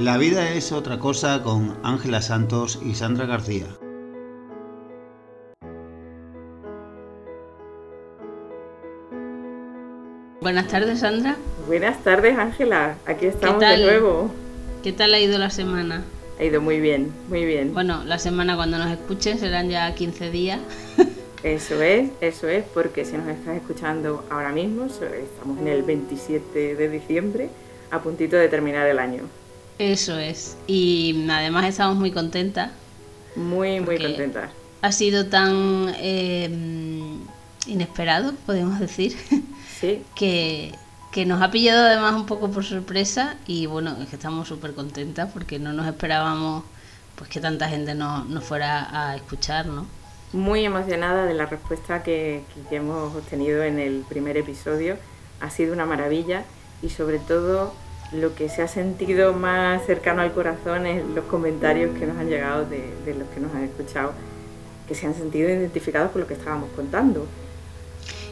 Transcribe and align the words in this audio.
La 0.00 0.16
vida 0.16 0.54
es 0.54 0.72
otra 0.72 0.98
cosa 0.98 1.42
con 1.42 1.76
Ángela 1.82 2.22
Santos 2.22 2.80
y 2.82 2.94
Sandra 2.94 3.26
García. 3.26 3.66
Buenas 10.40 10.68
tardes, 10.68 11.00
Sandra. 11.00 11.36
Buenas 11.66 12.02
tardes, 12.02 12.38
Ángela. 12.38 12.96
Aquí 13.04 13.26
estamos 13.26 13.60
de 13.60 13.76
nuevo. 13.76 14.30
¿Qué 14.82 14.94
tal 14.94 15.12
ha 15.12 15.20
ido 15.20 15.38
la 15.38 15.50
semana? 15.50 16.02
Ha 16.38 16.44
ido 16.44 16.62
muy 16.62 16.80
bien, 16.80 17.12
muy 17.28 17.44
bien. 17.44 17.74
Bueno, 17.74 18.02
la 18.06 18.18
semana 18.18 18.56
cuando 18.56 18.78
nos 18.78 18.90
escuchen 18.90 19.38
serán 19.38 19.68
ya 19.68 19.94
15 19.94 20.30
días. 20.30 20.60
Eso 21.42 21.82
es, 21.82 22.10
eso 22.20 22.48
es, 22.48 22.64
porque 22.74 23.06
si 23.06 23.16
nos 23.16 23.26
estás 23.28 23.56
escuchando 23.56 24.24
ahora 24.30 24.52
mismo, 24.52 24.86
estamos 24.86 25.58
en 25.58 25.68
el 25.68 25.82
27 25.82 26.74
de 26.74 26.88
diciembre, 26.90 27.48
a 27.90 28.00
puntito 28.00 28.36
de 28.36 28.48
terminar 28.48 28.86
el 28.86 28.98
año. 28.98 29.22
Eso 29.80 30.18
es. 30.18 30.58
Y 30.66 31.26
además 31.30 31.64
estamos 31.64 31.96
muy 31.96 32.10
contentas. 32.10 32.70
Muy, 33.34 33.80
muy 33.80 33.98
contentas. 33.98 34.50
Ha 34.82 34.92
sido 34.92 35.24
tan 35.26 35.94
eh, 35.96 36.50
inesperado, 37.66 38.34
podemos 38.46 38.78
decir. 38.78 39.16
Sí. 39.80 40.02
que, 40.14 40.74
que 41.10 41.24
nos 41.24 41.40
ha 41.40 41.50
pillado 41.50 41.86
además 41.86 42.12
un 42.12 42.26
poco 42.26 42.50
por 42.50 42.66
sorpresa 42.66 43.36
y 43.46 43.64
bueno, 43.64 43.96
es 44.02 44.10
que 44.10 44.16
estamos 44.16 44.46
súper 44.46 44.74
contentas 44.74 45.30
porque 45.32 45.58
no 45.58 45.72
nos 45.72 45.86
esperábamos 45.86 46.64
pues 47.16 47.30
que 47.30 47.40
tanta 47.40 47.66
gente 47.66 47.94
nos, 47.94 48.28
nos 48.28 48.44
fuera 48.44 48.88
a 48.92 49.16
escuchar, 49.16 49.64
¿no? 49.64 49.86
Muy 50.34 50.66
emocionada 50.66 51.24
de 51.24 51.32
la 51.32 51.46
respuesta 51.46 52.02
que, 52.02 52.42
que 52.68 52.76
hemos 52.76 53.16
obtenido 53.16 53.62
en 53.62 53.78
el 53.78 54.04
primer 54.06 54.36
episodio. 54.36 54.98
Ha 55.40 55.48
sido 55.48 55.72
una 55.72 55.86
maravilla 55.86 56.44
y 56.82 56.90
sobre 56.90 57.18
todo 57.18 57.72
lo 58.12 58.34
que 58.34 58.48
se 58.48 58.62
ha 58.62 58.68
sentido 58.68 59.32
más 59.32 59.84
cercano 59.86 60.22
al 60.22 60.32
corazón 60.32 60.86
es 60.86 61.04
los 61.14 61.24
comentarios 61.26 61.96
que 61.98 62.06
nos 62.06 62.16
han 62.16 62.28
llegado 62.28 62.64
de, 62.64 62.92
de 63.04 63.14
los 63.14 63.28
que 63.28 63.40
nos 63.40 63.54
han 63.54 63.64
escuchado, 63.64 64.12
que 64.88 64.94
se 64.94 65.06
han 65.06 65.14
sentido 65.14 65.48
identificados 65.48 66.10
con 66.10 66.22
lo 66.22 66.26
que 66.26 66.34
estábamos 66.34 66.70
contando. 66.74 67.26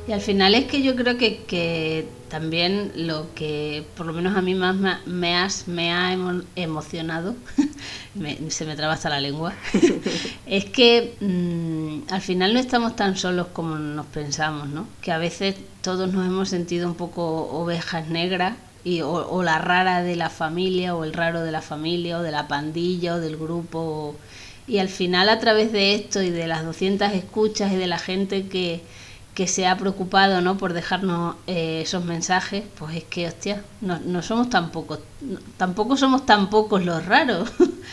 Y 0.08 0.12
al 0.12 0.22
final 0.22 0.54
es 0.54 0.64
que 0.64 0.82
yo 0.82 0.96
creo 0.96 1.18
que, 1.18 1.42
que 1.44 2.08
también 2.30 2.92
lo 2.94 3.26
que 3.34 3.84
por 3.94 4.06
lo 4.06 4.14
menos 4.14 4.38
a 4.38 4.40
mí 4.40 4.54
más 4.54 4.74
me, 5.04 5.36
has, 5.36 5.68
me 5.68 5.92
ha 5.92 6.16
emocionado, 6.56 7.36
se 8.48 8.64
me 8.64 8.74
traba 8.74 8.94
hasta 8.94 9.10
la 9.10 9.20
lengua, 9.20 9.52
es 10.46 10.64
que 10.64 11.14
mmm, 11.20 12.10
al 12.10 12.22
final 12.22 12.54
no 12.54 12.58
estamos 12.58 12.96
tan 12.96 13.18
solos 13.18 13.48
como 13.48 13.76
nos 13.76 14.06
pensamos, 14.06 14.68
¿no? 14.70 14.88
Que 15.02 15.12
a 15.12 15.18
veces 15.18 15.56
todos 15.82 16.10
nos 16.10 16.26
hemos 16.26 16.48
sentido 16.48 16.88
un 16.88 16.94
poco 16.94 17.50
ovejas 17.50 18.08
negras 18.08 18.56
y, 18.84 19.02
o, 19.02 19.10
o, 19.10 19.42
la 19.42 19.58
rara 19.58 20.02
de 20.02 20.16
la 20.16 20.30
familia 20.30 20.94
o 20.94 21.04
el 21.04 21.12
raro 21.12 21.42
de 21.42 21.52
la 21.52 21.62
familia 21.62 22.18
o 22.18 22.22
de 22.22 22.32
la 22.32 22.48
pandilla 22.48 23.14
o 23.14 23.20
del 23.20 23.36
grupo. 23.36 23.78
O, 23.78 24.16
y 24.66 24.78
al 24.78 24.88
final 24.88 25.28
a 25.28 25.38
través 25.38 25.72
de 25.72 25.94
esto 25.94 26.22
y 26.22 26.30
de 26.30 26.46
las 26.46 26.64
200 26.64 27.12
escuchas 27.12 27.72
y 27.72 27.76
de 27.76 27.86
la 27.86 27.98
gente 27.98 28.48
que 28.48 28.82
que 29.38 29.46
se 29.46 29.68
ha 29.68 29.78
preocupado 29.78 30.40
¿no? 30.40 30.58
por 30.58 30.72
dejarnos 30.72 31.36
eh, 31.46 31.82
esos 31.82 32.04
mensajes, 32.04 32.64
pues 32.76 32.96
es 32.96 33.04
que, 33.04 33.28
hostia, 33.28 33.62
no, 33.80 34.00
no 34.00 34.20
somos 34.20 34.50
tan 34.50 34.72
pocos, 34.72 34.98
tampoco 35.56 35.96
somos 35.96 36.26
tan 36.26 36.50
pocos 36.50 36.84
los 36.84 37.06
raros. 37.06 37.48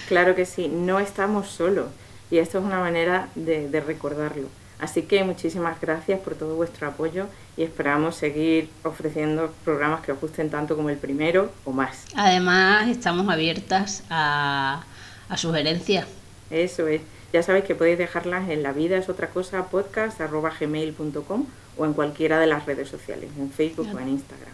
Claro 0.08 0.34
que 0.34 0.48
sí, 0.48 0.68
no 0.68 1.00
estamos 1.00 1.48
solos 1.48 1.86
y 2.32 2.40
esto 2.40 2.58
es 2.58 2.64
una 2.64 2.80
manera 2.80 3.30
de, 3.36 3.70
de 3.70 3.80
recordarlo. 3.80 4.48
Así 4.80 5.04
que 5.04 5.24
muchísimas 5.24 5.80
gracias 5.80 6.20
por 6.20 6.36
todo 6.36 6.56
vuestro 6.56 6.88
apoyo 6.88 7.28
y 7.56 7.64
esperamos 7.64 8.16
seguir 8.16 8.70
ofreciendo 8.84 9.54
programas 9.64 10.02
que 10.02 10.12
os 10.12 10.20
gusten 10.20 10.50
tanto 10.50 10.76
como 10.76 10.90
el 10.90 10.98
primero 10.98 11.52
o 11.64 11.72
más. 11.72 12.06
Además, 12.16 12.90
estamos 12.90 13.30
abiertas 13.30 14.04
a, 14.10 14.84
a 15.30 15.38
sugerencias. 15.38 16.08
Eso 16.50 16.88
es. 16.88 17.02
Ya 17.34 17.44
sabéis 17.44 17.66
que 17.66 17.76
podéis 17.76 17.98
dejarlas 17.98 18.50
en 18.50 18.64
la 18.64 18.72
vida 18.72 18.98
es 18.98 19.10
otra 19.10 19.30
cosa 19.30 19.66
podcast 19.66 20.22
arroba 20.22 20.54
gmail.com 20.58 21.46
o 21.78 21.86
en 21.86 21.94
cualquiera 21.94 22.40
de 22.40 22.48
las 22.48 22.66
redes 22.66 22.88
sociales, 22.88 23.30
en 23.38 23.52
Facebook 23.52 23.86
claro. 23.86 24.00
o 24.00 24.02
en 24.02 24.10
Instagram. 24.10 24.54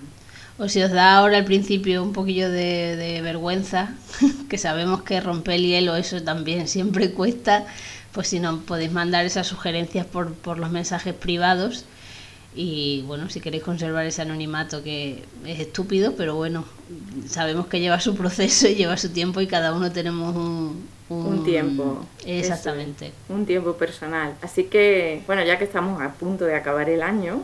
O 0.58 0.68
si 0.68 0.82
os 0.82 0.92
da 0.92 1.18
ahora 1.18 1.38
al 1.38 1.46
principio 1.46 2.04
un 2.04 2.14
poquillo 2.14 2.50
de, 2.50 2.96
de 2.96 3.22
vergüenza, 3.22 3.96
que 4.50 4.58
sabemos 4.58 5.04
que 5.04 5.20
romper 5.20 5.56
el 5.56 5.66
hielo 5.66 5.96
eso 5.96 6.22
también 6.24 6.68
siempre 6.68 7.12
cuesta, 7.12 7.66
pues 8.14 8.28
si 8.28 8.40
no 8.40 8.60
podéis 8.62 8.92
mandar 8.92 9.26
esas 9.26 9.48
sugerencias 9.48 10.06
por, 10.06 10.34
por 10.34 10.58
los 10.58 10.72
mensajes 10.72 11.14
privados 11.14 11.86
y 12.54 13.04
bueno, 13.08 13.30
si 13.30 13.40
queréis 13.40 13.64
conservar 13.64 14.06
ese 14.06 14.22
anonimato 14.22 14.84
que 14.84 15.24
es 15.46 15.60
estúpido, 15.60 16.16
pero 16.18 16.36
bueno, 16.36 16.66
sabemos 17.26 17.68
que 17.68 17.80
lleva 17.80 18.00
su 18.02 18.16
proceso 18.16 18.68
y 18.68 18.76
lleva 18.76 18.98
su 18.98 19.10
tiempo 19.10 19.40
y 19.40 19.48
cada 19.48 19.74
uno 19.74 19.92
tenemos 19.92 20.36
un, 20.36 20.86
un, 21.08 21.26
un 21.26 21.44
tiempo. 21.46 22.06
Exactamente. 22.26 23.14
Un 23.30 23.46
tiempo 23.46 23.78
personal. 23.78 24.36
Así 24.42 24.66
que, 24.66 25.24
bueno, 25.28 25.44
ya 25.46 25.58
que 25.58 25.64
estamos 25.64 26.02
a 26.02 26.12
punto 26.12 26.44
de 26.44 26.56
acabar 26.56 26.90
el 26.90 27.02
año, 27.02 27.42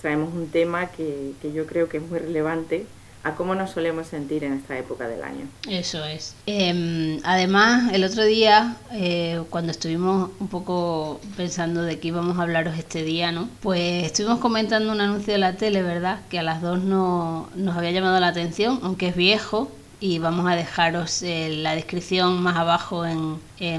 traemos 0.00 0.34
un 0.34 0.48
tema 0.48 0.88
que, 0.88 1.32
que 1.40 1.52
yo 1.52 1.64
creo 1.66 1.88
que 1.88 1.98
es 1.98 2.02
muy 2.02 2.18
relevante 2.18 2.86
a 3.24 3.34
cómo 3.34 3.54
nos 3.54 3.70
solemos 3.70 4.08
sentir 4.08 4.44
en 4.44 4.54
esta 4.54 4.76
época 4.78 5.08
del 5.08 5.22
año. 5.22 5.46
Eso 5.68 6.04
es. 6.04 6.34
Eh, 6.46 7.20
además, 7.24 7.92
el 7.92 8.04
otro 8.04 8.24
día, 8.24 8.76
eh, 8.92 9.42
cuando 9.50 9.70
estuvimos 9.70 10.30
un 10.40 10.48
poco 10.48 11.20
pensando 11.36 11.82
de 11.82 11.98
que 11.98 12.08
íbamos 12.08 12.38
a 12.38 12.42
hablaros 12.42 12.78
este 12.78 13.04
día, 13.04 13.32
¿no? 13.32 13.48
Pues 13.60 14.04
estuvimos 14.04 14.40
comentando 14.40 14.92
un 14.92 15.00
anuncio 15.00 15.32
de 15.32 15.38
la 15.38 15.56
tele, 15.56 15.82
¿verdad? 15.82 16.20
Que 16.30 16.38
a 16.38 16.42
las 16.42 16.62
dos 16.62 16.82
no, 16.82 17.48
nos 17.54 17.76
había 17.76 17.92
llamado 17.92 18.18
la 18.18 18.28
atención, 18.28 18.80
aunque 18.82 19.08
es 19.08 19.16
viejo, 19.16 19.70
y 20.02 20.18
vamos 20.18 20.50
a 20.50 20.56
dejaros 20.56 21.22
eh, 21.22 21.48
la 21.48 21.76
descripción 21.76 22.42
más 22.42 22.56
abajo 22.56 23.06
en, 23.06 23.38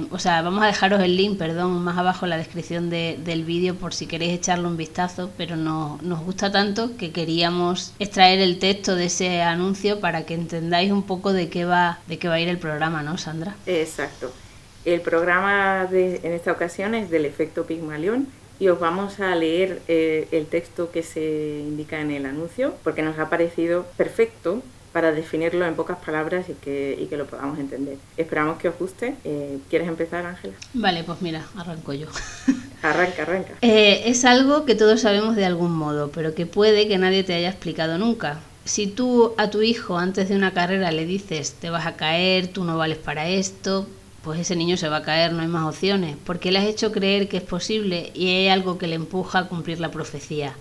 o 0.10 0.20
sea, 0.20 0.42
vamos 0.42 0.64
a 0.64 0.68
dejaros 0.68 1.02
el 1.04 1.18
link, 1.18 1.38
perdón, 1.38 1.84
más 1.84 1.98
abajo 1.98 2.26
en 2.26 2.30
la 2.30 2.38
descripción 2.38 2.90
de, 2.90 3.20
del 3.22 3.44
vídeo 3.44 3.76
por 3.76 3.94
si 3.94 4.08
queréis 4.08 4.32
echarle 4.32 4.68
un 4.68 4.78
vistazo, 4.78 5.32
pero 5.36 5.58
no, 5.58 6.00
nos 6.02 6.24
gusta 6.24 6.50
tanto 6.50 6.96
que 6.96 7.12
queríamos 7.12 7.94
extraer 8.00 8.40
el 8.40 8.58
texto 8.58 8.96
de 8.96 9.08
ese 9.08 9.42
anuncio 9.42 10.00
para 10.00 10.26
que 10.26 10.34
entendáis 10.34 10.94
un 10.94 11.04
poco 11.04 11.34
de 11.34 11.50
qué 11.50 11.66
va, 11.66 12.00
de 12.08 12.18
qué 12.18 12.30
va 12.30 12.36
a 12.36 12.40
ir 12.40 12.48
el 12.48 12.58
programa, 12.58 13.04
¿no, 13.04 13.18
Sandra? 13.18 13.58
Exacto. 13.66 14.32
El 14.86 15.02
programa 15.02 15.88
de, 15.88 16.22
en 16.24 16.32
esta 16.32 16.54
ocasión 16.54 16.96
es 16.96 17.10
del 17.10 17.26
efecto 17.26 17.66
Pigmalión 17.66 18.30
y 18.62 18.70
os 18.70 18.80
vamos 18.80 19.20
a 19.20 19.36
leer 19.36 19.82
eh, 19.90 20.30
el 20.32 20.46
texto 20.46 20.90
que 20.90 21.04
se 21.04 21.60
indica 21.68 22.00
en 22.00 22.12
el 22.12 22.26
anuncio 22.26 22.76
porque 22.82 23.02
nos 23.02 23.20
ha 23.20 23.30
parecido 23.30 23.86
perfecto 23.98 24.64
para 24.94 25.12
definirlo 25.12 25.66
en 25.66 25.76
pocas 25.76 25.98
palabras 25.98 26.48
y 26.48 26.54
que, 26.54 26.98
y 26.98 27.08
que 27.08 27.18
lo 27.18 27.26
podamos 27.26 27.58
entender. 27.60 27.98
Esperamos 28.16 28.60
que 28.60 28.70
os 28.70 28.78
guste. 28.78 29.16
Eh, 29.26 29.58
¿Quieres 29.70 29.88
empezar, 29.88 30.26
Ángela? 30.26 30.54
Vale, 30.74 31.04
pues 31.04 31.22
mira, 31.22 31.46
arranco 31.58 31.94
yo. 31.94 32.08
arranca, 32.84 33.24
arranca. 33.24 33.54
Eh, 33.62 34.04
es 34.06 34.24
algo 34.24 34.66
que 34.66 34.76
todos 34.76 35.02
sabemos 35.02 35.36
de 35.36 35.46
algún 35.46 35.76
modo, 35.76 36.12
pero 36.12 36.36
que 36.36 36.46
puede 36.46 36.88
que 36.88 37.00
nadie 37.00 37.24
te 37.24 37.34
haya 37.34 37.50
explicado 37.50 37.98
nunca. 37.98 38.40
Si 38.66 38.88
tú 38.88 39.34
a 39.38 39.50
tu 39.50 39.64
hijo 39.64 39.98
antes 39.98 40.30
de 40.30 40.36
una 40.36 40.54
carrera 40.54 40.92
le 40.92 41.06
dices 41.06 41.54
te 41.54 41.70
vas 41.70 41.86
a 41.86 41.96
caer, 41.96 42.48
tú 42.48 42.64
no 42.64 42.78
vales 42.78 42.98
para 42.98 43.28
esto, 43.28 43.88
pues 44.24 44.40
ese 44.40 44.56
niño 44.56 44.78
se 44.78 44.88
va 44.88 44.98
a 44.98 45.04
caer, 45.04 45.34
no 45.34 45.42
hay 45.42 45.48
más 45.48 45.68
opciones, 45.68 46.16
porque 46.24 46.52
le 46.52 46.60
has 46.60 46.66
hecho 46.66 46.92
creer 46.92 47.28
que 47.28 47.38
es 47.38 47.44
posible 47.44 48.12
y 48.14 48.30
hay 48.30 48.48
algo 48.48 48.78
que 48.78 48.88
le 48.88 48.96
empuja 48.96 49.40
a 49.40 49.48
cumplir 49.50 49.80
la 49.82 49.92
profecía. 49.92 50.54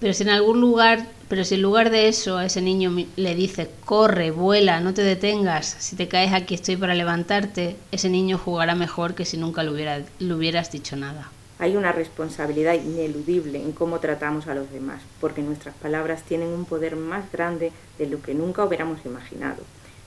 Pero 0.00 0.12
si 0.14 0.22
en 0.22 0.28
algún 0.28 0.60
lugar, 0.60 1.06
pero 1.28 1.44
si 1.44 1.56
en 1.56 1.62
lugar 1.62 1.90
de 1.90 2.06
eso 2.06 2.36
a 2.36 2.46
ese 2.46 2.62
niño 2.62 2.94
le 3.16 3.34
dices, 3.34 3.68
corre, 3.84 4.30
vuela, 4.30 4.78
no 4.78 4.94
te 4.94 5.02
detengas, 5.02 5.66
si 5.80 5.96
te 5.96 6.06
caes 6.06 6.32
aquí 6.32 6.54
estoy 6.54 6.76
para 6.76 6.94
levantarte, 6.94 7.76
ese 7.90 8.08
niño 8.08 8.38
jugará 8.38 8.76
mejor 8.76 9.16
que 9.16 9.24
si 9.24 9.36
nunca 9.36 9.64
le, 9.64 9.70
hubiera, 9.70 10.00
le 10.20 10.34
hubieras 10.34 10.70
dicho 10.70 10.94
nada. 10.94 11.30
Hay 11.58 11.76
una 11.76 11.90
responsabilidad 11.90 12.74
ineludible 12.74 13.60
en 13.60 13.72
cómo 13.72 13.98
tratamos 13.98 14.46
a 14.46 14.54
los 14.54 14.70
demás, 14.70 15.02
porque 15.20 15.42
nuestras 15.42 15.74
palabras 15.74 16.22
tienen 16.22 16.48
un 16.48 16.64
poder 16.64 16.94
más 16.94 17.30
grande 17.32 17.72
de 17.98 18.06
lo 18.06 18.22
que 18.22 18.34
nunca 18.34 18.64
hubiéramos 18.64 19.04
imaginado. 19.04 19.64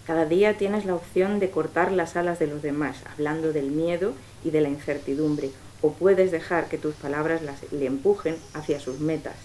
Cada 0.08 0.26
día 0.26 0.58
tienes 0.58 0.86
la 0.86 0.96
opción 0.96 1.40
de 1.40 1.50
cortar 1.50 1.92
las 1.92 2.16
alas 2.16 2.40
de 2.40 2.48
los 2.48 2.62
demás, 2.62 2.96
hablando 3.12 3.52
del 3.52 3.72
miedo 3.72 4.14
y 4.46 4.52
de 4.52 4.62
la 4.62 4.70
incertidumbre, 4.70 5.52
o 5.82 5.92
puedes 5.92 6.32
dejar 6.32 6.70
que 6.70 6.78
tus 6.78 6.96
palabras 6.96 7.42
las, 7.42 7.70
le 7.74 7.86
empujen 7.86 8.38
hacia 8.54 8.80
sus 8.80 9.00
metas, 9.02 9.36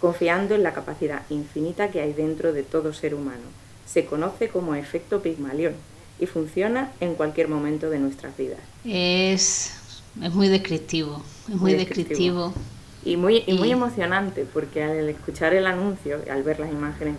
confiando 0.00 0.54
en 0.54 0.62
la 0.62 0.72
capacidad 0.72 1.22
infinita 1.30 1.90
que 1.90 2.00
hay 2.00 2.12
dentro 2.12 2.52
de 2.52 2.62
todo 2.62 2.92
ser 2.92 3.14
humano. 3.14 3.42
Se 3.86 4.04
conoce 4.04 4.48
como 4.48 4.74
efecto 4.74 5.22
Pigmalión 5.22 5.74
y 6.20 6.26
funciona 6.26 6.92
en 7.00 7.14
cualquier 7.14 7.48
momento 7.48 7.90
de 7.90 7.98
nuestras 7.98 8.36
vidas. 8.36 8.58
Es, 8.84 10.02
es 10.22 10.34
muy 10.34 10.48
descriptivo, 10.48 11.22
es 11.48 11.54
muy, 11.54 11.72
muy 11.72 11.74
descriptivo. 11.74 12.46
descriptivo. 12.46 12.78
Y 13.04 13.16
muy, 13.16 13.44
y 13.46 13.54
muy 13.54 13.70
emocionante 13.70 14.44
porque 14.52 14.82
al 14.82 15.08
escuchar 15.08 15.54
el 15.54 15.66
anuncio, 15.66 16.20
al 16.30 16.42
ver 16.42 16.58
las 16.60 16.70
imágenes, 16.70 17.14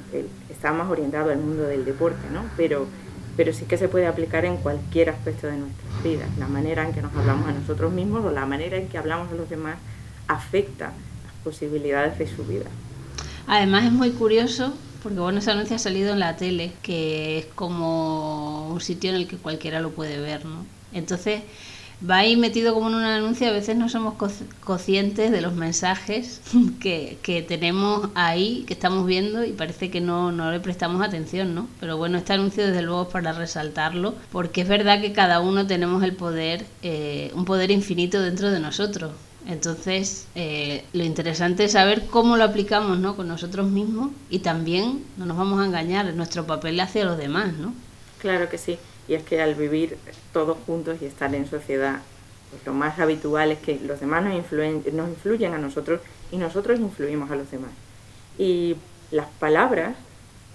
está 0.50 0.74
más 0.74 0.90
orientado 0.90 1.32
al 1.32 1.40
mundo 1.40 1.64
del 1.64 1.86
deporte, 1.86 2.30
¿no? 2.32 2.44
Pero, 2.58 2.86
pero 3.38 3.54
sí 3.54 3.66
que 3.66 3.78
se 3.78 3.88
puede 3.88 4.06
aplicar 4.06 4.46
en 4.46 4.58
cualquier 4.58 5.10
aspecto 5.10 5.48
de 5.48 5.58
nuestras 5.58 6.04
vidas. 6.04 6.28
La 6.38 6.48
manera 6.48 6.86
en 6.86 6.94
que 6.94 7.02
nos 7.02 7.16
hablamos 7.16 7.48
a 7.48 7.54
nosotros 7.54 7.92
mismos 7.94 8.24
o 8.26 8.30
la 8.30 8.46
manera 8.46 8.78
en 8.78 8.88
que 8.90 8.98
hablamos 8.98 9.32
a 9.32 9.36
los 9.36 9.50
demás 9.50 9.78
afecta 10.28 10.92
posibilidades 11.44 12.18
de 12.18 12.28
su 12.28 12.44
vida. 12.44 12.70
Además 13.48 13.86
es 13.86 13.92
muy 13.92 14.12
curioso 14.12 14.74
porque 15.02 15.20
bueno, 15.20 15.40
ese 15.40 15.52
anuncio 15.52 15.76
ha 15.76 15.80
salido 15.80 16.14
en 16.14 16.20
la 16.20 16.36
tele, 16.36 16.74
que 16.82 17.40
es 17.40 17.46
como 17.56 18.70
un 18.70 18.82
sitio 18.82 19.10
en 19.10 19.16
el 19.16 19.28
que 19.28 19.38
cualquiera 19.38 19.80
lo 19.80 19.92
puede 19.92 20.20
ver, 20.20 20.46
¿no? 20.46 20.66
Entonces, 20.92 21.42
va 22.08 22.18
ahí 22.18 22.36
metido 22.36 22.74
como 22.74 22.90
en 22.90 22.96
un 22.96 23.04
anuncio, 23.04 23.48
a 23.48 23.52
veces 23.52 23.78
no 23.78 23.90
somos 23.90 24.16
conscientes 24.64 25.32
de 25.32 25.42
los 25.42 25.54
mensajes 25.54 26.42
que, 26.80 27.18
que, 27.22 27.42
tenemos 27.42 28.10
ahí, 28.16 28.64
que 28.68 28.74
estamos 28.74 29.06
viendo 29.06 29.46
y 29.46 29.52
parece 29.52 29.90
que 29.90 30.02
no, 30.02 30.32
no 30.32 30.52
le 30.52 30.60
prestamos 30.60 31.02
atención, 31.02 31.56
¿no? 31.56 31.68
Pero 31.80 31.98
bueno, 31.98 32.18
este 32.18 32.34
anuncio 32.34 32.66
desde 32.66 32.82
luego 32.82 33.04
es 33.04 33.10
para 33.10 33.32
resaltarlo, 33.32 34.16
porque 34.32 34.62
es 34.62 34.68
verdad 34.68 35.02
que 35.02 35.14
cada 35.14 35.40
uno 35.40 35.66
tenemos 35.68 36.04
el 36.04 36.14
poder, 36.14 36.66
eh, 36.82 37.32
un 37.36 37.46
poder 37.46 37.72
infinito 37.72 38.22
dentro 38.22 38.52
de 38.52 38.60
nosotros. 38.60 39.12
Entonces, 39.48 40.28
eh, 40.36 40.84
lo 40.94 41.04
interesante 41.04 41.64
es 41.64 41.72
saber 41.72 42.08
cómo 42.08 42.38
lo 42.38 42.44
aplicamos 42.44 43.00
¿no? 43.00 43.16
con 43.16 43.28
nosotros 43.28 43.70
mismos 43.70 44.12
y 44.30 44.40
también 44.40 45.04
no 45.18 45.26
nos 45.26 45.38
vamos 45.38 45.62
a 45.62 45.66
engañar, 45.66 46.14
nuestro 46.14 46.46
papel 46.46 46.80
hacia 46.80 47.06
los 47.06 47.18
demás, 47.18 47.54
¿no? 47.54 47.74
Claro 48.20 48.50
que 48.50 48.58
sí 48.58 48.78
y 49.10 49.16
es 49.16 49.24
que 49.24 49.42
al 49.42 49.56
vivir 49.56 49.98
todos 50.32 50.56
juntos 50.68 51.00
y 51.02 51.06
estar 51.06 51.34
en 51.34 51.50
sociedad, 51.50 52.00
pues 52.52 52.64
lo 52.66 52.74
más 52.74 53.00
habitual 53.00 53.52
es 53.52 53.58
que 53.58 53.80
los 53.80 54.00
demás 54.00 54.24
nos, 54.24 54.36
influyen, 54.36 54.84
nos 54.94 55.10
influyen 55.10 55.54
a 55.56 55.58
nosotros 55.58 56.00
y 56.32 56.38
nosotros 56.38 56.80
influimos 56.80 57.32
a 57.32 57.36
los 57.36 57.50
demás. 57.50 57.72
Y 58.38 58.76
las 59.10 59.28
palabras, 59.40 59.96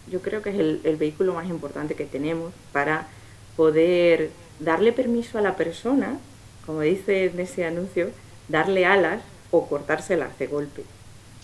yo 0.08 0.22
creo 0.22 0.40
que 0.40 0.50
es 0.50 0.56
el, 0.60 0.80
el 0.84 0.96
vehículo 0.96 1.34
más 1.34 1.48
importante 1.48 1.96
que 1.96 2.04
tenemos 2.04 2.52
para 2.72 3.08
poder 3.56 4.30
darle 4.60 4.92
permiso 4.92 5.37
a 5.37 5.42
la 5.42 5.56
persona, 5.56 6.19
como 6.64 6.82
dice 6.82 7.26
en 7.26 7.40
ese 7.40 7.64
anuncio, 7.64 8.10
darle 8.49 8.87
alas 8.87 9.20
o 9.50 9.67
cortárselas 9.67 10.38
de 10.38 10.46
golpe 10.46 10.85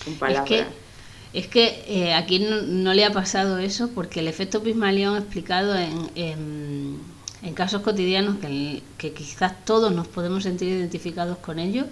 con 0.05 0.14
palabras. 0.14 0.67
Es 1.32 1.47
que 1.47 1.85
eh, 1.87 2.14
aquí 2.14 2.41
no, 2.41 2.93
le 2.93 3.05
ha 3.05 3.12
pasado 3.12 3.58
eso 3.58 3.91
porque 3.94 4.19
el 4.20 4.26
efecto 4.26 4.62
Pismalión 4.62 5.17
explicado 5.17 5.76
en, 5.76 6.11
en, 6.17 7.55
casos 7.55 7.82
cotidianos 7.82 8.38
que, 8.38 8.82
que, 8.99 9.12
quizás 9.12 9.64
todos 9.64 9.93
nos 9.93 10.08
podemos 10.08 10.43
sentir 10.43 10.69
identificados 10.69 11.38
con 11.38 11.58
ellos. 11.58 11.87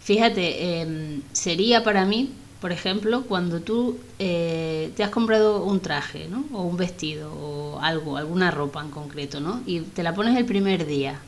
Fíjate, 0.00 0.80
em, 0.80 1.22
sería 1.32 1.82
para 1.84 2.04
mí, 2.04 2.30
por 2.60 2.70
ejemplo, 2.70 3.22
cuando 3.22 3.60
tú 3.60 3.98
eh, 4.18 4.90
te 4.94 5.04
has 5.04 5.10
comprado 5.10 5.64
un 5.64 5.80
traje, 5.80 6.28
¿no? 6.28 6.44
O 6.52 6.62
un 6.62 6.76
vestido, 6.76 7.32
o 7.32 7.80
algo, 7.80 8.16
alguna 8.16 8.50
ropa 8.50 8.82
en 8.82 8.90
concreto, 8.90 9.40
¿no? 9.40 9.62
Y 9.66 9.80
te 9.80 10.02
la 10.02 10.14
pones 10.14 10.36
el 10.36 10.44
primer 10.44 10.86
día 10.86 11.18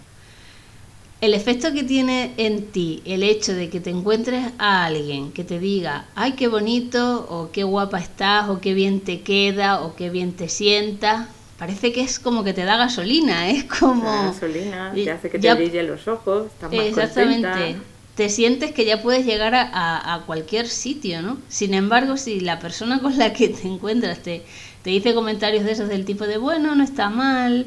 el 1.21 1.35
efecto 1.35 1.73
que 1.73 1.83
tiene 1.83 2.33
en 2.37 2.67
ti 2.67 3.03
el 3.05 3.23
hecho 3.23 3.53
de 3.55 3.69
que 3.71 3.81
te 3.81 3.91
encuentres 3.91 4.53
a 4.59 4.85
alguien 4.85 5.33
que 5.33 5.43
te 5.43 5.59
diga, 5.59 6.07
ay, 6.15 6.33
qué 6.33 6.47
bonito, 6.47 7.27
o 7.29 7.51
qué 7.51 7.65
guapa 7.65 7.99
estás, 7.99 8.49
o 8.49 8.61
qué 8.61 8.73
bien 8.75 9.01
te 9.01 9.23
queda, 9.23 9.83
o 9.83 9.97
qué 9.97 10.11
bien 10.11 10.33
te 10.33 10.49
sienta, 10.49 11.29
parece 11.59 11.93
que 11.93 12.03
es 12.03 12.21
como 12.21 12.45
que 12.45 12.53
te 12.53 12.65
da 12.65 12.77
gasolina, 12.77 13.51
es 13.51 13.65
como... 13.65 14.05
gasolina, 14.05 14.93
te 14.95 15.11
hace 15.11 15.29
que 15.29 15.39
te 15.39 15.53
brillen 15.55 15.89
los 15.89 16.07
ojos, 16.07 16.47
estás 16.47 16.73
más 16.73 16.87
Exactamente. 16.87 17.77
Te 18.15 18.29
sientes 18.29 18.73
que 18.73 18.85
ya 18.85 19.01
puedes 19.01 19.25
llegar 19.25 19.55
a, 19.55 20.23
cualquier 20.27 20.67
sitio, 20.67 21.23
¿no? 21.23 21.39
Sin 21.49 21.73
embargo, 21.73 22.17
si 22.17 22.41
la 22.41 22.59
persona 22.59 23.01
con 23.01 23.17
la 23.17 23.33
que 23.33 23.49
te 23.49 23.69
encuentras 23.69 24.19
te, 24.19 24.43
te 24.83 24.91
dice 24.91 25.15
comentarios 25.15 25.65
de 25.65 25.71
esos 25.71 25.89
del 25.89 26.05
tipo 26.05 26.27
de, 26.27 26.37
bueno, 26.37 26.75
no 26.75 26.83
está 26.83 27.11
mal, 27.11 27.67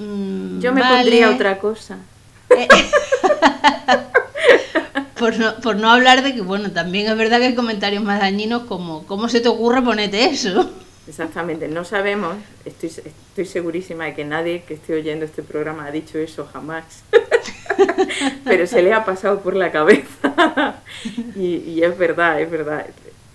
mm, 0.00 0.58
Yo 0.60 0.72
me 0.72 0.82
pondría 0.82 1.30
otra 1.30 1.60
cosa. 1.60 1.98
por, 5.62 5.76
no, 5.76 5.90
hablar 5.90 6.22
de 6.22 6.34
que, 6.34 6.40
bueno, 6.40 6.70
también 6.72 7.10
es 7.10 7.16
verdad 7.16 7.38
que 7.38 7.46
hay 7.46 7.54
comentarios 7.54 8.02
más 8.02 8.20
dañinos 8.20 8.64
como, 8.64 9.06
¿cómo 9.06 9.28
se 9.28 9.40
te 9.40 9.48
ocurre 9.48 9.82
ponerte 9.82 10.24
eso? 10.24 10.70
Exactamente, 11.06 11.68
no 11.68 11.84
sabemos, 11.84 12.36
estoy, 12.64 12.88
estoy 12.88 13.44
segurísima 13.44 14.06
de 14.06 14.14
que 14.14 14.24
nadie 14.24 14.62
que 14.62 14.74
esté 14.74 14.94
oyendo 14.94 15.24
este 15.24 15.42
programa 15.42 15.86
ha 15.86 15.90
dicho 15.90 16.18
eso 16.18 16.48
jamás, 16.50 17.02
pero 18.44 18.66
se 18.66 18.82
le 18.82 18.94
ha 18.94 19.04
pasado 19.04 19.40
por 19.40 19.54
la 19.54 19.70
cabeza 19.70 20.76
y, 21.36 21.82
es 21.82 21.98
verdad, 21.98 22.40
es 22.40 22.50
verdad. 22.50 22.86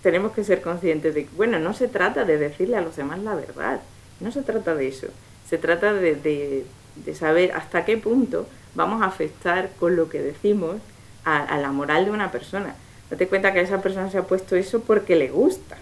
Tenemos 0.01 0.31
que 0.31 0.43
ser 0.43 0.61
conscientes 0.61 1.13
de 1.13 1.25
que, 1.25 1.29
bueno, 1.35 1.59
no 1.59 1.73
se 1.73 1.87
trata 1.87 2.23
de 2.23 2.37
decirle 2.37 2.77
a 2.77 2.81
los 2.81 2.95
demás 2.95 3.19
la 3.19 3.35
verdad, 3.35 3.81
no 4.19 4.31
se 4.31 4.41
trata 4.41 4.73
de 4.73 4.87
eso, 4.87 5.07
se 5.47 5.57
trata 5.57 5.93
de, 5.93 6.15
de 6.15 7.15
saber 7.15 7.51
hasta 7.51 7.85
qué 7.85 7.97
punto 7.97 8.47
vamos 8.75 9.01
a 9.01 9.05
afectar 9.05 9.71
con 9.79 9.95
lo 9.95 10.09
que 10.09 10.21
decimos 10.21 10.77
a, 11.25 11.57
la 11.57 11.71
moral 11.71 12.05
de 12.05 12.11
una 12.11 12.31
persona. 12.31 12.75
Date 13.09 13.27
cuenta 13.27 13.53
que 13.53 13.61
esa 13.61 13.81
persona 13.81 14.09
se 14.09 14.17
ha 14.17 14.23
puesto 14.23 14.55
eso 14.55 14.81
porque 14.81 15.15
le 15.15 15.29
gusta, 15.29 15.77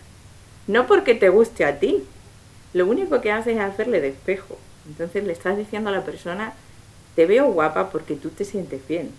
no 0.67 0.87
porque 0.87 1.15
te 1.15 1.29
guste 1.29 1.65
a 1.65 1.79
ti. 1.79 2.03
Lo 2.73 2.85
único 2.85 3.21
que 3.21 3.31
haces 3.31 3.55
es 3.55 3.61
hacerle 3.61 4.01
de 4.01 4.09
espejo. 4.09 4.57
Entonces 4.87 5.23
le 5.23 5.33
estás 5.33 5.57
diciendo 5.57 5.89
a 5.89 5.93
la 5.93 6.03
persona, 6.03 6.53
te 7.15 7.25
veo 7.25 7.51
guapa 7.51 7.89
porque 7.89 8.15
tú 8.15 8.29
te 8.29 8.45
sientes 8.45 8.85
bien. 8.87 9.11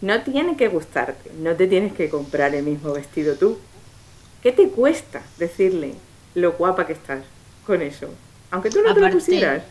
No 0.00 0.22
tiene 0.22 0.56
que 0.56 0.68
gustarte, 0.68 1.30
no 1.38 1.54
te 1.54 1.66
tienes 1.66 1.92
que 1.92 2.08
comprar 2.08 2.54
el 2.54 2.64
mismo 2.64 2.92
vestido 2.92 3.34
tú. 3.34 3.58
¿Qué 4.42 4.52
te 4.52 4.68
cuesta 4.68 5.22
decirle 5.38 5.94
lo 6.34 6.52
guapa 6.52 6.86
que 6.86 6.92
estás 6.92 7.24
con 7.66 7.82
eso? 7.82 8.08
Aunque 8.50 8.70
tú 8.70 8.80
no 8.82 8.94
te 8.94 9.00
lo 9.00 9.10
pusieras. 9.10 9.62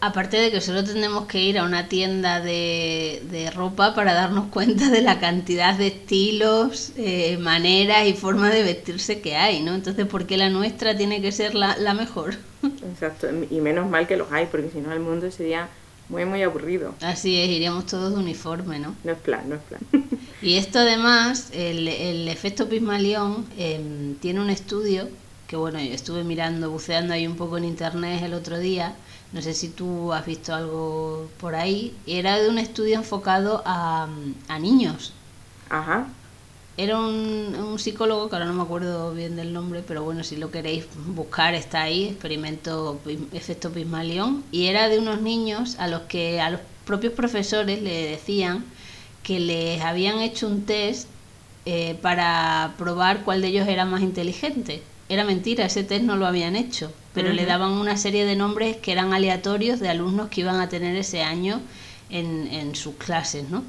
Aparte 0.00 0.36
de 0.36 0.50
que 0.50 0.60
solo 0.60 0.84
tenemos 0.84 1.26
que 1.26 1.40
ir 1.40 1.58
a 1.58 1.64
una 1.64 1.88
tienda 1.88 2.40
de, 2.40 3.22
de 3.30 3.50
ropa 3.50 3.94
para 3.94 4.14
darnos 4.14 4.46
cuenta 4.46 4.90
de 4.90 5.00
la 5.00 5.20
cantidad 5.20 5.76
de 5.76 5.88
estilos, 5.88 6.92
eh, 6.96 7.36
maneras 7.38 8.06
y 8.06 8.14
formas 8.14 8.52
de 8.52 8.62
vestirse 8.62 9.20
que 9.20 9.36
hay, 9.36 9.60
¿no? 9.62 9.74
Entonces, 9.74 10.06
¿por 10.06 10.26
qué 10.26 10.36
la 10.36 10.50
nuestra 10.50 10.96
tiene 10.96 11.22
que 11.22 11.32
ser 11.32 11.54
la, 11.54 11.76
la 11.76 11.94
mejor? 11.94 12.34
Exacto, 12.92 13.28
y 13.50 13.60
menos 13.60 13.88
mal 13.88 14.06
que 14.06 14.16
los 14.16 14.30
hay, 14.32 14.46
porque 14.46 14.70
si 14.70 14.78
no 14.80 14.92
el 14.92 15.00
mundo 15.00 15.30
sería 15.30 15.68
muy, 16.08 16.24
muy 16.24 16.42
aburrido. 16.42 16.94
Así 17.00 17.40
es, 17.40 17.48
iríamos 17.48 17.86
todos 17.86 18.12
de 18.12 18.18
uniforme, 18.18 18.78
¿no? 18.78 18.94
No 19.04 19.12
es 19.12 19.18
plan, 19.18 19.48
no 19.48 19.56
es 19.56 19.62
plan. 19.62 19.80
Y 20.42 20.56
esto 20.56 20.80
además, 20.80 21.50
el, 21.52 21.86
el 21.86 22.26
efecto 22.26 22.68
Pismalión 22.68 23.46
em, 23.56 24.16
tiene 24.16 24.40
un 24.40 24.50
estudio 24.50 25.08
que, 25.46 25.54
bueno, 25.54 25.78
yo 25.80 25.92
estuve 25.92 26.24
mirando, 26.24 26.68
buceando 26.70 27.14
ahí 27.14 27.26
un 27.28 27.36
poco 27.36 27.58
en 27.58 27.64
internet 27.64 28.22
el 28.24 28.34
otro 28.34 28.58
día, 28.58 28.96
no 29.32 29.40
sé 29.40 29.54
si 29.54 29.68
tú 29.68 30.12
has 30.12 30.26
visto 30.26 30.54
algo 30.54 31.28
por 31.38 31.54
ahí, 31.54 31.96
era 32.06 32.38
de 32.38 32.48
un 32.48 32.58
estudio 32.58 32.96
enfocado 32.96 33.62
a, 33.64 34.08
niños. 34.60 35.12
Ajá. 35.70 36.06
Era 36.76 36.98
un, 36.98 37.78
psicólogo, 37.78 38.28
que 38.28 38.36
ahora 38.36 38.46
no 38.46 38.54
me 38.54 38.62
acuerdo 38.62 39.12
bien 39.14 39.36
del 39.36 39.52
nombre, 39.52 39.82
pero 39.86 40.02
bueno, 40.02 40.22
si 40.24 40.36
lo 40.36 40.50
queréis 40.50 40.84
buscar 41.14 41.54
está 41.54 41.82
ahí, 41.82 42.04
experimento 42.08 43.00
efecto 43.32 43.70
Pismalión, 43.70 44.44
y 44.52 44.66
era 44.66 44.88
de 44.88 44.98
unos 44.98 45.20
niños 45.22 45.76
a 45.78 45.88
los 45.88 46.02
que 46.02 46.40
a 46.40 46.50
los 46.50 46.60
propios 46.84 47.14
profesores 47.14 47.82
le 47.82 48.10
decían 48.10 48.64
que 49.22 49.40
les 49.40 49.80
habían 49.82 50.18
hecho 50.20 50.48
un 50.48 50.64
test 50.64 51.08
eh, 51.64 51.96
para 52.02 52.74
probar 52.76 53.22
cuál 53.24 53.40
de 53.40 53.48
ellos 53.48 53.68
era 53.68 53.84
más 53.84 54.02
inteligente. 54.02 54.82
Era 55.12 55.24
mentira, 55.24 55.66
ese 55.66 55.84
test 55.84 56.04
no 56.04 56.16
lo 56.16 56.26
habían 56.26 56.56
hecho, 56.56 56.90
pero 57.12 57.34
le 57.34 57.44
daban 57.44 57.72
una 57.72 57.98
serie 57.98 58.24
de 58.24 58.34
nombres 58.34 58.78
que 58.78 58.92
eran 58.92 59.12
aleatorios 59.12 59.78
de 59.78 59.90
alumnos 59.90 60.30
que 60.30 60.40
iban 60.40 60.58
a 60.58 60.70
tener 60.70 60.96
ese 60.96 61.22
año 61.22 61.60
en, 62.08 62.46
en 62.46 62.74
sus 62.74 62.94
clases, 62.94 63.50
¿no? 63.50 63.62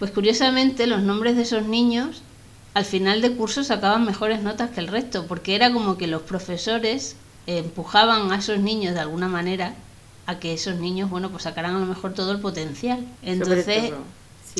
Pues 0.00 0.10
curiosamente 0.10 0.88
los 0.88 1.02
nombres 1.02 1.36
de 1.36 1.42
esos 1.42 1.64
niños 1.64 2.22
al 2.74 2.84
final 2.84 3.22
de 3.22 3.36
curso 3.36 3.62
sacaban 3.62 4.04
mejores 4.04 4.42
notas 4.42 4.70
que 4.70 4.80
el 4.80 4.88
resto, 4.88 5.26
porque 5.28 5.54
era 5.54 5.72
como 5.72 5.96
que 5.96 6.08
los 6.08 6.22
profesores 6.22 7.14
empujaban 7.46 8.32
a 8.32 8.38
esos 8.38 8.58
niños 8.58 8.94
de 8.94 9.00
alguna 9.00 9.28
manera 9.28 9.74
a 10.26 10.40
que 10.40 10.52
esos 10.54 10.80
niños, 10.80 11.08
bueno, 11.08 11.30
pues 11.30 11.44
sacaran 11.44 11.76
a 11.76 11.78
lo 11.78 11.86
mejor 11.86 12.14
todo 12.14 12.32
el 12.32 12.40
potencial. 12.40 13.06
Entonces, 13.22 13.92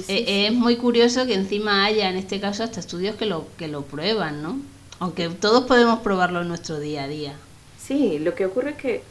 e, 0.07 0.47
es 0.47 0.53
muy 0.53 0.77
curioso 0.77 1.27
que 1.27 1.35
encima 1.35 1.85
haya 1.85 2.09
en 2.09 2.17
este 2.17 2.39
caso 2.39 2.63
hasta 2.63 2.79
estudios 2.79 3.17
que 3.17 3.27
lo 3.27 3.49
que 3.59 3.67
lo 3.67 3.83
prueban, 3.83 4.43
¿no? 4.45 4.59
Aunque 5.01 5.31
todos 5.31 5.65
podemos 5.65 6.01
probarlo 6.01 6.43
en 6.43 6.49
nuestro 6.49 6.79
día 6.79 7.05
a 7.05 7.09
día. 7.09 7.35
Sí, 7.79 8.19
lo 8.19 8.35
que 8.35 8.45
ocurre 8.45 8.73
es 8.73 8.77
que 8.77 9.03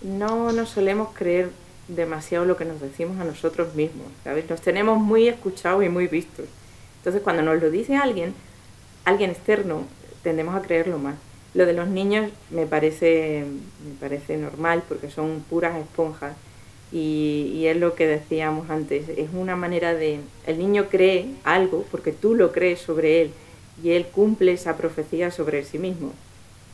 no 0.00 0.52
nos 0.52 0.70
solemos 0.70 1.10
creer 1.12 1.50
demasiado 1.86 2.46
lo 2.46 2.56
que 2.56 2.64
nos 2.64 2.80
decimos 2.80 3.20
a 3.20 3.24
nosotros 3.24 3.74
mismos, 3.74 4.06
¿sabes? 4.24 4.48
Nos 4.48 4.62
tenemos 4.62 4.98
muy 4.98 5.28
escuchados 5.28 5.84
y 5.84 5.90
muy 5.90 6.06
vistos. 6.06 6.46
Entonces, 6.96 7.20
cuando 7.20 7.42
nos 7.42 7.60
lo 7.60 7.70
dice 7.70 7.94
alguien, 7.94 8.32
alguien 9.04 9.30
externo, 9.30 9.82
tendemos 10.22 10.54
a 10.54 10.62
creerlo 10.62 10.98
más. 10.98 11.16
Lo 11.52 11.66
de 11.66 11.74
los 11.74 11.88
niños 11.88 12.30
me 12.48 12.64
parece, 12.64 13.44
me 13.86 13.94
parece 14.00 14.38
normal 14.38 14.82
porque 14.88 15.10
son 15.10 15.44
puras 15.50 15.76
esponjas 15.76 16.34
y, 16.90 17.52
y, 17.54 17.66
es 17.66 17.76
lo 17.76 17.94
que 17.94 18.06
decíamos 18.06 18.70
antes, 18.70 19.10
es 19.10 19.28
una 19.34 19.56
manera 19.56 19.92
de... 19.92 20.20
El 20.46 20.58
niño 20.58 20.86
cree 20.90 21.34
algo 21.44 21.84
porque 21.90 22.12
tú 22.12 22.34
lo 22.34 22.50
crees 22.50 22.80
sobre 22.80 23.20
él 23.20 23.30
y 23.82 23.90
él 23.90 24.06
cumple 24.06 24.52
esa 24.52 24.76
profecía 24.76 25.30
sobre 25.30 25.64
sí 25.64 25.78
mismo, 25.78 26.12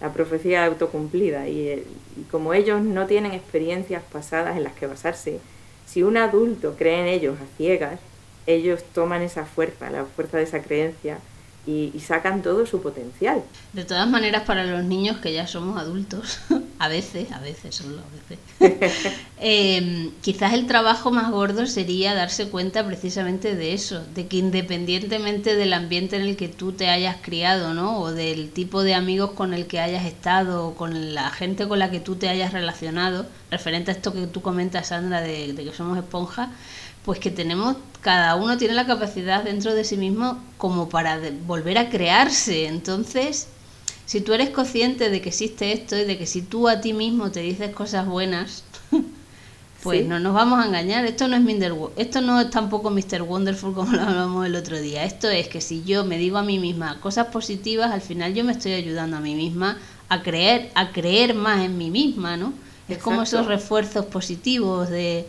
la 0.00 0.12
profecía 0.12 0.64
autocumplida. 0.64 1.49
Y, 1.49 1.85
y 2.16 2.23
como 2.30 2.54
ellos 2.54 2.83
no 2.83 3.07
tienen 3.07 3.33
experiencias 3.33 4.02
pasadas 4.12 4.57
en 4.57 4.64
las 4.64 4.75
que 4.75 4.87
basarse, 4.87 5.40
si 5.87 6.02
un 6.02 6.16
adulto 6.16 6.76
cree 6.78 7.00
en 7.00 7.07
ellos 7.07 7.37
a 7.40 7.57
ciegas, 7.57 8.00
ellos 8.47 8.83
toman 8.95 9.23
esa 9.23 9.45
fuerza, 9.45 9.90
la 9.90 10.04
fuerza 10.04 10.38
de 10.38 10.45
esa 10.45 10.62
creencia, 10.62 11.19
y, 11.67 11.93
sacan 12.00 12.43
todo 12.43 12.67
su 12.67 12.81
potencial. 12.81 13.43
De 13.73 13.85
todas 13.85 14.09
maneras, 14.09 14.43
para 14.45 14.64
los 14.64 14.85
niños 14.85 15.19
que 15.19 15.33
ya 15.33 15.47
somos 15.47 15.79
adultos, 15.79 16.40
a 16.79 16.88
veces, 16.88 17.31
a 17.33 17.40
veces, 17.40 17.75
solo 17.75 17.99
a 17.99 18.64
veces. 18.69 19.17
Em, 19.43 20.11
quizás 20.21 20.52
el 20.52 20.67
trabajo 20.67 21.11
más 21.11 21.31
gordo 21.31 21.67
sería 21.67 22.14
darse 22.14 22.49
cuenta 22.49 22.85
precisamente 22.87 23.55
de 23.55 23.73
eso, 23.73 24.05
de 24.14 24.26
que 24.26 24.37
independientemente 24.37 25.57
del 25.57 25.73
ambiente 25.73 26.17
en 26.17 26.23
el 26.23 26.37
que 26.37 26.49
tú 26.49 26.73
te 26.73 26.88
hayas 26.88 27.17
criado, 27.23 27.73
¿no? 27.73 28.00
O 28.00 28.12
del 28.12 28.50
tipo 28.50 28.83
de 28.83 28.95
amigos 28.95 29.31
con 29.33 29.55
el 29.55 29.67
que 29.67 29.81
hayas 29.81 30.05
estado, 30.05 30.67
o 30.67 30.75
con 30.75 31.14
la 31.14 31.31
gente 31.31 31.69
con 31.69 31.79
la 31.79 31.90
que 31.90 32.00
tú 32.00 32.17
te 32.17 32.29
hayas 32.29 32.52
relacionado, 32.52 33.26
referente 33.50 33.90
a 33.90 33.95
esto 33.95 34.12
que 34.12 34.26
tú 34.26 34.43
comentas, 34.43 34.88
Sandra, 34.88 35.21
de, 35.21 35.52
de 35.52 35.64
que 35.64 35.73
somos 35.73 35.97
esponjas, 35.97 36.50
pues 37.04 37.19
que 37.19 37.30
tenemos, 37.30 37.76
cada 38.00 38.37
uno 38.37 38.57
tiene 38.57 38.75
la 38.75 38.87
capacidad 38.87 39.45
dentro 39.45 39.75
de 39.75 39.85
sí 39.85 39.97
mismo 39.97 40.38
como 40.59 40.88
para 40.88 41.21
volver 41.47 41.78
a 41.78 41.90
crearse. 41.90 42.66
Entonces, 42.66 43.49
si 44.07 44.21
tú 44.21 44.33
eres 44.33 44.50
consciente 44.50 45.11
de 45.11 45.21
que 45.21 45.28
existe 45.28 45.73
esto 45.73 45.97
y 45.97 46.04
de 46.04 46.19
que 46.19 46.26
si 46.26 46.42
tú 46.42 46.69
a 46.69 46.80
ti 46.80 46.92
mismo 46.92 47.30
te 47.30 47.40
dices 47.40 47.71
cosas 47.75 48.07
buenas, 48.07 48.64
pues 49.83 50.07
no 50.07 50.19
nos 50.19 50.35
vamos 50.35 50.62
a 50.62 50.66
engañar. 50.66 51.04
Esto 51.04 51.28
no 51.28 51.37
es 51.37 51.42
Minder, 51.42 51.75
esto 51.97 52.21
no 52.21 52.40
es 52.40 52.50
tampoco 52.50 52.90
Mr. 52.90 53.23
Wonderful 53.23 53.75
como 53.75 53.92
lo 53.92 54.02
hablamos 54.02 54.47
el 54.47 54.57
otro 54.57 54.80
día. 54.80 55.04
Esto 55.04 55.28
es 55.28 55.49
que 55.49 55.61
si 55.61 55.85
yo 55.85 56.04
me 56.04 56.19
digo 56.19 56.38
a 56.38 56.42
mí 56.42 56.59
misma 56.59 57.00
cosas 57.00 57.28
positivas, 57.28 57.92
al 57.92 58.00
final 58.00 58.35
yo 58.35 58.45
me 58.45 58.52
estoy 58.52 58.73
ayudando 58.73 59.16
a 59.16 59.21
mí 59.21 59.35
misma 59.35 59.78
a 60.09 60.23
creer, 60.23 60.71
a 60.75 60.90
creer 60.90 61.35
más 61.35 61.64
en 61.64 61.78
mí 61.78 61.90
misma, 61.90 62.37
¿no? 62.37 62.52
Es 62.88 62.99
como 62.99 63.23
esos 63.23 63.47
refuerzos 63.47 64.07
positivos 64.07 64.90
de 64.90 65.25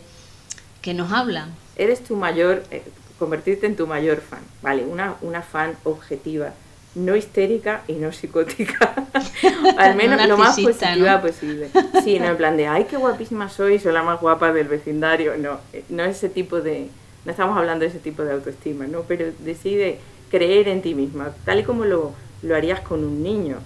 que 0.82 0.92
nos 0.92 1.12
hablan. 1.12 1.61
Eres 1.76 2.02
tu 2.02 2.16
mayor, 2.16 2.62
eh, 2.70 2.82
convertirte 3.18 3.66
en 3.66 3.76
tu 3.76 3.86
mayor 3.86 4.20
fan, 4.20 4.40
¿vale? 4.62 4.84
Una, 4.84 5.16
una 5.22 5.42
fan 5.42 5.76
objetiva 5.84 6.52
no 6.94 7.16
histérica 7.16 7.82
y 7.88 7.94
no 7.94 8.12
psicótica. 8.12 9.06
Al 9.78 9.96
menos 9.96 10.26
lo 10.26 10.36
más 10.36 10.60
positiva 10.60 11.20
posible. 11.20 11.68
Sí, 12.04 12.18
no 12.18 12.26
en 12.26 12.36
plan 12.36 12.56
de, 12.56 12.66
ay, 12.66 12.86
qué 12.88 12.96
guapísima 12.96 13.48
soy, 13.48 13.78
soy 13.78 13.92
la 13.92 14.02
más 14.02 14.20
guapa 14.20 14.52
del 14.52 14.68
vecindario. 14.68 15.36
No, 15.38 15.58
eh, 15.72 15.84
no 15.88 16.04
ese 16.04 16.28
tipo 16.28 16.60
de, 16.60 16.88
no 17.24 17.30
estamos 17.30 17.56
hablando 17.56 17.84
de 17.84 17.90
ese 17.90 17.98
tipo 17.98 18.22
de 18.22 18.32
autoestima, 18.32 18.86
¿no? 18.86 19.02
Pero 19.02 19.26
decide 19.40 19.98
creer 20.30 20.68
en 20.68 20.82
ti 20.82 20.94
misma, 20.94 21.34
tal 21.44 21.60
y 21.60 21.62
como 21.62 21.84
lo, 21.84 22.12
lo 22.42 22.56
harías 22.56 22.80
con 22.80 23.04
un 23.04 23.22
niño, 23.22 23.58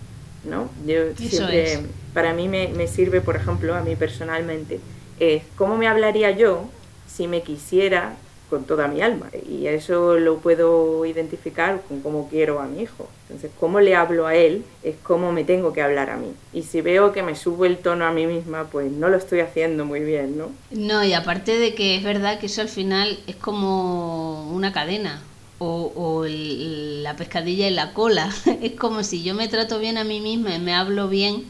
¿no? 0.45 0.69
Yo 0.85 1.15
siempre, 1.17 1.81
para 2.13 2.33
mí 2.33 2.49
me, 2.49 2.69
me, 2.69 2.87
sirve, 2.87 3.21
por 3.21 3.37
ejemplo, 3.37 3.75
a 3.75 3.83
mí 3.83 3.97
personalmente, 3.97 4.81
es 5.19 5.43
cómo 5.57 5.77
me 5.77 5.89
hablaría 5.89 6.31
yo 6.33 6.69
si 7.17 7.29
me 7.29 7.43
quisiera 7.43 8.17
con 8.49 8.65
toda 8.65 8.87
mi 8.89 9.01
alma 9.01 9.29
y 9.49 9.67
eso 9.67 10.19
lo 10.19 10.39
puedo 10.39 11.05
identificar 11.05 11.83
con 11.89 12.01
cómo 12.01 12.29
quiero 12.29 12.61
a 12.61 12.67
mi 12.67 12.83
hijo. 12.83 13.09
Entonces, 13.23 13.51
cómo 13.59 13.81
le 13.81 13.97
hablo 13.97 14.27
a 14.27 14.37
él 14.37 14.65
es 14.85 14.95
cómo 15.03 15.33
me 15.33 15.45
tengo 15.45 15.73
que 15.73 15.83
hablar 15.83 16.11
a 16.11 16.17
mí. 16.17 16.33
Y 16.53 16.63
si 16.63 16.81
veo 16.81 17.13
que 17.13 17.23
me 17.23 17.35
subo 17.35 17.65
el 17.65 17.79
tono 17.79 18.05
a 18.05 18.13
mí 18.13 18.27
misma, 18.27 18.65
pues 18.71 18.91
no 18.93 19.09
lo 19.09 19.17
estoy 19.17 19.41
haciendo 19.41 19.85
muy 19.85 20.01
bien, 20.01 20.39
¿no? 20.39 20.51
No, 20.71 21.03
y 21.05 21.13
aparte 21.13 21.59
de 21.59 21.75
que 21.75 21.97
es 21.97 22.05
verdad 22.05 22.39
que 22.39 22.47
eso 22.47 22.61
al 22.61 22.69
final 22.69 23.19
es 23.27 23.37
como 23.37 24.49
una 24.53 24.73
cadena. 24.73 25.23
O, 25.59 26.25
la 26.27 27.17
pescadilla 27.17 27.67
en 27.67 27.77
la 27.77 27.95
cola. 27.95 28.31
es 28.63 28.73
como 28.73 29.03
si 29.03 29.23
yo 29.23 29.35
me 29.35 29.49
trato 29.49 29.79
bien 29.79 29.97
a 29.97 30.05
mí 30.05 30.21
misma 30.21 30.55
y 30.55 30.59
me 30.59 30.75
hablo 30.75 31.09
bien, 31.09 31.45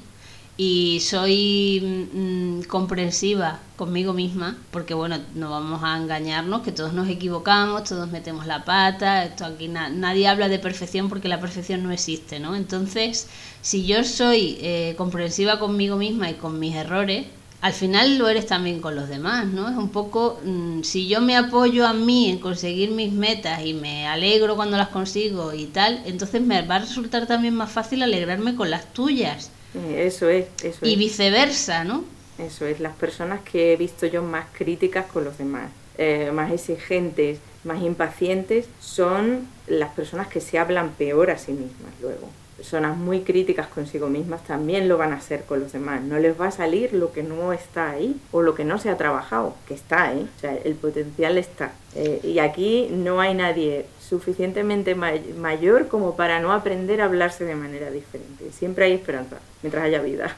y 0.58 1.00
soy 1.00 2.08
mm, 2.14 2.62
comprensiva 2.62 3.60
conmigo 3.76 4.14
misma, 4.14 4.56
porque 4.70 4.94
bueno, 4.94 5.18
no 5.34 5.50
vamos 5.50 5.82
a 5.84 5.98
engañarnos, 5.98 6.62
que 6.62 6.72
todos 6.72 6.94
nos 6.94 7.08
equivocamos, 7.08 7.84
todos 7.84 8.10
metemos 8.10 8.46
la 8.46 8.64
pata, 8.64 9.24
esto 9.24 9.44
aquí 9.44 9.68
nadie 9.68 10.28
habla 10.28 10.48
de 10.48 10.58
perfección 10.58 11.10
porque 11.10 11.28
la 11.28 11.40
perfección 11.40 11.82
no 11.82 11.92
existe, 11.92 12.40
¿no? 12.40 12.56
Entonces, 12.56 13.28
si 13.60 13.84
yo 13.84 14.02
soy 14.02 14.56
eh, 14.60 14.94
comprensiva 14.96 15.58
conmigo 15.58 15.96
misma 15.96 16.30
y 16.30 16.34
con 16.34 16.58
mis 16.58 16.74
errores, 16.74 17.26
al 17.60 17.72
final 17.74 18.16
lo 18.16 18.28
eres 18.28 18.46
también 18.46 18.80
con 18.80 18.94
los 18.94 19.08
demás, 19.08 19.46
¿no? 19.46 19.68
Es 19.68 19.76
un 19.76 19.90
poco, 19.90 20.40
mm, 20.44 20.82
si 20.82 21.06
yo 21.06 21.20
me 21.20 21.36
apoyo 21.36 21.86
a 21.86 21.92
mí 21.92 22.30
en 22.30 22.38
conseguir 22.38 22.92
mis 22.92 23.12
metas 23.12 23.62
y 23.64 23.74
me 23.74 24.06
alegro 24.06 24.56
cuando 24.56 24.78
las 24.78 24.88
consigo 24.88 25.52
y 25.52 25.66
tal, 25.66 26.00
entonces 26.06 26.40
me 26.40 26.62
va 26.62 26.76
a 26.76 26.78
resultar 26.80 27.26
también 27.26 27.54
más 27.54 27.70
fácil 27.70 28.02
alegrarme 28.02 28.54
con 28.54 28.70
las 28.70 28.92
tuyas 28.94 29.50
eso 29.96 30.28
es, 30.28 30.46
eso 30.62 30.84
Y 30.86 30.96
viceversa, 30.96 31.84
¿no? 31.84 32.04
Eso 32.38 32.66
es, 32.66 32.80
las 32.80 32.94
personas 32.94 33.40
que 33.40 33.72
he 33.72 33.76
visto 33.76 34.06
yo 34.06 34.22
más 34.22 34.46
críticas 34.52 35.06
con 35.06 35.24
los 35.24 35.38
demás, 35.38 35.70
eh, 35.96 36.30
más 36.32 36.52
exigentes, 36.52 37.38
más 37.64 37.82
impacientes, 37.82 38.66
son 38.80 39.48
las 39.66 39.92
personas 39.94 40.28
que 40.28 40.40
se 40.40 40.58
hablan 40.58 40.90
peor 40.90 41.30
a 41.30 41.38
sí 41.38 41.52
mismas 41.52 41.92
luego. 42.00 42.28
Personas 42.56 42.96
muy 42.96 43.20
críticas 43.20 43.66
consigo 43.66 44.08
mismas 44.08 44.42
también 44.44 44.88
lo 44.88 44.96
van 44.96 45.12
a 45.12 45.16
hacer 45.16 45.44
con 45.44 45.60
los 45.60 45.72
demás. 45.72 46.02
No 46.02 46.18
les 46.18 46.40
va 46.40 46.46
a 46.46 46.50
salir 46.50 46.94
lo 46.94 47.12
que 47.12 47.22
no 47.22 47.52
está 47.52 47.90
ahí 47.90 48.18
o 48.32 48.40
lo 48.40 48.54
que 48.54 48.64
no 48.64 48.78
se 48.78 48.88
ha 48.88 48.96
trabajado, 48.96 49.54
que 49.68 49.74
está 49.74 50.04
ahí. 50.04 50.26
O 50.36 50.40
sea, 50.40 50.56
el 50.64 50.74
potencial 50.74 51.36
está. 51.36 51.72
Eh, 51.94 52.20
y 52.22 52.38
aquí 52.38 52.88
no 52.90 53.20
hay 53.20 53.34
nadie 53.34 53.84
suficientemente 54.00 54.94
mayor 54.94 55.88
como 55.88 56.16
para 56.16 56.40
no 56.40 56.52
aprender 56.52 57.00
a 57.00 57.06
hablarse 57.06 57.44
de 57.44 57.56
manera 57.56 57.90
diferente. 57.90 58.52
Siempre 58.52 58.86
hay 58.86 58.92
esperanza, 58.92 59.36
mientras 59.66 59.84
haya 59.84 60.00
vida. 60.00 60.36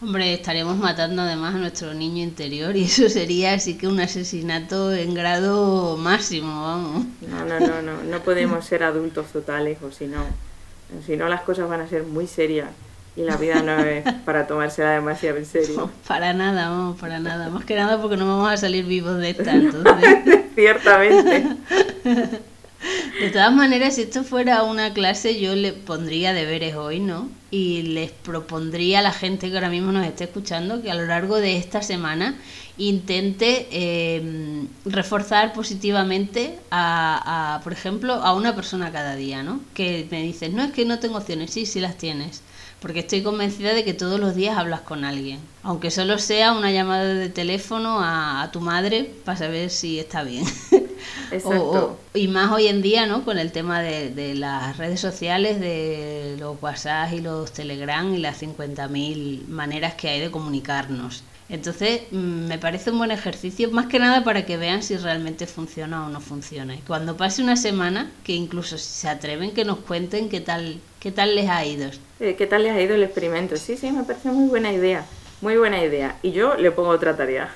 Hombre, 0.00 0.32
estaríamos 0.32 0.76
matando 0.76 1.22
además 1.22 1.56
a 1.56 1.58
nuestro 1.58 1.92
niño 1.92 2.22
interior 2.22 2.76
y 2.76 2.84
eso 2.84 3.08
sería 3.08 3.54
así 3.54 3.76
que 3.76 3.88
un 3.88 3.98
asesinato 3.98 4.94
en 4.94 5.12
grado 5.12 5.96
máximo, 5.96 6.62
vamos. 6.62 7.06
No, 7.28 7.44
no, 7.44 7.58
no, 7.58 7.82
no, 7.82 8.04
no 8.04 8.20
podemos 8.20 8.64
ser 8.64 8.84
adultos 8.84 9.26
totales 9.32 9.78
o 9.82 9.90
si 9.90 10.06
no, 10.06 10.24
si 11.04 11.16
no 11.16 11.28
las 11.28 11.40
cosas 11.40 11.68
van 11.68 11.80
a 11.80 11.88
ser 11.88 12.04
muy 12.04 12.28
serias 12.28 12.68
y 13.16 13.22
la 13.22 13.36
vida 13.36 13.60
no 13.60 13.80
es 13.80 14.04
para 14.24 14.46
tomársela 14.46 14.92
demasiado 14.92 15.38
en 15.38 15.46
serio. 15.46 15.90
para 16.06 16.32
nada, 16.32 16.70
vamos, 16.70 17.00
para 17.00 17.18
nada. 17.18 17.50
Más 17.50 17.64
que 17.64 17.74
nada 17.74 18.00
porque 18.00 18.16
no 18.16 18.24
vamos 18.26 18.52
a 18.52 18.56
salir 18.56 18.84
vivos 18.84 19.18
de 19.18 19.30
esta, 19.30 19.52
entonces. 19.54 20.44
Ciertamente. 20.54 21.46
De 23.20 23.30
todas 23.30 23.52
maneras, 23.52 23.94
si 23.94 24.02
esto 24.02 24.24
fuera 24.24 24.62
una 24.62 24.92
clase, 24.92 25.40
yo 25.40 25.54
le 25.54 25.72
pondría 25.72 26.32
deberes 26.32 26.74
hoy, 26.74 27.00
¿no? 27.00 27.30
Y 27.50 27.82
les 27.82 28.10
propondría 28.10 28.98
a 28.98 29.02
la 29.02 29.12
gente 29.12 29.48
que 29.48 29.54
ahora 29.54 29.70
mismo 29.70 29.92
nos 29.92 30.06
esté 30.06 30.24
escuchando 30.24 30.82
que 30.82 30.90
a 30.90 30.94
lo 30.94 31.06
largo 31.06 31.36
de 31.36 31.56
esta 31.56 31.82
semana 31.82 32.36
intente 32.76 33.68
eh, 33.70 34.66
reforzar 34.84 35.52
positivamente 35.52 36.58
a, 36.70 37.54
a, 37.56 37.60
por 37.60 37.72
ejemplo, 37.72 38.14
a 38.14 38.34
una 38.34 38.54
persona 38.54 38.90
cada 38.90 39.14
día, 39.14 39.42
¿no? 39.42 39.60
Que 39.74 40.06
me 40.10 40.22
dices, 40.22 40.52
no 40.52 40.62
es 40.64 40.72
que 40.72 40.84
no 40.84 40.98
tengo 40.98 41.18
opciones, 41.18 41.52
sí, 41.52 41.66
sí 41.66 41.80
las 41.80 41.96
tienes 41.96 42.42
porque 42.84 43.00
estoy 43.00 43.22
convencida 43.22 43.72
de 43.72 43.82
que 43.82 43.94
todos 43.94 44.20
los 44.20 44.34
días 44.34 44.58
hablas 44.58 44.82
con 44.82 45.06
alguien, 45.06 45.40
aunque 45.62 45.90
solo 45.90 46.18
sea 46.18 46.52
una 46.52 46.70
llamada 46.70 47.14
de 47.14 47.30
teléfono 47.30 48.00
a, 48.02 48.50
tu 48.52 48.60
madre 48.60 49.10
para 49.24 49.38
saber 49.38 49.70
si 49.70 49.98
está 49.98 50.22
bien. 50.22 50.44
Exacto. 51.30 51.98
y 52.14 52.28
más 52.28 52.52
hoy 52.52 52.68
en 52.68 52.82
día, 52.82 53.06
¿no? 53.06 53.24
Con 53.24 53.38
el 53.38 53.52
tema 53.52 53.80
de, 53.80 54.10
de 54.10 54.34
las 54.34 54.76
redes 54.76 55.00
sociales, 55.00 55.60
de 55.60 56.36
los 56.38 56.60
WhatsApp 56.62 57.12
y 57.12 57.20
los 57.20 57.52
Telegram 57.52 58.14
y 58.14 58.18
las 58.18 58.42
50.000 58.42 59.46
maneras 59.46 59.94
que 59.94 60.08
hay 60.08 60.20
de 60.20 60.30
comunicarnos. 60.30 61.24
Entonces, 61.48 62.02
mm, 62.10 62.46
me 62.46 62.58
parece 62.58 62.90
un 62.90 62.98
buen 62.98 63.10
ejercicio, 63.10 63.70
más 63.70 63.86
que 63.86 63.98
nada 63.98 64.24
para 64.24 64.46
que 64.46 64.56
vean 64.56 64.82
si 64.82 64.96
realmente 64.96 65.46
funciona 65.46 66.06
o 66.06 66.08
no 66.08 66.20
funciona. 66.20 66.74
Y 66.74 66.78
cuando 66.78 67.16
pase 67.16 67.42
una 67.42 67.56
semana, 67.56 68.10
que 68.24 68.32
incluso 68.32 68.78
si 68.78 68.88
se 69.00 69.08
atreven, 69.08 69.52
que 69.52 69.64
nos 69.64 69.78
cuenten 69.78 70.28
qué 70.28 70.40
tal, 70.40 70.80
qué 71.00 71.12
tal 71.12 71.34
les 71.34 71.48
ha 71.50 71.64
ido. 71.64 71.90
Eh, 72.20 72.34
¿Qué 72.36 72.46
tal 72.46 72.62
les 72.62 72.72
ha 72.72 72.80
ido 72.80 72.94
el 72.94 73.02
experimento? 73.02 73.56
Sí, 73.56 73.76
sí, 73.76 73.90
me 73.90 74.04
parece 74.04 74.30
muy 74.30 74.48
buena 74.48 74.72
idea. 74.72 75.04
Muy 75.42 75.56
buena 75.56 75.84
idea. 75.84 76.16
Y 76.22 76.32
yo 76.32 76.54
le 76.54 76.70
pongo 76.70 76.88
otra 76.88 77.16
tarea. 77.16 77.54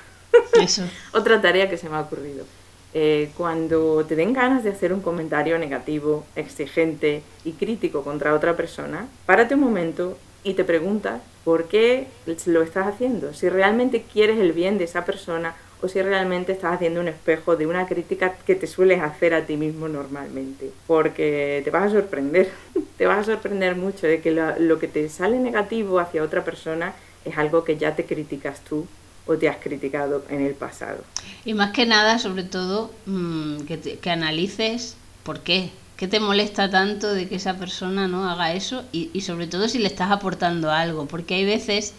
Eso. 0.53 0.83
otra 1.13 1.41
tarea 1.41 1.69
que 1.69 1.77
se 1.77 1.89
me 1.89 1.95
ha 1.95 2.01
ocurrido. 2.01 2.45
Eh, 2.93 3.29
cuando 3.37 4.03
te 4.05 4.15
den 4.15 4.33
ganas 4.33 4.63
de 4.63 4.71
hacer 4.71 4.93
un 4.93 5.01
comentario 5.01 5.59
negativo, 5.59 6.25
exigente 6.35 7.21
y 7.45 7.51
crítico 7.53 8.03
contra 8.03 8.33
otra 8.33 8.55
persona, 8.55 9.07
párate 9.25 9.55
un 9.55 9.61
momento 9.61 10.17
y 10.43 10.53
te 10.53 10.63
preguntas 10.63 11.21
por 11.43 11.67
qué 11.67 12.07
lo 12.45 12.61
estás 12.61 12.87
haciendo, 12.87 13.33
si 13.33 13.49
realmente 13.49 14.03
quieres 14.11 14.39
el 14.39 14.53
bien 14.53 14.77
de 14.77 14.85
esa 14.85 15.05
persona 15.05 15.55
o 15.81 15.87
si 15.87 16.01
realmente 16.01 16.51
estás 16.51 16.73
haciendo 16.73 16.99
un 16.99 17.07
espejo 17.07 17.55
de 17.55 17.65
una 17.65 17.87
crítica 17.87 18.35
que 18.45 18.55
te 18.55 18.67
sueles 18.67 19.01
hacer 19.01 19.33
a 19.33 19.45
ti 19.45 19.55
mismo 19.55 19.87
normalmente. 19.87 20.71
Porque 20.87 21.61
te 21.63 21.71
vas 21.71 21.83
a 21.83 21.95
sorprender, 21.95 22.49
te 22.97 23.05
vas 23.05 23.19
a 23.19 23.31
sorprender 23.31 23.75
mucho 23.75 24.07
de 24.07 24.19
que 24.19 24.31
lo, 24.31 24.79
que 24.79 24.87
te 24.87 25.07
sale 25.09 25.39
negativo 25.39 25.99
hacia 25.99 26.23
otra 26.23 26.43
persona 26.43 26.93
es 27.23 27.37
algo 27.37 27.63
que 27.63 27.77
ya 27.77 27.95
te 27.95 28.05
criticas 28.05 28.61
tú 28.61 28.87
o 29.29 29.37
te 29.37 29.47
has 29.47 29.57
criticado 29.57 30.25
en 30.29 30.41
el 30.41 30.55
pasado. 30.55 31.03
Y 31.45 31.53
más 31.53 31.71
que 31.71 31.85
nada, 31.85 32.17
sobre 32.17 32.43
todo, 32.43 32.91
mm, 33.05 33.59
que, 33.61 33.79
que 33.79 34.09
analices 34.09 34.95
por 35.23 35.41
qué, 35.41 35.69
¿Qué 35.99 36.07
te 36.07 36.21
molesta 36.21 36.69
tanto 36.69 37.13
de 37.13 37.27
que 37.27 37.35
esa 37.35 37.57
persona 37.57 38.07
no 38.07 38.29
haga 38.29 38.53
eso? 38.53 38.85
Y, 38.93 39.09
y, 39.11 39.19
sobre 39.19 39.47
todo 39.47 39.67
si 39.67 39.79
le 39.79 39.87
estás 39.87 40.11
aportando 40.11 40.71
algo, 40.71 41.07
porque 41.07 41.35
hay 41.35 41.43
veces 41.43 41.93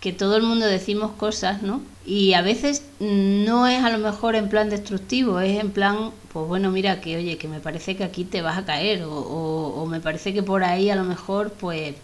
que 0.00 0.14
todo 0.14 0.38
el 0.38 0.44
mundo 0.44 0.64
decimos 0.64 1.12
cosas, 1.12 1.60
¿no? 1.60 1.82
Y 2.06 2.32
a 2.32 2.40
veces 2.40 2.84
no 3.00 3.66
es 3.66 3.84
a 3.84 3.90
lo 3.90 3.98
mejor 3.98 4.34
en 4.34 4.48
plan 4.48 4.70
destructivo, 4.70 5.40
es 5.40 5.60
en 5.60 5.72
plan, 5.72 6.10
pues 6.32 6.48
bueno, 6.48 6.70
mira, 6.70 7.02
que 7.02 7.18
oye, 7.18 7.36
que 7.36 7.46
me 7.46 7.60
parece 7.60 7.96
que 7.96 8.04
aquí 8.04 8.24
te 8.24 8.40
vas 8.40 8.56
a 8.56 8.64
caer, 8.64 9.02
o, 9.02 9.12
o, 9.12 9.82
o 9.82 9.84
me 9.84 10.00
parece 10.00 10.32
que 10.32 10.42
por 10.42 10.64
ahí 10.64 10.88
a 10.88 10.96
lo 10.96 11.04
mejor, 11.04 11.50
pues 11.52 11.94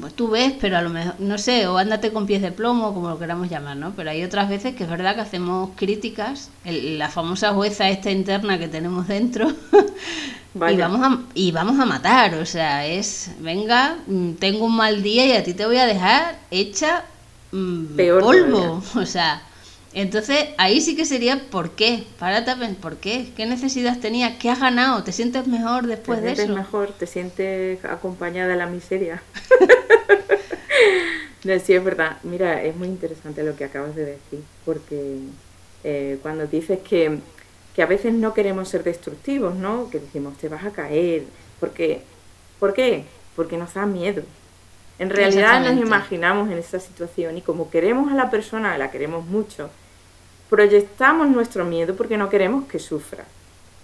pues 0.00 0.14
tú 0.14 0.28
ves, 0.28 0.54
pero 0.60 0.76
a 0.76 0.82
lo 0.82 0.90
mejor, 0.90 1.14
no 1.20 1.38
sé, 1.38 1.66
o 1.68 1.78
ándate 1.78 2.12
con 2.12 2.26
pies 2.26 2.42
de 2.42 2.50
plomo, 2.50 2.92
como 2.92 3.08
lo 3.08 3.18
queramos 3.18 3.48
llamar, 3.48 3.76
¿no? 3.76 3.92
Pero 3.94 4.10
hay 4.10 4.24
otras 4.24 4.48
veces 4.48 4.74
que 4.74 4.84
es 4.84 4.90
verdad 4.90 5.14
que 5.14 5.20
hacemos 5.20 5.70
críticas, 5.76 6.50
la 6.64 7.08
famosa 7.08 7.52
jueza 7.52 7.88
esta 7.88 8.10
interna 8.10 8.58
que 8.58 8.66
tenemos 8.66 9.06
dentro, 9.06 9.48
y, 10.54 10.76
vamos 10.76 11.00
a, 11.00 11.18
y 11.34 11.52
vamos 11.52 11.78
a 11.78 11.86
matar, 11.86 12.34
o 12.34 12.46
sea, 12.46 12.86
es, 12.86 13.30
venga, 13.38 13.98
mm, 14.08 14.32
tengo 14.32 14.64
un 14.64 14.76
mal 14.76 15.02
día 15.02 15.26
y 15.26 15.32
a 15.32 15.44
ti 15.44 15.54
te 15.54 15.64
voy 15.64 15.76
a 15.76 15.86
dejar 15.86 16.38
hecha 16.50 17.04
mm, 17.52 17.96
polvo, 17.96 18.82
o 18.94 19.06
sea... 19.06 19.42
Entonces 19.94 20.48
ahí 20.56 20.80
sí 20.80 20.96
que 20.96 21.04
sería 21.04 21.40
¿por 21.50 21.72
qué? 21.72 22.04
Párate 22.18 22.52
¿por 22.80 22.96
qué? 22.96 23.28
¿Qué 23.36 23.46
necesidad 23.46 23.98
tenía? 23.98 24.38
¿Qué 24.38 24.48
has 24.50 24.60
ganado? 24.60 25.04
¿Te 25.04 25.12
sientes 25.12 25.46
mejor 25.46 25.86
después 25.86 26.22
de 26.22 26.32
eso? 26.32 26.36
Te 26.36 26.46
sientes 26.46 26.64
mejor, 26.64 26.92
te 26.92 27.06
sientes 27.06 27.84
acompañada 27.84 28.48
de 28.48 28.56
la 28.56 28.66
miseria. 28.66 29.22
sí, 31.42 31.74
es 31.74 31.84
verdad. 31.84 32.18
Mira, 32.22 32.62
es 32.62 32.74
muy 32.76 32.88
interesante 32.88 33.42
lo 33.42 33.54
que 33.56 33.64
acabas 33.64 33.94
de 33.94 34.04
decir, 34.06 34.42
porque 34.64 35.18
eh, 35.84 36.18
cuando 36.22 36.46
dices 36.46 36.78
que, 36.80 37.18
que, 37.74 37.82
a 37.82 37.86
veces 37.86 38.14
no 38.14 38.32
queremos 38.32 38.68
ser 38.68 38.84
destructivos, 38.84 39.54
¿no? 39.54 39.90
Que 39.90 39.98
decimos, 39.98 40.38
te 40.38 40.48
vas 40.48 40.64
a 40.64 40.70
caer, 40.70 41.24
porque, 41.60 42.02
¿por 42.58 42.72
qué? 42.72 43.04
Porque 43.36 43.58
nos 43.58 43.74
da 43.74 43.84
miedo. 43.84 44.22
En 44.98 45.10
realidad 45.10 45.60
nos 45.60 45.84
imaginamos 45.84 46.50
en 46.50 46.58
esa 46.58 46.78
situación 46.78 47.36
y 47.36 47.40
como 47.40 47.70
queremos 47.70 48.12
a 48.12 48.14
la 48.14 48.30
persona, 48.30 48.78
la 48.78 48.90
queremos 48.90 49.26
mucho, 49.26 49.68
proyectamos 50.52 51.28
nuestro 51.28 51.64
miedo 51.64 51.94
porque 51.96 52.18
no 52.18 52.28
queremos 52.28 52.66
que 52.66 52.78
sufra. 52.78 53.24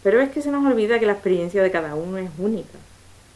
Pero 0.03 0.21
es 0.21 0.29
que 0.29 0.43
se 0.43 0.51
nos 0.51 0.67
olvida 0.67 1.01
que 1.01 1.07
la 1.07 1.15
experiencia 1.15 1.63
de 1.63 1.71
cada 1.71 1.95
uno 1.95 2.19
es 2.19 2.29
única. 2.37 2.79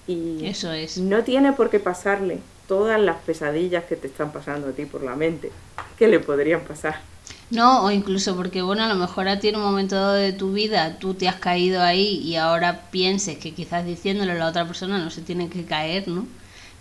Y 0.06 0.44
Eso 0.44 0.70
es. 0.70 0.98
no 0.98 1.24
tiene 1.24 1.54
por 1.54 1.70
qué 1.70 1.80
pasarle 1.80 2.40
todas 2.68 3.00
las 3.00 3.16
pesadillas 3.20 3.84
que 3.84 3.96
te 3.96 4.08
están 4.08 4.32
pasando 4.32 4.68
a 4.68 4.72
ti 4.72 4.84
por 4.84 5.02
la 5.02 5.16
mente, 5.16 5.50
que 5.98 6.08
le 6.08 6.20
podrían 6.20 6.60
pasar. 6.60 7.00
No, 7.48 7.86
o 7.86 7.90
incluso 7.90 8.36
porque, 8.36 8.60
bueno, 8.60 8.82
a 8.82 8.88
lo 8.88 8.96
mejor 8.96 9.26
a 9.28 9.38
ti 9.38 9.48
en 9.48 9.56
un 9.56 9.62
momento 9.62 9.94
dado 9.94 10.12
de 10.12 10.34
tu 10.34 10.52
vida 10.52 10.98
tú 10.98 11.14
te 11.14 11.26
has 11.26 11.36
caído 11.36 11.80
ahí 11.80 12.18
y 12.22 12.36
ahora 12.36 12.82
pienses 12.90 13.38
que 13.38 13.54
quizás 13.54 13.86
diciéndole 13.86 14.32
a 14.32 14.34
la 14.34 14.48
otra 14.48 14.66
persona 14.66 14.98
no 14.98 15.08
se 15.08 15.22
tiene 15.22 15.48
que 15.48 15.64
caer, 15.64 16.06
¿no? 16.06 16.26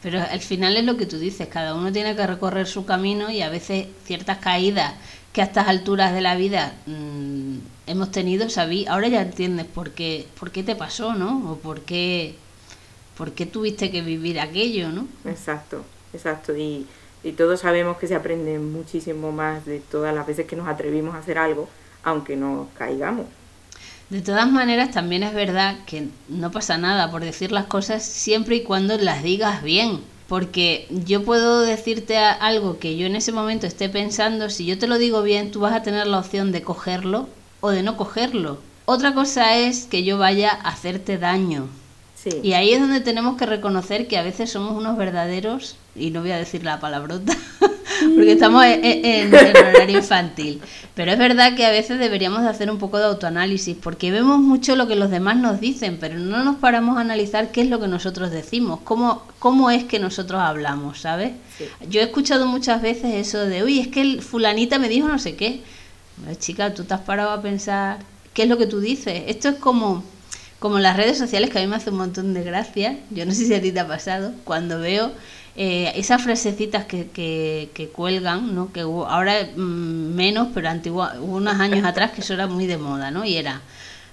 Pero 0.03 0.19
al 0.19 0.39
final 0.41 0.75
es 0.75 0.83
lo 0.83 0.97
que 0.97 1.05
tú 1.05 1.17
dices, 1.17 1.47
cada 1.47 1.75
uno 1.75 1.93
tiene 1.93 2.13
que 2.15 2.27
recorrer 2.27 2.67
su 2.67 2.85
camino 2.85 3.29
y 3.31 3.41
a 3.41 3.49
veces 3.49 3.87
ciertas 4.03 4.39
caídas 4.39 4.95
que 5.33 5.41
a 5.41 5.45
estas 5.45 5.67
alturas 5.67 6.13
de 6.13 6.21
la 6.21 6.35
vida 6.35 6.73
mm, 6.87 7.57
hemos 7.87 8.11
tenido, 8.11 8.49
sabí, 8.49 8.85
ahora 8.87 9.07
ya 9.07 9.21
entiendes 9.21 9.65
por 9.65 9.91
qué, 9.91 10.27
por 10.39 10.51
qué 10.51 10.63
te 10.63 10.75
pasó, 10.75 11.13
¿no? 11.13 11.51
O 11.51 11.55
por 11.57 11.81
qué, 11.81 12.35
por 13.17 13.31
qué 13.31 13.45
tuviste 13.45 13.91
que 13.91 14.01
vivir 14.01 14.39
aquello, 14.39 14.89
¿no? 14.89 15.07
Exacto, 15.25 15.83
exacto. 16.13 16.55
Y, 16.57 16.85
y 17.23 17.31
todos 17.33 17.61
sabemos 17.61 17.97
que 17.97 18.07
se 18.07 18.15
aprende 18.15 18.59
muchísimo 18.59 19.31
más 19.31 19.65
de 19.65 19.79
todas 19.79 20.13
las 20.13 20.27
veces 20.27 20.45
que 20.47 20.55
nos 20.55 20.67
atrevimos 20.67 21.15
a 21.15 21.19
hacer 21.19 21.37
algo, 21.37 21.69
aunque 22.03 22.35
no 22.35 22.67
caigamos. 22.77 23.25
De 24.09 24.21
todas 24.21 24.51
maneras, 24.51 24.91
también 24.91 25.23
es 25.23 25.33
verdad 25.33 25.77
que 25.85 26.09
no 26.27 26.51
pasa 26.51 26.77
nada 26.77 27.09
por 27.09 27.23
decir 27.23 27.53
las 27.53 27.67
cosas 27.67 28.03
siempre 28.03 28.57
y 28.57 28.63
cuando 28.63 28.97
las 28.97 29.23
digas 29.23 29.63
bien 29.63 30.01
porque 30.31 30.87
yo 30.89 31.25
puedo 31.25 31.59
decirte 31.59 32.17
algo 32.17 32.79
que 32.79 32.95
yo 32.95 33.05
en 33.05 33.17
ese 33.17 33.33
momento 33.33 33.67
esté 33.67 33.89
pensando, 33.89 34.49
si 34.49 34.65
yo 34.65 34.79
te 34.79 34.87
lo 34.87 34.97
digo 34.97 35.23
bien, 35.23 35.51
tú 35.51 35.59
vas 35.59 35.73
a 35.73 35.83
tener 35.83 36.07
la 36.07 36.19
opción 36.19 36.53
de 36.53 36.61
cogerlo 36.61 37.27
o 37.59 37.69
de 37.69 37.83
no 37.83 37.97
cogerlo. 37.97 38.57
Otra 38.85 39.13
cosa 39.13 39.57
es 39.57 39.87
que 39.87 40.05
yo 40.05 40.17
vaya 40.17 40.51
a 40.51 40.69
hacerte 40.69 41.17
daño. 41.17 41.67
Y 42.43 42.53
ahí 42.53 42.73
es 42.73 42.79
donde 42.79 42.99
tenemos 42.99 43.37
que 43.37 43.45
reconocer 43.45 44.07
que 44.07 44.17
a 44.17 44.23
veces 44.23 44.51
somos 44.51 44.77
unos 44.77 44.97
verdaderos, 44.97 45.75
y 45.95 46.11
no 46.11 46.21
voy 46.21 46.31
a 46.31 46.37
decir 46.37 46.63
la 46.63 46.79
palabrota, 46.79 47.35
porque 48.15 48.33
estamos 48.33 48.63
en, 48.65 49.33
horario 49.33 49.97
infantil, 49.97 50.61
pero 50.93 51.11
es 51.11 51.17
verdad 51.17 51.55
que 51.55 51.65
a 51.65 51.71
veces 51.71 51.99
deberíamos 51.99 52.43
de 52.43 52.49
hacer 52.49 52.69
un 52.69 52.77
poco 52.77 52.99
de 52.99 53.05
autoanálisis, 53.05 53.75
porque 53.75 54.11
vemos 54.11 54.39
mucho 54.39 54.75
lo 54.75 54.87
que 54.87 54.95
los 54.95 55.09
demás 55.09 55.37
nos 55.37 55.59
dicen, 55.59 55.97
pero 55.99 56.19
no 56.19 56.43
nos 56.43 56.57
paramos 56.57 56.97
a 56.97 57.01
analizar 57.01 57.51
qué 57.51 57.61
es 57.61 57.69
lo 57.69 57.79
que 57.79 57.87
nosotros 57.87 58.29
decimos, 58.29 58.79
cómo, 58.83 59.23
cómo 59.39 59.71
es 59.71 59.83
que 59.85 59.99
nosotros 59.99 60.41
hablamos, 60.41 60.99
¿sabes? 60.99 61.31
Yo 61.89 62.01
he 62.01 62.03
escuchado 62.03 62.45
muchas 62.45 62.81
veces 62.81 63.15
eso 63.15 63.45
de, 63.45 63.63
uy, 63.63 63.79
es 63.79 63.87
que 63.87 64.01
el 64.01 64.21
fulanita 64.21 64.79
me 64.79 64.89
dijo 64.89 65.07
no 65.07 65.19
sé 65.19 65.35
qué. 65.35 65.61
chica, 66.39 66.73
tú 66.73 66.83
te 66.83 66.93
has 66.93 67.01
parado 67.01 67.31
a 67.31 67.41
pensar, 67.41 67.99
¿qué 68.33 68.43
es 68.43 68.49
lo 68.49 68.57
que 68.57 68.67
tú 68.67 68.79
dices? 68.79 69.23
Esto 69.27 69.49
es 69.49 69.55
como 69.55 70.03
como 70.61 70.77
las 70.77 70.95
redes 70.95 71.17
sociales, 71.17 71.49
que 71.49 71.57
a 71.57 71.61
mí 71.61 71.67
me 71.67 71.75
hace 71.75 71.89
un 71.89 71.97
montón 71.97 72.35
de 72.35 72.43
gracia, 72.43 72.99
yo 73.09 73.25
no 73.25 73.31
sé 73.31 73.45
si 73.47 73.53
a 73.55 73.59
ti 73.59 73.71
te 73.71 73.79
ha 73.79 73.87
pasado, 73.87 74.31
cuando 74.43 74.79
veo 74.79 75.11
eh, 75.55 75.91
esas 75.95 76.21
frasecitas 76.21 76.85
que, 76.85 77.07
que, 77.07 77.89
cuelgan, 77.89 78.53
¿no? 78.53 78.71
que 78.71 78.85
hubo, 78.85 79.07
ahora 79.07 79.49
mm, 79.55 80.13
menos, 80.13 80.49
pero 80.53 80.69
antiguo, 80.69 81.09
hubo 81.19 81.37
unos 81.37 81.59
años 81.59 81.83
atrás 81.83 82.11
que 82.11 82.21
eso 82.21 82.35
era 82.35 82.45
muy 82.45 82.67
de 82.67 82.77
moda, 82.77 83.09
¿no? 83.09 83.25
Y 83.25 83.37
era 83.37 83.59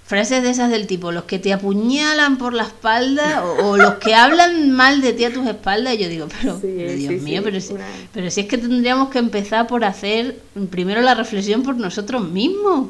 frases 0.06 0.42
de 0.42 0.48
esas 0.48 0.70
del 0.70 0.87
tipo, 0.87 1.12
los 1.12 1.24
que 1.24 1.38
te 1.38 1.52
apuñalan 1.52 2.38
por 2.38 2.54
la 2.54 2.62
espalda 2.62 3.44
o, 3.44 3.76
los 3.76 3.96
que 3.96 4.14
hablan 4.14 4.72
mal 4.72 5.02
de 5.02 5.12
ti 5.12 5.26
a 5.26 5.32
tus 5.34 5.46
espaldas, 5.46 5.96
y 5.96 5.98
yo 5.98 6.08
digo, 6.08 6.28
pero, 6.40 6.58
Dios 6.61 7.22
mío, 7.22 7.42
pero, 7.44 7.61
si, 7.61 7.74
pero 8.14 8.30
si 8.30 8.40
es 8.40 8.46
que 8.46 8.56
tendríamos 8.56 9.11
que 9.11 9.18
empezar 9.18 9.66
por 9.66 9.84
hacer 9.84 10.40
primero 10.70 11.02
la 11.02 11.14
reflexión 11.14 11.62
por 11.62 11.76
nosotros 11.76 12.26
mismos. 12.26 12.88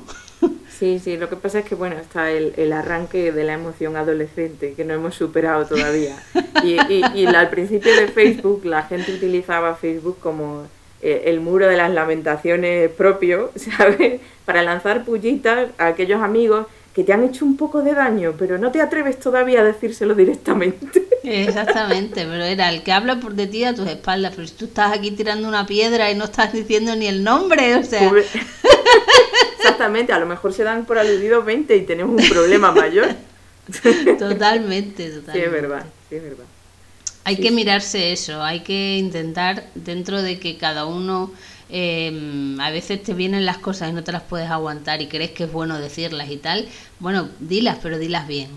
Sí, 0.78 1.00
sí, 1.02 1.16
lo 1.16 1.28
que 1.28 1.34
pasa 1.34 1.58
es 1.60 1.64
que 1.64 1.74
bueno, 1.74 1.96
está 1.96 2.30
el, 2.30 2.52
el 2.56 2.72
arranque 2.72 3.32
de 3.32 3.42
la 3.42 3.54
emoción 3.54 3.96
adolescente 3.96 4.74
que 4.74 4.84
no 4.84 4.94
hemos 4.94 5.14
superado 5.14 5.66
todavía. 5.66 6.16
Y, 6.64 6.76
y, 7.14 7.26
al 7.26 7.50
principio 7.50 7.94
de 7.94 8.08
Facebook 8.08 8.64
la 8.64 8.82
gente 8.82 9.12
utilizaba 9.12 9.76
Facebook 9.76 10.18
como 10.18 10.66
eh, 11.00 11.22
el 11.26 11.38
muro 11.38 11.68
de 11.68 11.76
las 11.76 11.92
lamentaciones 11.92 12.90
propio, 12.90 13.52
¿sabes? 13.76 14.20
Para 14.44 14.64
lanzar 14.64 15.04
pullitas 15.04 15.68
a 15.78 15.86
aquellos 15.86 16.20
amigos 16.20 16.66
que 16.92 17.04
te 17.04 17.12
han 17.12 17.22
hecho 17.22 17.44
un 17.44 17.56
poco 17.56 17.82
de 17.82 17.94
daño, 17.94 18.34
pero 18.36 18.58
no 18.58 18.72
te 18.72 18.80
atreves 18.80 19.20
todavía 19.20 19.60
a 19.60 19.64
decírselo 19.64 20.16
directamente. 20.16 21.06
Exactamente, 21.22 22.26
pero 22.28 22.42
era 22.42 22.70
el 22.70 22.82
que 22.82 22.90
habla 22.90 23.20
por 23.20 23.34
de 23.34 23.46
ti 23.46 23.62
a 23.62 23.72
tus 23.72 23.86
espaldas, 23.86 24.32
pero 24.34 24.48
si 24.48 24.54
tú 24.54 24.64
estás 24.64 24.92
aquí 24.92 25.12
tirando 25.12 25.46
una 25.46 25.64
piedra 25.64 26.10
y 26.10 26.16
no 26.16 26.24
estás 26.24 26.52
diciendo 26.52 26.96
ni 26.96 27.06
el 27.06 27.22
nombre, 27.22 27.76
o 27.76 27.84
sea... 27.84 28.10
Exactamente, 29.58 30.12
a 30.12 30.18
lo 30.18 30.26
mejor 30.26 30.52
se 30.52 30.64
dan 30.64 30.84
por 30.84 30.98
aludidos 30.98 31.44
20 31.44 31.76
y 31.76 31.82
tenemos 31.82 32.20
un 32.20 32.28
problema 32.28 32.72
mayor. 32.72 33.08
Totalmente, 34.18 35.10
totalmente. 35.10 35.32
Sí, 35.32 35.38
es 35.38 35.52
verdad, 35.52 35.84
sí, 36.08 36.16
es 36.16 36.22
verdad. 36.22 36.44
Hay 37.24 37.36
que 37.36 37.50
mirarse 37.50 38.12
eso, 38.12 38.42
hay 38.42 38.60
que 38.60 38.96
intentar, 38.96 39.66
dentro 39.74 40.22
de 40.22 40.38
que 40.38 40.56
cada 40.56 40.86
uno, 40.86 41.30
em, 41.68 42.58
a 42.58 42.70
veces 42.70 43.02
te 43.02 43.12
vienen 43.12 43.44
las 43.44 43.58
cosas 43.58 43.90
y 43.90 43.92
no 43.92 44.02
te 44.02 44.12
las 44.12 44.22
puedes 44.22 44.48
aguantar 44.48 45.02
y 45.02 45.08
crees 45.08 45.32
que 45.32 45.44
es 45.44 45.52
bueno 45.52 45.78
decirlas 45.78 46.30
y 46.30 46.38
tal, 46.38 46.66
bueno, 47.00 47.28
dilas, 47.40 47.78
pero 47.82 47.98
dilas 47.98 48.26
bien. 48.26 48.48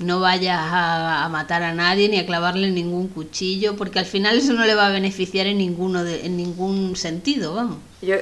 No 0.00 0.20
vayas 0.20 0.58
a, 0.60 1.28
matar 1.30 1.62
a 1.62 1.74
nadie 1.74 2.08
ni 2.08 2.18
a 2.18 2.26
clavarle 2.26 2.70
ningún 2.70 3.08
cuchillo, 3.08 3.76
porque 3.76 3.98
al 3.98 4.06
final 4.06 4.38
eso 4.38 4.52
no 4.52 4.64
le 4.64 4.74
va 4.74 4.86
a 4.86 4.90
beneficiar 4.90 5.46
en, 5.46 5.58
ninguno 5.58 6.04
de, 6.04 6.26
en 6.26 6.36
ningún 6.36 6.96
sentido, 6.96 7.54
vamos. 7.54 7.78
Yo, 8.02 8.16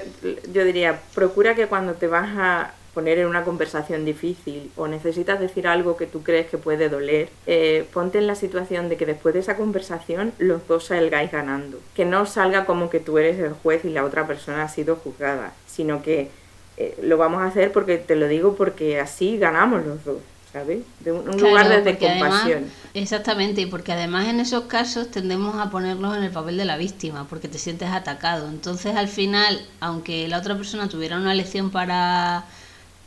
yo 0.53 0.65
diría, 0.65 1.01
procura 1.15 1.55
que 1.55 1.67
cuando 1.67 1.95
te 1.95 2.07
vas 2.07 2.29
a 2.37 2.73
poner 2.99 3.19
en 3.19 3.29
una 3.29 3.45
conversación 3.45 4.05
difícil 4.05 4.73
o 4.75 4.89
necesitas 4.89 5.39
decir 5.39 5.69
algo 5.69 5.97
que 5.97 6.07
tú 6.07 6.25
crees 6.25 6.49
que 6.49 6.59
puede 6.59 6.89
doler, 6.89 7.29
eh, 7.47 7.87
ponte 7.93 8.19
en 8.19 8.27
la 8.27 8.35
situación 8.35 8.89
de 8.89 8.97
que 8.97 9.07
después 9.07 9.35
de 9.35 9.39
esa 9.39 9.57
conversación 9.57 10.33
los 10.39 10.67
dos 10.67 10.87
salgáis 10.87 11.31
ganando. 11.31 11.79
Que 11.95 12.05
no 12.05 12.27
salga 12.27 12.67
como 12.67 12.91
que 12.91 12.99
tú 12.99 13.19
eres 13.19 13.39
el 13.39 13.53
juez 13.53 13.85
y 13.85 13.91
la 13.91 14.05
otra 14.05 14.27
persona 14.27 14.65
ha 14.65 14.69
sido 14.69 14.97
juzgada, 14.97 15.53
sino 15.69 16.03
que 16.03 16.31
eh, 16.77 16.99
lo 17.01 17.17
vamos 17.19 17.41
a 17.43 17.47
hacer 17.47 17.71
porque 17.71 17.99
te 17.99 18.17
lo 18.17 18.27
digo 18.27 18.57
porque 18.57 18.99
así 18.99 19.39
ganamos 19.39 19.87
los 19.87 20.05
dos. 20.05 20.19
¿Sabes? 20.53 20.85
De 21.01 21.13
un, 21.13 21.41
lugar 21.41 21.85
de 21.85 21.99
compasión. 21.99 22.67
exactamente, 22.95 23.63
y 23.63 23.67
porque 23.67 23.93
además 23.93 24.29
en 24.29 24.41
esos 24.41 24.65
casos 24.65 25.11
tendemos 25.11 25.57
a 25.57 25.71
ponernos 25.71 26.17
en 26.17 26.25
el 26.25 26.31
papel 26.31 26.57
de 26.57 26.65
la 26.65 26.77
víctima, 26.77 27.27
porque 27.29 27.49
te 27.49 27.59
sientes 27.59 27.91
atacado. 27.91 28.49
Entonces 28.49 28.97
al 28.97 29.09
final, 29.09 29.67
aunque 29.81 30.29
la 30.29 30.39
otra 30.39 30.57
persona 30.57 30.89
tuviera 30.89 31.17
una 31.17 31.35
lección 31.35 31.71
para 31.71 32.47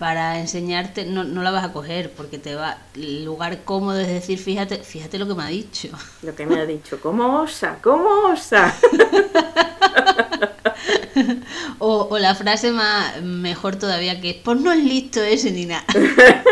para 0.01 0.39
enseñarte 0.39 1.05
no, 1.05 1.23
no 1.23 1.43
la 1.43 1.51
vas 1.51 1.63
a 1.63 1.73
coger 1.73 2.11
porque 2.13 2.39
te 2.39 2.55
va 2.55 2.79
el 2.95 3.23
lugar 3.23 3.63
cómodo 3.63 3.99
es 3.99 4.07
decir 4.07 4.39
fíjate 4.39 4.79
fíjate 4.79 5.19
lo 5.19 5.27
que 5.27 5.35
me 5.35 5.43
ha 5.43 5.49
dicho 5.49 5.89
lo 6.23 6.33
que 6.33 6.47
me 6.47 6.59
ha 6.59 6.65
dicho 6.65 6.99
cómo 6.99 7.41
osa 7.41 7.77
cómo 7.83 8.09
osa 8.31 8.75
o, 11.77 12.07
o, 12.09 12.17
la 12.17 12.33
frase 12.33 12.71
más 12.71 13.21
mejor 13.21 13.75
todavía 13.75 14.19
que 14.19 14.31
es 14.31 14.37
pues 14.37 14.59
no 14.59 14.71
es 14.71 14.83
listo 14.83 15.21
ese 15.21 15.51
ni 15.51 15.67
nada 15.67 15.85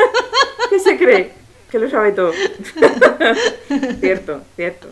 ¿Qué 0.83 0.91
se 0.91 0.97
cree? 0.97 1.31
Que 1.69 1.77
lo 1.77 1.89
sabe 1.89 2.13
todo. 2.13 2.31
cierto, 3.99 4.41
cierto, 4.55 4.87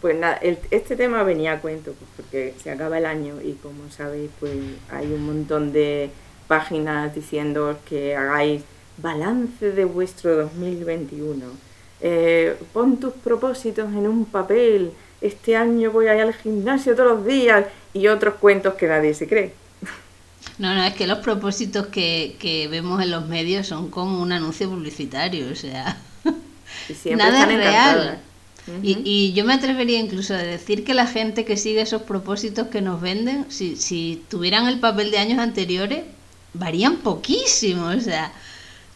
Pues 0.00 0.16
nada, 0.16 0.40
este 0.70 0.96
tema 0.96 1.22
venía 1.22 1.52
a 1.52 1.60
cuento, 1.60 1.92
pues 1.92 2.10
porque 2.16 2.54
se 2.62 2.70
acaba 2.70 2.98
el 2.98 3.04
año 3.04 3.40
y 3.42 3.52
como 3.54 3.90
sabéis, 3.90 4.30
pues 4.38 4.52
hay 4.90 5.06
un 5.06 5.26
montón 5.26 5.72
de 5.72 6.10
páginas 6.48 7.14
diciendo 7.14 7.78
que 7.88 8.16
hagáis 8.16 8.62
balance 8.98 9.72
de 9.72 9.84
vuestro 9.84 10.36
2021. 10.36 11.44
Eh, 12.00 12.56
pon 12.72 12.98
tus 12.98 13.12
propósitos 13.12 13.88
en 13.88 14.06
un 14.06 14.24
papel 14.24 14.92
este 15.20 15.56
año 15.56 15.90
voy 15.90 16.08
a 16.08 16.14
ir 16.14 16.20
al 16.22 16.34
gimnasio 16.34 16.94
todos 16.94 17.16
los 17.16 17.26
días 17.26 17.66
y 17.92 18.08
otros 18.08 18.34
cuentos 18.34 18.74
que 18.74 18.86
nadie 18.86 19.14
se 19.14 19.26
cree. 19.26 19.52
No, 20.58 20.74
no, 20.74 20.82
es 20.84 20.94
que 20.94 21.06
los 21.06 21.18
propósitos 21.18 21.88
que, 21.88 22.36
que 22.38 22.68
vemos 22.68 23.02
en 23.02 23.10
los 23.10 23.26
medios 23.26 23.66
son 23.66 23.90
como 23.90 24.22
un 24.22 24.32
anuncio 24.32 24.70
publicitario, 24.70 25.50
o 25.50 25.54
sea, 25.54 25.98
nada 27.14 27.42
es 27.42 27.48
real. 27.48 28.20
y, 28.82 28.98
y, 29.04 29.32
yo 29.34 29.44
me 29.44 29.54
atrevería 29.54 29.98
incluso 29.98 30.34
a 30.34 30.38
decir 30.38 30.84
que 30.84 30.94
la 30.94 31.06
gente 31.06 31.44
que 31.44 31.56
sigue 31.56 31.82
esos 31.82 32.02
propósitos 32.02 32.68
que 32.68 32.80
nos 32.80 33.00
venden, 33.00 33.46
si, 33.50 33.76
si 33.76 34.24
tuvieran 34.28 34.66
el 34.66 34.80
papel 34.80 35.10
de 35.10 35.18
años 35.18 35.38
anteriores, 35.38 36.04
varían 36.54 36.96
poquísimo, 36.96 37.88
o 37.88 38.00
sea. 38.00 38.32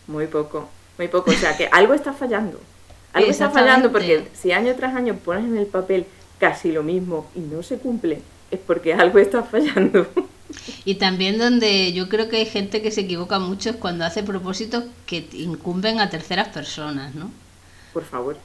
Muy 0.06 0.26
poco, 0.26 0.68
muy 0.98 1.08
poco, 1.08 1.30
o 1.30 1.34
sea 1.34 1.56
que 1.56 1.68
algo 1.70 1.94
está 1.94 2.12
fallando. 2.12 2.58
Algo 3.12 3.30
está 3.30 3.50
fallando 3.50 3.90
porque 3.90 4.28
si 4.34 4.52
año 4.52 4.74
tras 4.76 4.94
año 4.94 5.16
pones 5.16 5.44
en 5.44 5.56
el 5.56 5.66
papel 5.66 6.06
casi 6.38 6.72
lo 6.72 6.82
mismo 6.82 7.28
y 7.34 7.40
no 7.40 7.62
se 7.62 7.76
cumple, 7.76 8.22
es 8.50 8.60
porque 8.60 8.94
algo 8.94 9.18
está 9.18 9.42
fallando. 9.42 10.06
Y 10.84 10.96
también 10.96 11.38
donde 11.38 11.92
yo 11.92 12.08
creo 12.08 12.28
que 12.28 12.38
hay 12.38 12.46
gente 12.46 12.82
que 12.82 12.90
se 12.90 13.02
equivoca 13.02 13.38
mucho 13.38 13.70
es 13.70 13.76
cuando 13.76 14.04
hace 14.04 14.22
propósitos 14.22 14.84
que 15.06 15.28
incumben 15.32 16.00
a 16.00 16.10
terceras 16.10 16.48
personas, 16.48 17.14
¿no? 17.14 17.30
Por 17.92 18.04
favor. 18.04 18.36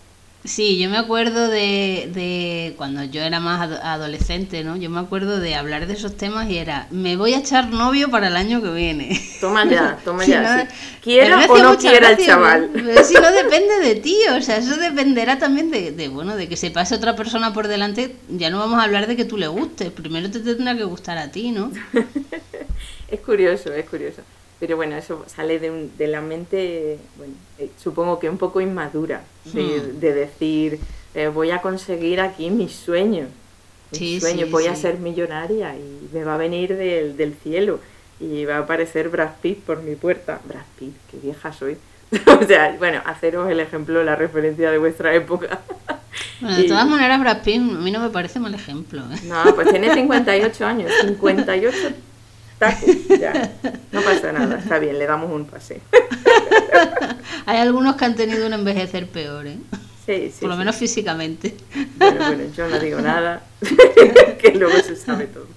Sí, 0.46 0.78
yo 0.78 0.92
me 0.92 0.98
acuerdo 0.98 1.48
de, 1.50 2.10
de 2.14 2.76
cuando 2.78 3.04
yo 3.04 3.22
era 3.22 3.40
más 3.40 3.68
adolescente, 3.84 4.64
¿no? 4.64 4.78
Yo 4.78 4.92
me 4.92 5.00
acuerdo 5.00 5.40
de 5.40 5.56
hablar 5.56 5.88
de 5.88 5.94
esos 5.94 6.16
temas 6.16 6.48
y 6.50 6.58
era, 6.60 6.88
me 6.92 7.18
voy 7.18 7.34
a 7.34 7.40
echar 7.40 7.72
novio 7.72 8.12
para 8.12 8.28
el 8.28 8.38
año 8.38 8.62
que 8.62 8.70
viene. 8.70 9.20
Toma 9.42 9.68
ya, 9.68 9.98
toma 10.06 10.24
ya. 10.24 10.68
quiera 11.02 11.48
o 11.50 11.58
no 11.58 11.78
quiera 11.78 12.12
el 12.12 12.24
chaval. 12.24 12.70
Pero 12.74 13.04
si 13.04 13.16
no 13.16 13.32
depende 13.32 13.80
de 13.82 13.96
ti, 13.96 14.18
o 14.38 14.42
sea, 14.42 14.58
eso 14.58 14.78
dependerá 14.78 15.40
también 15.40 15.72
de, 15.72 15.92
de, 15.92 16.10
bueno, 16.10 16.36
de 16.36 16.48
que 16.48 16.58
se 16.58 16.70
pase 16.70 16.94
otra 16.94 17.16
persona 17.16 17.52
por 17.52 17.68
delante. 17.68 18.16
Ya 18.30 18.52
no 18.52 18.60
vamos 18.60 18.80
a 18.80 18.84
hablar 18.84 19.08
de 19.08 19.16
que 19.16 19.26
tú 19.26 19.38
le 19.38 19.48
gustes, 19.48 19.90
primero 19.92 20.30
te 20.30 20.42
tendrá 20.42 20.78
que 20.78 20.84
gustar 20.84 21.18
a 21.18 21.32
ti, 21.32 21.52
¿no? 21.52 21.72
es 23.10 23.20
curioso, 23.22 23.74
es 23.74 23.90
curioso. 23.90 24.22
Pero 24.66 24.78
bueno, 24.78 24.96
eso 24.96 25.24
sale 25.28 25.60
de, 25.60 25.70
un, 25.70 25.96
de 25.96 26.08
la 26.08 26.22
mente, 26.22 26.98
bueno, 27.18 27.36
eh, 27.60 27.70
supongo 27.78 28.18
que 28.18 28.28
un 28.28 28.40
poco 28.40 28.62
inmadura, 28.62 29.22
de, 29.44 29.62
hmm. 29.62 30.00
decir, 30.00 30.80
eh, 31.14 31.28
voy 31.28 31.52
a 31.52 31.62
conseguir 31.62 32.20
aquí 32.20 32.50
mis 32.50 32.72
sueños, 32.72 33.30
mis 33.92 34.24
sueños, 34.24 34.50
voy 34.50 34.66
a 34.66 34.76
ser 34.76 34.98
millonaria 34.98 35.76
y 35.76 36.10
me 36.12 36.24
va 36.24 36.34
a 36.34 36.38
venir 36.38 36.76
del, 36.76 37.16
del 37.16 37.36
cielo 37.36 37.80
y 38.20 38.44
va 38.46 38.56
a 38.56 38.60
aparecer 38.62 39.10
Brad 39.10 39.34
Pitt 39.40 39.60
por 39.60 39.84
mi 39.84 39.94
puerta. 39.94 40.42
Brad 40.46 40.66
Pitt, 40.80 40.96
qué 41.12 41.18
vieja 41.18 41.54
soy. 41.54 41.78
o 42.42 42.44
sea, 42.48 42.76
bueno, 42.80 43.04
haceros 43.06 43.48
el 43.52 43.60
ejemplo, 43.60 44.04
la 44.04 44.16
referencia 44.16 44.72
de 44.72 44.80
vuestra 44.80 45.14
época. 45.14 45.60
Bueno, 46.40 46.58
de 46.58 46.64
todas 46.64 46.88
maneras, 46.88 47.20
Brad 47.20 47.44
Pitt 47.44 47.58
a 47.58 47.60
mí 47.60 47.92
no 47.92 48.00
me 48.00 48.10
parece 48.10 48.40
mal 48.40 48.54
ejemplo. 48.54 49.02
¿eh? 49.12 49.20
No, 49.26 49.54
pues 49.54 49.70
tiene 49.70 49.94
58 49.94 50.66
años, 50.66 50.92
58 51.02 51.94
ya, 53.20 53.52
no 53.92 54.02
pasa 54.02 54.32
nada, 54.32 54.58
está 54.58 54.80
bien, 54.80 54.98
le 54.98 55.06
damos 55.06 55.32
un 55.32 55.46
pase. 55.46 55.82
Hay 57.46 57.58
algunos 57.58 57.96
que 57.96 58.06
han 58.06 58.16
tenido 58.16 58.48
un 58.48 58.54
envejecer 58.54 59.08
peor, 59.08 59.48
¿eh? 59.48 59.58
Sí, 60.06 60.32
sí. 60.32 60.42
Por 60.42 60.50
lo 60.50 60.56
menos 60.56 60.76
físicamente. 60.76 61.56
Bueno, 61.98 62.26
bueno, 62.28 62.44
yo 62.56 62.68
no 62.68 62.80
digo 62.80 63.02
nada, 63.02 63.44
que 64.40 64.52
luego 64.52 64.78
se 64.80 64.96
sabe 64.96 65.28
todo. 65.28 65.48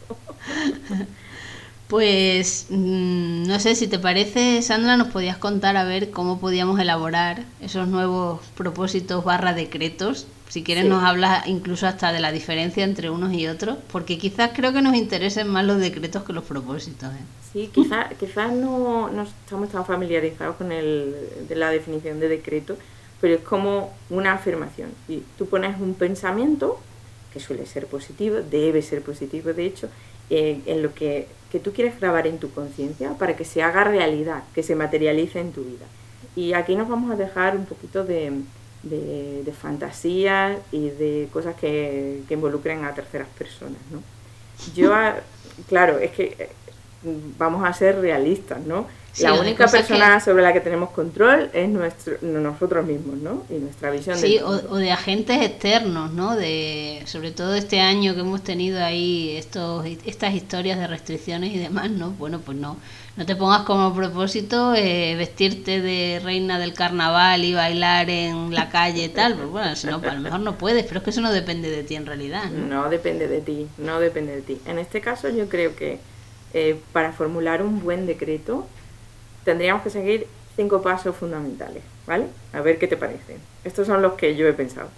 Pues 1.88 2.66
mm, 2.68 3.46
no 3.46 3.60
sé 3.60 3.74
si 3.74 3.88
te 3.88 3.98
parece, 3.98 4.60
Sandra, 4.60 4.96
nos 4.96 5.08
podías 5.08 5.38
contar 5.38 5.76
a 5.76 5.84
ver 5.84 6.10
cómo 6.10 6.38
podíamos 6.38 6.78
elaborar 6.80 7.44
esos 7.62 7.88
nuevos 7.88 8.40
propósitos 8.56 9.24
barra 9.24 9.54
decretos 9.54 10.26
si 10.48 10.62
quieres 10.62 10.86
nos 10.86 11.04
hablas 11.04 11.46
incluso 11.46 11.86
hasta 11.86 12.12
de 12.12 12.20
la 12.20 12.32
diferencia 12.32 12.82
entre 12.82 13.10
unos 13.10 13.32
y 13.32 13.46
otros, 13.46 13.76
porque 13.92 14.18
quizás 14.18 14.50
creo 14.54 14.72
que 14.72 14.80
nos 14.80 14.94
interesen 14.94 15.48
más 15.48 15.64
los 15.64 15.78
decretos 15.78 16.24
que 16.24 16.32
los 16.32 16.44
propósitos. 16.44 17.12
¿eh? 17.12 17.18
Sí, 17.52 17.70
quizás 17.72 18.14
quizás 18.18 18.52
no, 18.52 19.10
no, 19.10 19.22
estamos 19.22 19.68
tan 19.70 19.84
familiarizados 19.84 20.56
con 20.56 20.72
el, 20.72 21.14
de 21.48 21.54
la 21.54 21.70
definición 21.70 22.18
de 22.18 22.28
decreto, 22.28 22.76
pero 23.20 23.34
es 23.34 23.42
como 23.42 23.92
una 24.08 24.32
afirmación. 24.32 24.90
Y 25.06 25.22
tú 25.36 25.46
pones 25.46 25.78
un 25.80 25.94
pensamiento, 25.94 26.80
que 27.32 27.40
suele 27.40 27.66
ser 27.66 27.86
positivo, 27.86 28.38
debe 28.40 28.80
ser 28.80 29.02
positivo 29.02 29.52
de 29.52 29.66
hecho, 29.66 29.90
eh, 30.30 30.60
en 30.64 30.82
lo 30.82 30.94
que, 30.94 31.28
que 31.52 31.60
tú 31.60 31.72
quieres 31.72 32.00
grabar 32.00 32.26
en 32.26 32.38
tu 32.38 32.50
conciencia 32.50 33.12
para 33.18 33.36
que 33.36 33.44
se 33.44 33.62
haga 33.62 33.84
realidad, 33.84 34.44
que 34.54 34.62
se 34.62 34.74
materialice 34.74 35.40
en 35.40 35.52
tu 35.52 35.62
vida. 35.62 35.84
Y 36.36 36.54
aquí 36.54 36.74
nos 36.74 36.88
vamos 36.88 37.10
a 37.10 37.16
dejar 37.16 37.56
un 37.56 37.66
poquito 37.66 38.04
de 38.04 38.32
de, 38.82 39.42
de 39.44 39.52
fantasías 39.52 40.58
y 40.72 40.90
de 40.90 41.28
cosas 41.32 41.56
que, 41.56 42.22
que, 42.28 42.34
involucren 42.34 42.84
a 42.84 42.94
terceras 42.94 43.28
personas, 43.28 43.80
¿no? 43.90 44.02
Yo, 44.74 44.92
claro, 45.68 45.98
es 45.98 46.12
que 46.12 46.36
eh, 46.38 46.50
vamos 47.38 47.66
a 47.66 47.72
ser 47.72 48.00
realistas, 48.00 48.60
¿no? 48.60 48.86
la 49.20 49.34
única 49.34 49.66
persona 49.66 50.20
sobre 50.20 50.42
la 50.42 50.52
que 50.52 50.60
tenemos 50.60 50.90
control 50.90 51.50
es 51.52 51.68
nuestro, 51.68 52.16
nosotros 52.22 52.86
mismos, 52.86 53.16
¿no? 53.16 53.44
Y 53.50 53.54
nuestra 53.54 53.90
visión. 53.90 54.16
Sí, 54.16 54.38
o, 54.38 54.48
o, 54.48 54.76
de 54.76 54.92
agentes 54.92 55.42
externos, 55.42 56.12
¿no? 56.12 56.36
De, 56.36 57.02
sobre 57.06 57.30
todo 57.32 57.54
este 57.54 57.80
año 57.80 58.14
que 58.14 58.20
hemos 58.20 58.42
tenido 58.42 58.82
ahí 58.82 59.36
estos, 59.36 59.84
estas 60.04 60.34
historias 60.34 60.78
de 60.78 60.86
restricciones 60.86 61.52
y 61.52 61.58
demás, 61.58 61.90
¿no? 61.90 62.10
Bueno, 62.12 62.40
pues 62.40 62.56
no, 62.56 62.76
no 63.18 63.26
te 63.26 63.34
pongas 63.34 63.62
como 63.62 63.92
propósito 63.92 64.76
eh, 64.76 65.16
vestirte 65.16 65.80
de 65.80 66.20
reina 66.22 66.60
del 66.60 66.72
carnaval 66.72 67.44
y 67.44 67.52
bailar 67.52 68.08
en 68.08 68.54
la 68.54 68.68
calle 68.68 69.06
y 69.06 69.08
tal. 69.08 69.34
Pues 69.34 69.48
bueno, 69.48 69.74
si 69.74 69.88
no, 69.88 69.96
a 69.96 70.14
lo 70.14 70.20
mejor 70.20 70.38
no 70.38 70.56
puedes, 70.56 70.86
pero 70.86 70.98
es 70.98 71.04
que 71.04 71.10
eso 71.10 71.20
no 71.20 71.32
depende 71.32 71.68
de 71.68 71.82
ti 71.82 71.96
en 71.96 72.06
realidad. 72.06 72.48
No, 72.48 72.84
no 72.84 72.88
depende 72.88 73.26
de 73.26 73.40
ti, 73.40 73.66
no 73.76 73.98
depende 73.98 74.36
de 74.36 74.42
ti. 74.42 74.60
En 74.66 74.78
este 74.78 75.00
caso 75.00 75.28
yo 75.30 75.48
creo 75.48 75.74
que 75.74 75.98
eh, 76.54 76.78
para 76.92 77.12
formular 77.12 77.60
un 77.60 77.82
buen 77.82 78.06
decreto 78.06 78.68
tendríamos 79.44 79.82
que 79.82 79.90
seguir 79.90 80.28
cinco 80.54 80.80
pasos 80.80 81.16
fundamentales, 81.16 81.82
¿vale? 82.06 82.26
A 82.52 82.60
ver 82.60 82.78
qué 82.78 82.86
te 82.86 82.96
parecen. 82.96 83.38
Estos 83.64 83.88
son 83.88 84.00
los 84.00 84.12
que 84.12 84.36
yo 84.36 84.46
he 84.46 84.52
pensado. 84.52 84.90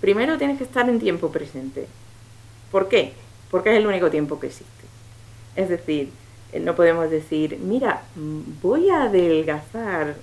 Primero 0.00 0.36
tienes 0.36 0.58
que 0.58 0.64
estar 0.64 0.88
en 0.88 0.98
tiempo 0.98 1.30
presente. 1.30 1.86
¿Por 2.72 2.88
qué? 2.88 3.12
Porque 3.52 3.70
es 3.70 3.76
el 3.76 3.86
único 3.86 4.10
tiempo 4.10 4.40
que 4.40 4.48
existe. 4.48 4.66
Es 5.54 5.68
decir, 5.68 6.10
no 6.60 6.74
podemos 6.74 7.10
decir, 7.10 7.58
mira, 7.62 8.02
voy 8.62 8.90
a 8.90 9.04
adelgazar 9.04 10.16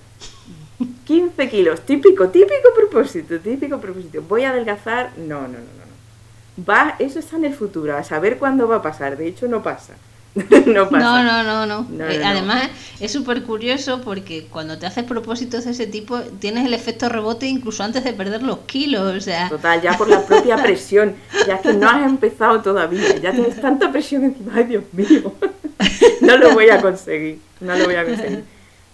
15 1.06 1.50
kilos, 1.50 1.82
típico, 1.82 2.30
típico 2.30 2.70
propósito, 2.76 3.40
típico 3.40 3.80
propósito, 3.80 4.22
voy 4.28 4.44
a 4.44 4.50
adelgazar, 4.50 5.12
no, 5.18 5.42
no, 5.42 5.48
no, 5.48 5.58
no. 5.58 6.64
Va, 6.68 6.96
eso 7.00 7.20
está 7.20 7.38
en 7.38 7.46
el 7.46 7.54
futuro, 7.54 7.98
a 7.98 8.04
saber 8.04 8.38
cuándo 8.38 8.68
va 8.68 8.78
a 8.78 8.82
pasar, 8.82 9.18
de 9.18 9.28
hecho 9.28 9.48
no 9.48 9.64
pasa. 9.64 9.94
no, 10.66 10.90
no, 10.90 11.44
no, 11.44 11.66
no, 11.66 12.10
eh, 12.10 12.24
Además, 12.26 12.70
es 13.00 13.12
súper 13.12 13.44
curioso 13.44 14.02
porque 14.02 14.48
cuando 14.50 14.80
te 14.80 14.88
haces 14.88 15.04
propósitos 15.04 15.66
de 15.66 15.72
ese 15.72 15.86
tipo, 15.86 16.20
tienes 16.40 16.66
el 16.66 16.74
efecto 16.74 17.08
rebote 17.08 17.46
incluso 17.46 17.84
antes 17.84 18.04
de 18.04 18.14
perder 18.14 18.42
los 18.42 18.60
kilos. 18.60 19.16
O 19.16 19.22
sea. 19.22 19.48
Total, 19.50 19.80
ya 19.80 19.96
por 19.96 20.10
la 20.10 20.26
propia 20.26 20.58
presión, 20.58 21.14
ya 21.46 21.60
que 21.60 21.74
no 21.74 21.88
has 21.88 22.08
empezado 22.08 22.62
todavía, 22.62 23.16
ya 23.18 23.32
tienes 23.32 23.62
tanta 23.62 23.92
presión 23.92 24.24
encima, 24.24 24.54
ay 24.56 24.64
Dios 24.64 24.84
mío, 24.92 25.34
no 26.22 26.38
lo 26.38 26.54
voy 26.54 26.70
a 26.70 26.82
conseguir, 26.82 27.40
no 27.60 27.76
lo 27.76 27.86
voy 27.86 27.96
a 27.96 28.06
conseguir. 28.06 28.44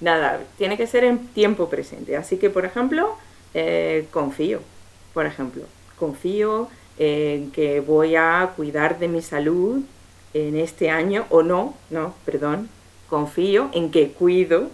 Nada, 0.02 0.39
tiene 0.58 0.78
que 0.78 0.88
ser 0.88 1.04
en 1.04 1.28
tiempo 1.28 1.70
presente. 1.70 2.15
Así 2.15 2.38
que, 2.38 2.50
por 2.50 2.65
ejemplo, 2.65 3.15
eh, 3.54 4.08
confío, 4.12 4.62
por 5.13 5.26
ejemplo, 5.26 5.63
confío 5.98 6.70
en 6.98 7.52
que 7.52 7.80
voy 7.80 8.15
a 8.15 8.52
cuidar 8.56 9.00
de 9.00 9.08
mi 9.08 9.22
salud 9.22 9.82
en 10.34 10.58
este 10.58 10.89
año, 10.89 11.26
o 11.30 11.44
no, 11.44 11.76
no, 11.89 12.13
perdón, 12.26 12.70
confío 13.10 13.70
en 13.74 13.89
que 13.92 14.12
cuido, 14.12 14.70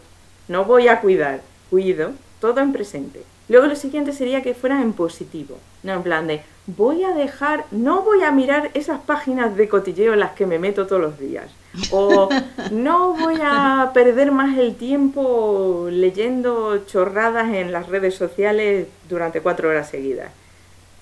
no 0.47 0.65
voy 0.65 0.87
a 0.87 1.01
cuidar, 1.01 1.41
cuido, 1.69 2.11
todo 2.39 2.59
en 2.59 2.73
presente. 2.73 3.23
Luego 3.47 3.67
lo 3.67 3.75
siguiente 3.75 4.11
sería 4.11 4.41
que 4.41 4.55
fuera 4.55 4.81
en 4.81 4.93
positivo, 4.93 5.57
no 5.83 5.93
en 5.93 6.03
plan 6.03 6.27
de 6.27 6.41
voy 6.67 7.03
a 7.03 7.11
dejar, 7.11 7.65
no 7.71 8.01
voy 8.01 8.23
a 8.23 8.31
mirar 8.31 8.71
esas 8.73 8.99
páginas 9.01 9.55
de 9.55 9.69
cotilleo 9.69 10.13
en 10.13 10.19
las 10.19 10.31
que 10.31 10.47
me 10.47 10.59
meto 10.59 10.87
todos 10.87 11.01
los 11.01 11.19
días. 11.19 11.51
O 11.91 12.29
no 12.71 13.13
voy 13.13 13.39
a 13.43 13.91
perder 13.93 14.31
más 14.31 14.57
el 14.57 14.75
tiempo 14.75 15.87
leyendo 15.91 16.85
chorradas 16.85 17.53
en 17.53 17.71
las 17.71 17.87
redes 17.87 18.15
sociales 18.15 18.87
durante 19.09 19.41
cuatro 19.41 19.69
horas 19.69 19.89
seguidas. 19.89 20.31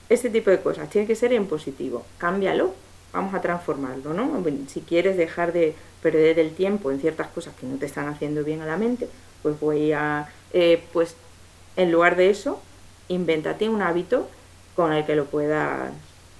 Ese 0.09 0.29
tipo 0.29 0.49
de 0.49 0.61
cosas 0.61 0.89
tiene 0.89 1.07
que 1.07 1.15
ser 1.15 1.33
en 1.33 1.47
positivo. 1.47 2.05
Cámbialo 2.17 2.73
vamos 3.13 3.33
a 3.35 3.41
transformarlo, 3.41 4.13
¿no? 4.13 4.43
Si 4.67 4.81
quieres 4.81 5.15
dejar 5.15 5.53
de 5.53 5.75
perder 6.01 6.39
el 6.39 6.53
tiempo 6.53 6.91
en 6.91 6.99
ciertas 6.99 7.27
cosas 7.27 7.53
que 7.55 7.67
no 7.67 7.77
te 7.77 7.85
están 7.85 8.07
haciendo 8.07 8.43
bien 8.43 8.61
a 8.61 8.65
la 8.65 8.75
mente, 8.75 9.07
pues 9.41 9.57
voy 9.59 9.93
a, 9.93 10.27
eh, 10.51 10.83
pues 10.91 11.15
en 11.77 11.91
lugar 11.91 12.15
de 12.15 12.31
eso, 12.31 12.59
invéntate 13.07 13.69
un 13.69 13.81
hábito 13.81 14.27
con 14.75 14.91
el 14.91 15.05
que 15.05 15.15
lo 15.15 15.25
puedas 15.25 15.91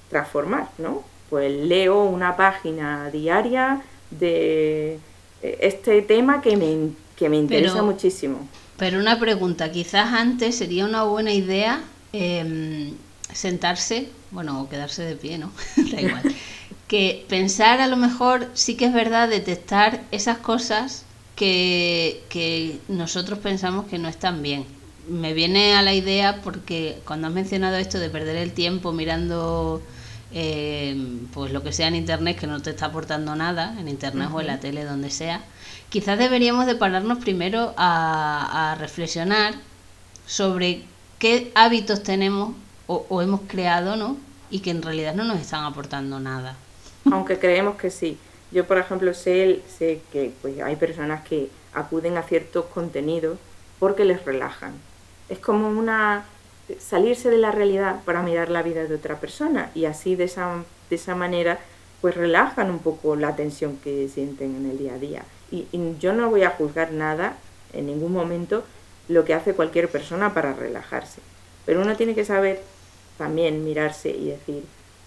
transformar, 0.09 0.69
¿no? 0.79 1.03
Pues 1.29 1.51
leo 1.51 2.03
una 2.03 2.35
página 2.35 3.09
diaria 3.11 3.83
de 4.19 4.99
eh, 5.41 5.57
este 5.61 6.01
tema 6.01 6.41
que 6.41 6.57
me, 6.57 6.91
que 7.15 7.29
me 7.29 7.37
interesa 7.37 7.81
muchísimo. 7.81 8.47
Pero 8.77 8.99
una 8.99 9.19
pregunta, 9.19 9.71
quizás 9.71 10.13
antes 10.13 10.55
sería 10.55 10.85
una 10.85 11.03
buena 11.03 11.31
idea 11.31 11.81
em, 12.11 12.93
sentarse, 13.31 14.09
bueno, 14.31 14.61
o 14.61 14.69
quedarse 14.69 15.03
de 15.03 15.15
pie, 15.15 15.37
¿no? 15.37 15.51
da 15.91 16.01
igual. 16.01 16.23
Que 16.87 17.25
pensar 17.29 17.81
a 17.81 17.87
lo 17.87 17.97
mejor 17.97 18.47
sí 18.53 18.75
que 18.75 18.85
es 18.85 18.93
verdad 18.93 19.29
detectar 19.29 20.03
esas 20.11 20.37
cosas 20.37 21.05
que, 21.35 22.23
que 22.29 22.79
nosotros 22.87 23.39
pensamos 23.39 23.85
que 23.85 23.97
no 23.97 24.07
están 24.07 24.41
bien. 24.41 24.65
Me 25.07 25.33
viene 25.33 25.75
a 25.75 25.81
la 25.81 25.93
idea 25.93 26.41
porque 26.43 26.97
cuando 27.05 27.27
has 27.27 27.33
mencionado 27.33 27.77
esto 27.77 27.99
de 27.99 28.09
perder 28.09 28.37
el 28.37 28.53
tiempo 28.53 28.93
mirando 28.93 29.81
eh, 30.33 30.95
pues 31.33 31.51
lo 31.51 31.63
que 31.63 31.71
sea 31.71 31.87
en 31.87 31.95
internet 31.95 32.39
que 32.39 32.47
no 32.47 32.61
te 32.61 32.71
está 32.71 32.87
aportando 32.87 33.35
nada, 33.35 33.75
en 33.79 33.87
internet 33.87 34.29
o 34.33 34.41
en 34.41 34.47
la 34.47 34.59
tele, 34.59 34.83
donde 34.83 35.09
sea, 35.09 35.41
quizás 35.89 36.17
deberíamos 36.17 36.65
de 36.65 36.75
pararnos 36.75 37.19
primero 37.19 37.73
a, 37.77 38.71
a 38.71 38.75
reflexionar 38.75 39.53
sobre 40.25 40.83
qué 41.19 41.51
hábitos 41.55 42.03
tenemos 42.03 42.55
o, 42.87 43.21
hemos 43.21 43.41
creado, 43.47 43.95
¿no? 43.95 44.17
Y 44.49 44.59
que 44.59 44.71
en 44.71 44.81
realidad 44.81 45.15
no 45.15 45.23
nos 45.23 45.39
están 45.39 45.63
aportando 45.63 46.19
nada. 46.19 46.55
Aunque 47.11 47.39
creemos 47.39 47.75
que 47.77 47.89
sí. 47.89 48.17
Yo, 48.51 48.67
por 48.67 48.77
ejemplo, 48.77 49.13
sé, 49.13 49.61
sé 49.67 50.01
que 50.11 50.31
pues, 50.41 50.61
hay 50.61 50.75
personas 50.75 51.23
que 51.23 51.49
acuden 51.73 52.17
a 52.17 52.23
ciertos 52.23 52.65
contenidos 52.65 53.39
porque 53.79 54.05
les 54.05 54.23
relajan. 54.25 54.73
Es 55.29 55.39
como 55.39 55.69
una 55.69 56.25
salirse 56.79 57.29
de 57.29 57.37
la 57.37 57.51
realidad 57.51 58.01
para 58.05 58.21
mirar 58.21 58.49
la 58.49 58.63
vida 58.63 58.85
de 58.85 58.95
otra 58.95 59.19
persona 59.19 59.69
y 59.75 59.85
así 59.85 60.15
de 60.15 60.25
esa, 60.25 60.63
de 60.89 60.95
esa 60.95 61.15
manera 61.15 61.59
pues 62.01 62.15
relajan 62.15 62.69
un 62.69 62.79
poco 62.79 63.15
la 63.15 63.35
tensión 63.35 63.77
que 63.77 64.09
sienten 64.09 64.55
en 64.55 64.69
el 64.69 64.77
día 64.77 64.95
a 64.95 64.99
día. 64.99 65.23
y 65.51 65.67
yo 65.99 66.13
no 66.13 66.29
voy 66.29 66.43
a 66.43 66.49
juzgar 66.49 66.91
nada 66.91 67.37
en 67.73 67.85
ningún 67.85 68.11
momento 68.11 68.63
lo 69.07 69.25
que 69.25 69.33
hace 69.33 69.53
cualquier 69.53 69.89
persona 69.89 70.33
para 70.33 70.53
relajarse. 70.53 71.21
Pero 71.65 71.81
uno 71.81 71.95
tiene 71.95 72.15
que 72.15 72.25
saber 72.25 72.61
también 73.17 73.63
mirarse 73.63 74.09
y 74.09 74.29
decir, 74.29 74.63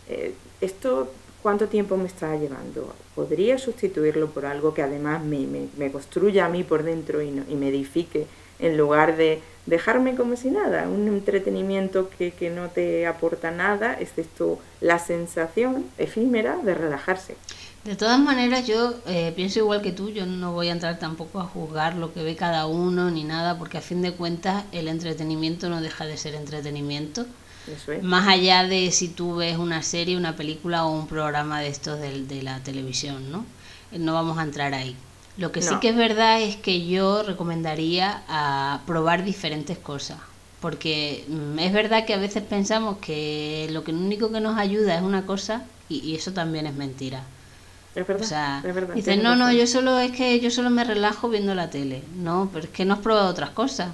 eh, 0.08 0.34
¿esto 0.60 1.12
cuánto 1.42 1.68
tiempo 1.68 1.96
me 1.96 2.06
está 2.06 2.36
llevando? 2.36 2.94
¿Podría 3.14 3.58
sustituirlo 3.58 4.30
por 4.30 4.46
algo 4.46 4.74
que 4.74 4.82
además 4.82 5.22
me, 5.22 5.46
me, 5.76 5.92
construya 5.92 6.46
a 6.46 6.48
mí 6.48 6.62
por 6.62 6.82
dentro 6.82 7.22
y, 7.22 7.28
y, 7.28 7.54
me 7.54 7.68
edifique 7.68 8.26
en 8.58 8.76
lugar 8.76 9.16
de 9.16 9.42
dejarme 9.66 10.14
como 10.14 10.36
si 10.36 10.50
nada? 10.50 10.88
Un 10.88 11.08
entretenimiento 11.08 12.08
que, 12.10 12.30
que 12.30 12.50
no 12.50 12.68
te 12.68 13.06
aporta 13.06 13.50
nada, 13.50 13.96
excepto 14.00 14.58
la 14.80 14.98
sensación 14.98 15.86
efímera 15.98 16.56
de 16.58 16.74
relajarse. 16.74 17.36
De 17.84 17.94
todas 17.94 18.18
maneras, 18.18 18.66
yo 18.66 18.94
eh, 19.06 19.32
pienso 19.36 19.60
igual 19.60 19.80
que 19.80 19.92
tú, 19.92 20.10
yo 20.10 20.26
no 20.26 20.52
voy 20.52 20.68
a 20.68 20.72
entrar 20.72 20.98
tampoco 20.98 21.38
a 21.38 21.44
juzgar 21.44 21.94
lo 21.94 22.12
que 22.12 22.24
ve 22.24 22.34
cada 22.34 22.66
uno 22.66 23.12
ni 23.12 23.22
nada, 23.22 23.58
porque 23.58 23.78
a 23.78 23.80
fin 23.80 24.02
de 24.02 24.12
cuentas 24.12 24.64
el 24.72 24.88
entretenimiento 24.88 25.68
no 25.68 25.80
deja 25.80 26.04
de 26.04 26.16
ser 26.16 26.34
entretenimiento. 26.34 27.26
Más 28.02 28.26
allá 28.28 28.64
de 28.64 28.90
si 28.90 29.08
tú 29.08 29.36
ves 29.36 29.56
una 29.56 29.82
serie, 29.82 30.16
una 30.16 30.36
película 30.36 30.84
o 30.84 30.92
un 30.92 31.06
programa 31.06 31.60
de 31.60 31.68
estos 31.68 31.98
de, 32.00 32.24
de 32.24 32.42
la 32.42 32.60
televisión, 32.60 33.30
¿no? 33.30 33.44
No 33.92 34.14
vamos 34.14 34.38
a 34.38 34.42
entrar 34.42 34.74
ahí. 34.74 34.96
Lo 35.36 35.52
que 35.52 35.62
sí 35.62 35.74
que 35.80 35.90
es 35.90 35.96
verdad 35.96 36.40
es 36.40 36.56
que 36.56 36.86
yo 36.86 37.22
recomendaría 37.22 38.22
a 38.28 38.80
probar 38.86 39.24
diferentes 39.24 39.76
cosas, 39.76 40.18
porque 40.60 41.24
mm, 41.28 41.58
es 41.58 41.72
verdad 41.72 42.06
que 42.06 42.14
a 42.14 42.18
veces 42.18 42.42
pensamos 42.42 42.98
que 42.98 43.68
lo 43.70 43.84
que 43.84 43.92
único 43.92 44.32
que 44.32 44.40
nos 44.40 44.58
ayuda 44.58 44.96
es 44.96 45.02
una 45.02 45.26
cosa 45.26 45.64
y 45.88 46.14
eso 46.16 46.32
también 46.32 46.66
es 46.66 46.74
mentira 46.74 47.22
es 47.96 48.06
verdad, 48.06 48.24
o 48.24 48.28
sea, 48.28 48.62
Dice, 48.94 49.16
no, 49.16 49.36
no, 49.36 49.50
yo 49.50 49.66
solo 49.66 49.98
es 49.98 50.12
que 50.12 50.38
yo 50.38 50.50
solo 50.50 50.68
me 50.68 50.84
relajo 50.84 51.30
viendo 51.30 51.54
la 51.54 51.70
tele. 51.70 52.02
No, 52.14 52.50
pero 52.52 52.66
es 52.66 52.70
que 52.70 52.84
no 52.84 52.92
has 52.92 53.00
probado 53.00 53.28
otras 53.28 53.50
cosas. 53.50 53.88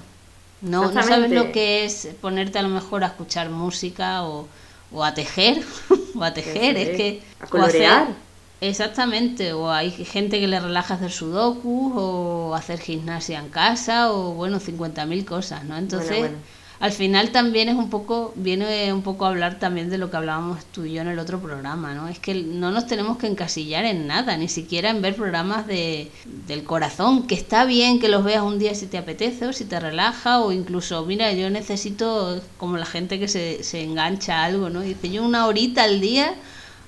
No, 0.61 0.91
no 0.91 1.03
sabes 1.03 1.31
lo 1.31 1.53
que 1.53 1.85
es 1.85 2.09
ponerte 2.19 2.59
a 2.59 2.63
lo 2.63 2.69
mejor 2.69 3.05
a 3.05 3.07
escuchar 3.07 3.49
música 3.49 4.23
o, 4.23 4.47
o 4.91 5.05
a 5.05 5.13
tejer, 5.13 5.63
o 6.15 6.23
a 6.23 6.33
tejer, 6.33 6.75
es, 6.75 6.97
que... 6.97 7.23
A 7.39 7.47
colorear. 7.47 8.07
Exactamente, 8.69 9.53
o 9.53 9.71
hay 9.71 9.91
gente 9.91 10.39
que 10.39 10.47
le 10.47 10.59
relaja 10.59 10.95
hacer 10.95 11.11
sudoku 11.11 11.93
o 11.95 12.55
hacer 12.55 12.79
gimnasia 12.79 13.39
en 13.39 13.49
casa 13.49 14.11
o 14.11 14.33
bueno, 14.33 14.59
50.000 14.59 15.25
cosas, 15.25 15.63
¿no? 15.65 15.77
Entonces 15.77 16.31
al 16.79 16.91
final 16.91 17.31
también 17.31 17.69
es 17.69 17.75
un 17.75 17.89
poco, 17.89 18.33
viene 18.35 18.91
un 18.91 19.03
poco 19.03 19.25
a 19.25 19.29
hablar 19.29 19.57
también 19.57 19.89
de 19.89 19.97
lo 19.97 20.11
que 20.11 20.17
hablábamos 20.17 20.65
tú 20.65 20.83
y 20.83 20.91
yo 20.91 21.01
en 21.01 21.07
el 21.07 21.17
otro 21.17 21.39
programa, 21.39 21.93
¿no? 21.93 22.09
Es 22.09 22.19
que 22.19 22.35
no 22.35 22.71
nos 22.71 22.87
tenemos 22.87 23.17
que 23.17 23.27
encasillar 23.27 23.85
en 23.85 24.05
nada, 24.05 24.35
ni 24.35 24.49
siquiera 24.49 24.89
en 24.89 25.01
ver 25.01 25.15
programas 25.15 25.65
de, 25.65 26.11
del 26.25 26.65
corazón, 26.65 27.25
que 27.25 27.35
está 27.35 27.63
bien 27.63 28.01
que 28.01 28.09
los 28.09 28.25
veas 28.25 28.43
un 28.43 28.59
día 28.59 28.75
si 28.75 28.87
te 28.87 28.97
apetece 28.97 29.47
o 29.47 29.53
si 29.53 29.63
te 29.63 29.79
relaja 29.79 30.41
o 30.41 30.51
incluso, 30.51 31.05
mira, 31.05 31.31
yo 31.31 31.49
necesito, 31.49 32.41
como 32.57 32.75
la 32.75 32.85
gente 32.85 33.17
que 33.17 33.29
se, 33.29 33.63
se 33.63 33.81
engancha 33.81 34.41
a 34.41 34.43
algo, 34.43 34.69
¿no? 34.69 34.81
Dice, 34.81 35.09
yo 35.09 35.23
una 35.23 35.45
horita 35.47 35.83
al 35.83 36.01
día 36.01 36.35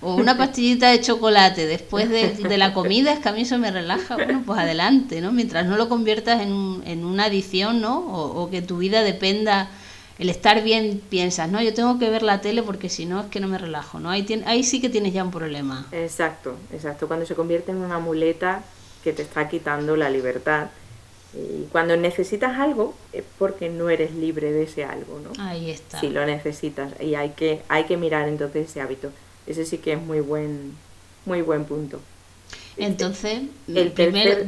o 0.06 0.15
una 0.15 0.38
pastillita 0.38 0.91
de 0.91 1.02
chocolate 1.02 1.65
después 1.65 2.10
de, 2.10 2.58
la 2.58 2.74
comida, 2.74 3.12
es 3.12 3.20
que 3.20 3.30
a 3.30 3.34
mí 3.34 3.41
eso 3.41 3.58
me 3.58 3.72
relaja, 3.72 4.15
bueno, 4.15 4.44
pues 4.46 4.60
adelante, 4.60 5.20
¿no? 5.20 5.32
Mientras 5.32 5.65
no 5.65 5.76
lo 5.76 5.89
conviertas 5.89 6.41
en, 6.41 6.82
en 6.86 7.04
una 7.04 7.26
adicción, 7.26 7.82
¿no? 7.82 8.00
O, 8.00 8.44
o, 8.44 8.50
que 8.50 8.62
tu 8.62 8.78
vida 8.78 9.04
dependa 9.04 9.70
el 10.18 10.30
estar 10.30 10.63
bien 10.63 11.02
piensas, 11.10 11.50
no, 11.50 11.62
yo 11.62 11.74
tengo 11.74 12.00
que 12.00 12.10
ver 12.10 12.24
la 12.24 12.39
tele 12.39 12.63
porque 12.63 12.88
si 12.88 13.06
no 13.06 13.22
es 13.22 13.26
que 13.28 13.39
no 13.39 13.48
me 13.48 13.58
relajo, 13.58 14.00
¿no? 14.00 14.10
Ahí, 14.10 14.26
ahí 14.46 14.63
sí 14.63 14.80
que 14.80 14.89
tienes 14.89 15.13
ya 15.13 15.24
un 15.24 15.32
problema. 15.32 15.88
Exacto, 15.91 16.56
exacto, 16.72 17.08
cuando 17.08 17.26
se 17.26 17.36
convierte 17.36 17.72
en 17.72 17.78
una 17.78 18.00
muleta 18.00 18.63
que 19.04 19.13
te 19.13 19.22
está 19.22 19.48
quitando 19.50 19.96
la 19.96 20.10
libertad. 20.10 20.68
Y 21.34 21.65
cuando 21.65 21.98
necesitas 21.98 22.58
algo 22.60 22.94
es 23.12 23.24
porque 23.38 23.68
no 23.70 23.89
eres 23.89 24.15
libre 24.15 24.54
de 24.54 24.63
ese 24.63 24.86
algo, 24.86 25.20
¿no? 25.20 25.32
Ahí 25.44 25.70
está. 25.70 26.00
Si 26.00 26.10
lo 26.10 26.26
necesitas 26.26 26.94
y 27.02 27.15
hay 27.15 27.32
que 27.32 27.62
hay 27.68 27.84
que 27.84 27.98
mirar 27.98 28.30
entonces 28.30 28.70
ese 28.70 28.80
hábito. 28.80 29.12
Ese 29.47 29.65
sí 29.65 29.77
que 29.77 29.93
es 29.93 30.01
muy 30.01 30.19
buen 30.19 30.73
muy 31.25 31.41
buen 31.41 31.65
punto. 31.65 31.99
Entonces, 32.77 33.43
el 33.67 33.91
primero 33.91 34.45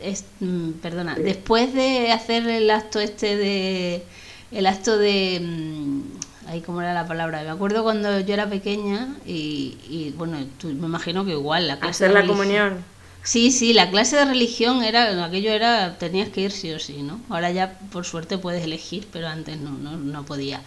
es, 0.00 0.24
mm, 0.40 0.72
perdona, 0.82 1.14
después 1.14 1.72
de 1.74 2.12
hacer 2.12 2.46
el 2.48 2.70
acto 2.70 3.00
este 3.00 3.36
de 3.36 4.02
el 4.50 4.66
acto 4.66 4.98
de... 4.98 5.40
Mm, 5.42 6.00
ahí 6.48 6.60
cómo 6.62 6.80
era 6.80 6.94
la 6.94 7.06
palabra. 7.06 7.42
Me 7.42 7.50
acuerdo 7.50 7.82
cuando 7.82 8.20
yo 8.20 8.34
era 8.34 8.48
pequeña 8.48 9.16
y, 9.26 10.14
bueno, 10.16 10.38
me 10.62 10.86
imagino 10.86 11.24
que 11.24 11.32
igual 11.32 11.68
la 11.68 11.78
clase... 11.78 12.04
Hacer 12.04 12.12
la 12.12 12.26
comunión. 12.26 12.82
Sí, 13.22 13.50
sí, 13.50 13.74
la 13.74 13.90
clase 13.90 14.16
de 14.16 14.24
religión 14.24 14.82
era, 14.82 15.24
aquello 15.24 15.50
era, 15.50 15.98
tenías 15.98 16.30
que 16.30 16.42
ir 16.42 16.50
sí 16.50 16.72
o 16.72 16.78
sí, 16.78 17.02
¿no? 17.02 17.20
Ahora 17.28 17.50
ya 17.50 17.78
por 17.92 18.06
suerte 18.06 18.38
puedes 18.38 18.64
elegir, 18.64 19.06
pero 19.12 19.28
antes 19.28 19.58
no, 19.58 19.72
no, 19.72 19.98
no 19.98 20.24
podía. 20.24 20.62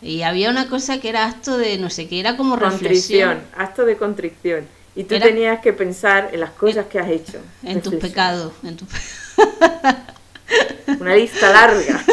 Y 0.00 0.22
había 0.22 0.50
una 0.50 0.68
cosa 0.68 1.00
que 1.00 1.08
era 1.08 1.26
acto 1.26 1.58
de 1.58 1.78
no 1.78 1.90
sé 1.90 2.08
qué, 2.08 2.20
era 2.20 2.36
como 2.36 2.56
reflexión. 2.56 3.40
acto 3.56 3.84
de 3.84 3.96
contrición. 3.96 4.66
Y 4.94 5.04
tú 5.04 5.18
tenías 5.18 5.60
que 5.60 5.72
pensar 5.72 6.30
en 6.32 6.40
las 6.40 6.50
cosas 6.50 6.86
que 6.86 6.98
has 6.98 7.08
hecho. 7.08 7.38
En 7.62 7.80
tus 7.80 7.94
pecados, 7.94 8.52
en 8.64 8.76
tus 8.76 8.88
Una 11.00 11.14
lista 11.14 11.52
larga. 11.52 12.04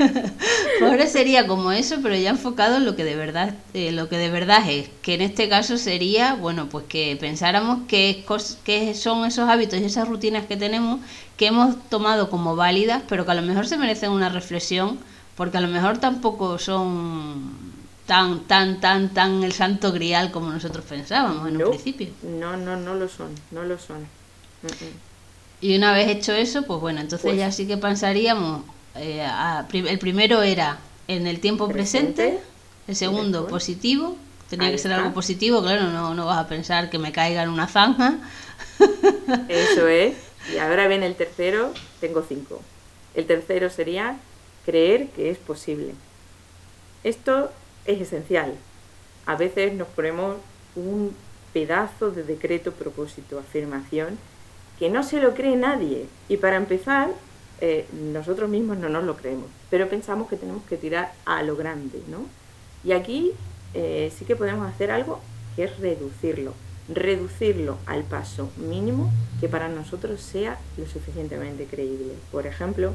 Ahora 0.82 1.06
sería 1.06 1.46
como 1.46 1.72
eso, 1.72 1.96
pero 2.02 2.16
ya 2.16 2.30
enfocado 2.30 2.76
en 2.76 2.84
lo 2.84 2.96
que 2.96 3.04
de 3.04 3.16
verdad, 3.16 3.54
eh, 3.74 3.92
lo 3.92 4.08
que 4.08 4.18
de 4.18 4.30
verdad 4.30 4.68
es, 4.68 4.88
que 5.02 5.14
en 5.14 5.20
este 5.20 5.48
caso 5.48 5.78
sería, 5.78 6.34
bueno, 6.34 6.68
pues 6.68 6.84
que 6.88 7.16
pensáramos 7.20 7.80
qué, 7.88 8.24
qué 8.64 8.94
son 8.94 9.26
esos 9.26 9.48
hábitos 9.48 9.80
y 9.80 9.84
esas 9.84 10.08
rutinas 10.08 10.46
que 10.46 10.56
tenemos 10.56 11.00
que 11.36 11.48
hemos 11.48 11.76
tomado 11.88 12.30
como 12.30 12.56
válidas, 12.56 13.02
pero 13.08 13.24
que 13.24 13.32
a 13.32 13.34
lo 13.34 13.42
mejor 13.42 13.66
se 13.66 13.76
merecen 13.76 14.10
una 14.10 14.28
reflexión, 14.28 14.98
porque 15.36 15.58
a 15.58 15.60
lo 15.60 15.68
mejor 15.68 15.98
tampoco 15.98 16.58
son 16.58 17.52
tan, 18.06 18.40
tan, 18.40 18.80
tan, 18.80 19.14
tan 19.14 19.42
el 19.42 19.52
santo 19.52 19.92
grial 19.92 20.30
como 20.30 20.50
nosotros 20.50 20.84
pensábamos 20.84 21.48
en 21.48 21.62
un 21.62 21.70
principio. 21.70 22.08
No, 22.22 22.56
no, 22.56 22.76
no 22.76 22.94
lo 22.94 23.08
son, 23.08 23.34
no 23.50 23.62
lo 23.62 23.78
son. 23.78 24.06
Y 25.60 25.76
una 25.76 25.92
vez 25.92 26.08
hecho 26.08 26.32
eso, 26.32 26.62
pues 26.62 26.80
bueno, 26.80 27.00
entonces 27.00 27.24
pues 27.24 27.38
ya 27.38 27.52
sí 27.52 27.66
que 27.66 27.76
pensaríamos, 27.76 28.64
eh, 28.96 29.26
el 29.72 29.98
primero 29.98 30.42
era 30.42 30.78
en 31.08 31.26
el 31.26 31.40
tiempo 31.40 31.68
presente, 31.68 32.40
el 32.88 32.96
segundo 32.96 33.46
positivo, 33.46 34.16
tenía 34.50 34.70
que 34.70 34.78
ser 34.78 34.92
algo 34.92 35.12
positivo, 35.14 35.62
claro, 35.62 35.84
no, 35.90 36.14
no 36.14 36.26
vas 36.26 36.38
a 36.38 36.48
pensar 36.48 36.90
que 36.90 36.98
me 36.98 37.12
caiga 37.12 37.42
en 37.42 37.48
una 37.48 37.68
zanja. 37.68 38.18
Eso 39.48 39.86
es. 39.88 40.14
Y 40.52 40.58
ahora 40.58 40.88
viene 40.88 41.06
el 41.06 41.14
tercero, 41.14 41.72
tengo 42.00 42.24
cinco. 42.28 42.60
El 43.14 43.26
tercero 43.26 43.70
sería 43.70 44.16
creer 44.64 45.08
que 45.08 45.30
es 45.30 45.38
posible. 45.38 45.92
Esto 47.04 47.50
es 47.84 48.00
esencial. 48.00 48.54
A 49.26 49.36
veces 49.36 49.72
nos 49.74 49.88
ponemos 49.88 50.36
un 50.76 51.14
pedazo 51.52 52.10
de 52.10 52.22
decreto, 52.22 52.72
propósito, 52.72 53.38
afirmación 53.38 54.18
que 54.78 54.88
no 54.88 55.02
se 55.02 55.20
lo 55.20 55.34
cree 55.34 55.56
nadie. 55.56 56.06
Y 56.28 56.38
para 56.38 56.56
empezar, 56.56 57.10
eh, 57.60 57.86
nosotros 57.92 58.50
mismos 58.50 58.78
no 58.78 58.88
nos 58.88 59.04
lo 59.04 59.16
creemos, 59.16 59.46
pero 59.70 59.88
pensamos 59.88 60.28
que 60.28 60.36
tenemos 60.36 60.64
que 60.64 60.76
tirar 60.76 61.12
a 61.24 61.42
lo 61.42 61.54
grande, 61.54 62.02
¿no? 62.08 62.26
Y 62.82 62.92
aquí 62.92 63.30
eh, 63.74 64.12
sí 64.16 64.24
que 64.24 64.34
podemos 64.34 64.68
hacer 64.68 64.90
algo 64.90 65.20
que 65.54 65.64
es 65.64 65.78
reducirlo, 65.78 66.54
reducirlo 66.88 67.78
al 67.86 68.02
paso 68.02 68.50
mínimo 68.56 69.12
que 69.40 69.48
para 69.48 69.68
nosotros 69.68 70.20
sea 70.20 70.58
lo 70.76 70.86
suficientemente 70.86 71.66
creíble. 71.66 72.14
Por 72.32 72.48
ejemplo, 72.48 72.94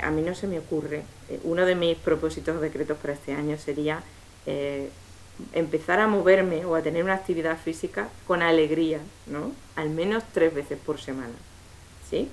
a 0.00 0.10
mí 0.10 0.22
no 0.22 0.34
se 0.34 0.46
me 0.46 0.58
ocurre. 0.58 1.02
Eh, 1.28 1.40
uno 1.44 1.66
de 1.66 1.74
mis 1.74 1.96
propósitos 1.96 2.60
decretos 2.60 2.98
para 2.98 3.14
este 3.14 3.32
año 3.32 3.56
sería 3.58 4.02
eh, 4.46 4.90
empezar 5.52 6.00
a 6.00 6.06
moverme 6.06 6.64
o 6.64 6.74
a 6.74 6.82
tener 6.82 7.04
una 7.04 7.14
actividad 7.14 7.58
física 7.58 8.08
con 8.26 8.42
alegría, 8.42 9.00
¿no? 9.26 9.52
Al 9.76 9.90
menos 9.90 10.24
tres 10.32 10.54
veces 10.54 10.78
por 10.78 11.00
semana, 11.00 11.34
¿sí? 12.08 12.28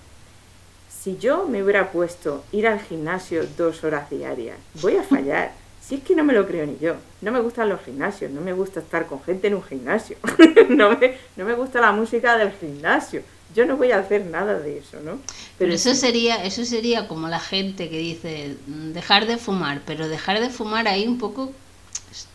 Si 0.89 1.17
yo 1.17 1.45
me 1.45 1.61
hubiera 1.61 1.91
puesto 1.91 2.43
ir 2.51 2.67
al 2.67 2.79
gimnasio 2.79 3.45
dos 3.57 3.83
horas 3.83 4.09
diarias, 4.09 4.57
voy 4.81 4.95
a 4.95 5.03
fallar. 5.03 5.51
Si 5.79 5.95
es 5.95 6.03
que 6.03 6.15
no 6.15 6.23
me 6.23 6.33
lo 6.33 6.47
creo 6.47 6.65
ni 6.65 6.79
yo. 6.79 6.95
No 7.21 7.31
me 7.31 7.39
gustan 7.41 7.69
los 7.69 7.79
gimnasios, 7.81 8.31
no 8.31 8.41
me 8.41 8.53
gusta 8.53 8.79
estar 8.79 9.05
con 9.05 9.21
gente 9.21 9.47
en 9.47 9.53
un 9.53 9.63
gimnasio. 9.63 10.17
no, 10.69 10.97
me, 10.97 11.15
no 11.35 11.45
me 11.45 11.53
gusta 11.53 11.79
la 11.79 11.91
música 11.91 12.37
del 12.37 12.51
gimnasio. 12.53 13.21
Yo 13.55 13.65
no 13.65 13.77
voy 13.77 13.91
a 13.91 13.99
hacer 13.99 14.25
nada 14.25 14.59
de 14.59 14.79
eso, 14.79 14.99
¿no? 14.99 15.19
Pero 15.57 15.73
eso 15.73 15.95
sería, 15.95 16.43
eso 16.43 16.65
sería 16.65 17.07
como 17.07 17.29
la 17.29 17.39
gente 17.39 17.89
que 17.89 17.97
dice 17.97 18.57
mm, 18.67 18.91
dejar 18.91 19.27
de 19.27 19.37
fumar, 19.37 19.81
pero 19.85 20.09
dejar 20.09 20.41
de 20.41 20.49
fumar 20.49 20.87
ahí 20.87 21.07
un 21.07 21.17
poco 21.17 21.53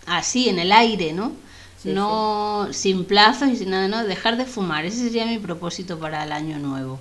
así 0.07 0.49
en 0.49 0.59
el 0.59 0.73
aire, 0.73 1.13
¿no? 1.13 1.33
no 1.85 2.69
sin 2.73 3.05
plazos 3.05 3.49
y 3.49 3.57
sin 3.57 3.71
nada, 3.71 3.89
no, 3.89 4.05
dejar 4.05 4.37
de 4.37 4.45
fumar. 4.45 4.85
Ese 4.85 4.99
sería 4.99 5.27
mi 5.27 5.39
propósito 5.39 5.99
para 5.99 6.25
el 6.25 6.33
año 6.33 6.59
nuevo. 6.59 6.99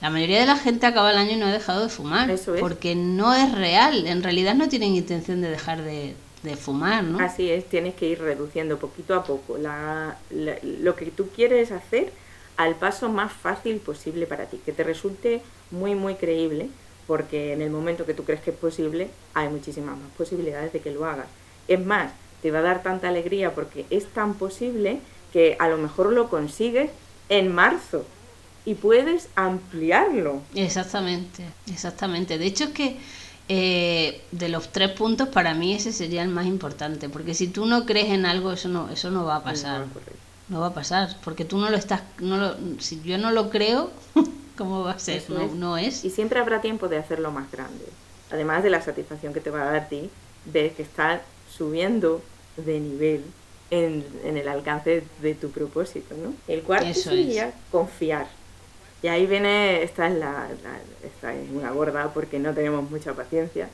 La 0.00 0.10
mayoría 0.10 0.40
de 0.40 0.46
la 0.46 0.56
gente 0.56 0.86
acaba 0.86 1.10
el 1.10 1.18
año 1.18 1.32
y 1.32 1.36
no 1.36 1.46
ha 1.46 1.52
dejado 1.52 1.82
de 1.82 1.88
fumar, 1.88 2.34
porque 2.58 2.94
no 2.94 3.34
es 3.34 3.52
real. 3.52 4.06
En 4.06 4.22
realidad 4.22 4.54
no 4.54 4.68
tienen 4.68 4.94
intención 4.94 5.40
de 5.40 5.50
dejar 5.50 5.82
de, 5.82 6.14
fumar, 6.56 7.04
¿no? 7.04 7.22
Así 7.22 7.50
es, 7.50 7.68
tienes 7.68 7.94
que 7.94 8.08
ir 8.08 8.18
reduciendo 8.18 8.78
poquito 8.78 9.14
a 9.14 9.24
poco. 9.24 9.58
lo 9.58 10.96
que 10.96 11.06
tú 11.06 11.28
quieres 11.28 11.70
hacer 11.70 12.12
al 12.56 12.74
paso 12.76 13.08
más 13.08 13.32
fácil 13.32 13.78
posible 13.78 14.26
para 14.26 14.46
ti, 14.46 14.60
que 14.64 14.72
te 14.72 14.84
resulte 14.84 15.42
muy, 15.70 15.94
muy 15.94 16.14
creíble, 16.14 16.68
porque 17.06 17.52
en 17.52 17.62
el 17.62 17.70
momento 17.70 18.06
que 18.06 18.14
tú 18.14 18.24
crees 18.24 18.40
que 18.40 18.50
es 18.50 18.56
posible, 18.56 19.08
hay 19.34 19.48
muchísimas 19.48 19.96
más 19.96 20.10
posibilidades 20.16 20.72
de 20.72 20.80
que 20.80 20.90
lo 20.90 21.06
hagas. 21.06 21.26
Es 21.68 21.84
más, 21.84 22.12
te 22.42 22.50
va 22.50 22.60
a 22.60 22.62
dar 22.62 22.82
tanta 22.82 23.08
alegría 23.08 23.54
porque 23.54 23.86
es 23.90 24.06
tan 24.06 24.34
posible 24.34 25.00
que 25.32 25.56
a 25.58 25.68
lo 25.68 25.78
mejor 25.78 26.12
lo 26.12 26.28
consigues 26.28 26.90
en 27.28 27.52
marzo 27.52 28.04
y 28.64 28.74
puedes 28.74 29.28
ampliarlo. 29.34 30.42
Exactamente, 30.54 31.44
exactamente. 31.70 32.38
De 32.38 32.46
hecho 32.46 32.64
es 32.64 32.70
que 32.70 32.96
eh, 33.48 34.20
de 34.30 34.48
los 34.48 34.70
tres 34.70 34.90
puntos 34.90 35.28
para 35.28 35.54
mí 35.54 35.74
ese 35.74 35.92
sería 35.92 36.22
el 36.22 36.28
más 36.28 36.46
importante, 36.46 37.08
porque 37.08 37.34
si 37.34 37.48
tú 37.48 37.66
no 37.66 37.86
crees 37.86 38.10
en 38.10 38.26
algo 38.26 38.52
eso 38.52 38.68
no 38.68 38.90
eso 38.90 39.10
no 39.10 39.24
va 39.24 39.36
a 39.36 39.44
pasar. 39.44 39.80
No, 39.80 39.86
va 40.58 40.68
a 40.68 40.74
pasar, 40.74 41.16
porque 41.22 41.44
tú 41.44 41.58
no 41.58 41.70
lo 41.70 41.76
estás, 41.76 42.02
no 42.18 42.36
lo, 42.36 42.56
si 42.80 43.00
yo 43.02 43.18
no 43.18 43.30
lo 43.30 43.50
creo, 43.50 43.90
¿cómo 44.58 44.82
va 44.82 44.92
a 44.92 44.98
ser? 44.98 45.22
No 45.28 45.42
es. 45.42 45.52
no 45.52 45.78
es. 45.78 46.04
Y 46.04 46.10
siempre 46.10 46.40
habrá 46.40 46.60
tiempo 46.60 46.88
de 46.88 46.98
hacerlo 46.98 47.30
más 47.30 47.50
grande. 47.52 47.84
Además 48.32 48.64
de 48.64 48.70
la 48.70 48.82
satisfacción 48.82 49.32
que 49.32 49.40
te 49.40 49.50
va 49.50 49.62
a 49.62 49.64
dar 49.66 49.76
a 49.76 49.88
ti 49.88 50.10
de 50.46 50.72
que 50.72 50.82
estás 50.82 51.20
subiendo 51.56 52.20
de 52.56 52.80
nivel 52.80 53.24
en, 53.70 54.04
el 54.24 54.48
alcance 54.48 55.04
de 55.22 55.34
tu 55.34 55.50
propósito, 55.50 56.16
¿no? 56.16 56.34
El 56.48 56.62
cuarto 56.62 56.92
sería 56.94 57.52
confiar. 57.70 58.26
Y 59.02 59.08
ahí 59.08 59.26
viene, 59.26 59.82
esta 59.82 60.08
es, 60.08 60.18
la, 60.18 60.48
esta 61.04 61.34
es 61.34 61.48
una 61.50 61.70
gorda 61.70 62.12
porque 62.12 62.38
no 62.38 62.52
tenemos 62.52 62.90
mucha 62.90 63.14
paciencia 63.14 63.68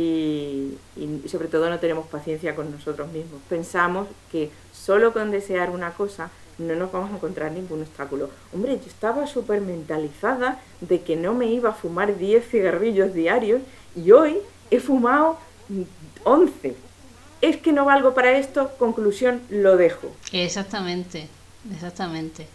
y, 0.00 0.78
y, 0.96 1.28
sobre 1.28 1.48
todo 1.48 1.68
no 1.68 1.78
tenemos 1.78 2.06
paciencia 2.06 2.54
con 2.54 2.70
nosotros 2.70 3.10
mismos. 3.12 3.40
Pensamos 3.48 4.08
que 4.30 4.50
solo 4.72 5.12
con 5.12 5.30
desear 5.30 5.70
una 5.70 5.92
cosa 5.92 6.30
no 6.58 6.74
nos 6.74 6.92
vamos 6.92 7.10
a 7.10 7.16
encontrar 7.16 7.52
ningún 7.52 7.82
obstáculo. 7.82 8.30
Hombre, 8.52 8.76
yo 8.76 8.86
estaba 8.86 9.26
súper 9.26 9.60
mentalizada 9.60 10.60
de 10.80 11.00
que 11.00 11.16
no 11.16 11.34
me 11.34 11.46
iba 11.46 11.70
a 11.70 11.74
fumar 11.74 12.16
10 12.16 12.48
cigarrillos 12.48 13.14
diarios 13.14 13.62
y 13.96 14.10
hoy 14.12 14.36
he 14.70 14.80
fumado 14.80 15.38
11 16.24 16.76
es 17.40 17.56
que 17.56 17.72
no 17.72 17.84
valgo 17.84 18.14
para 18.14 18.32
esto, 18.38 18.70
conclusión, 18.78 19.40
lo 19.48 19.76
dejo. 19.76 20.12
Exactamente, 20.32 21.28
exactamente. 21.74 22.46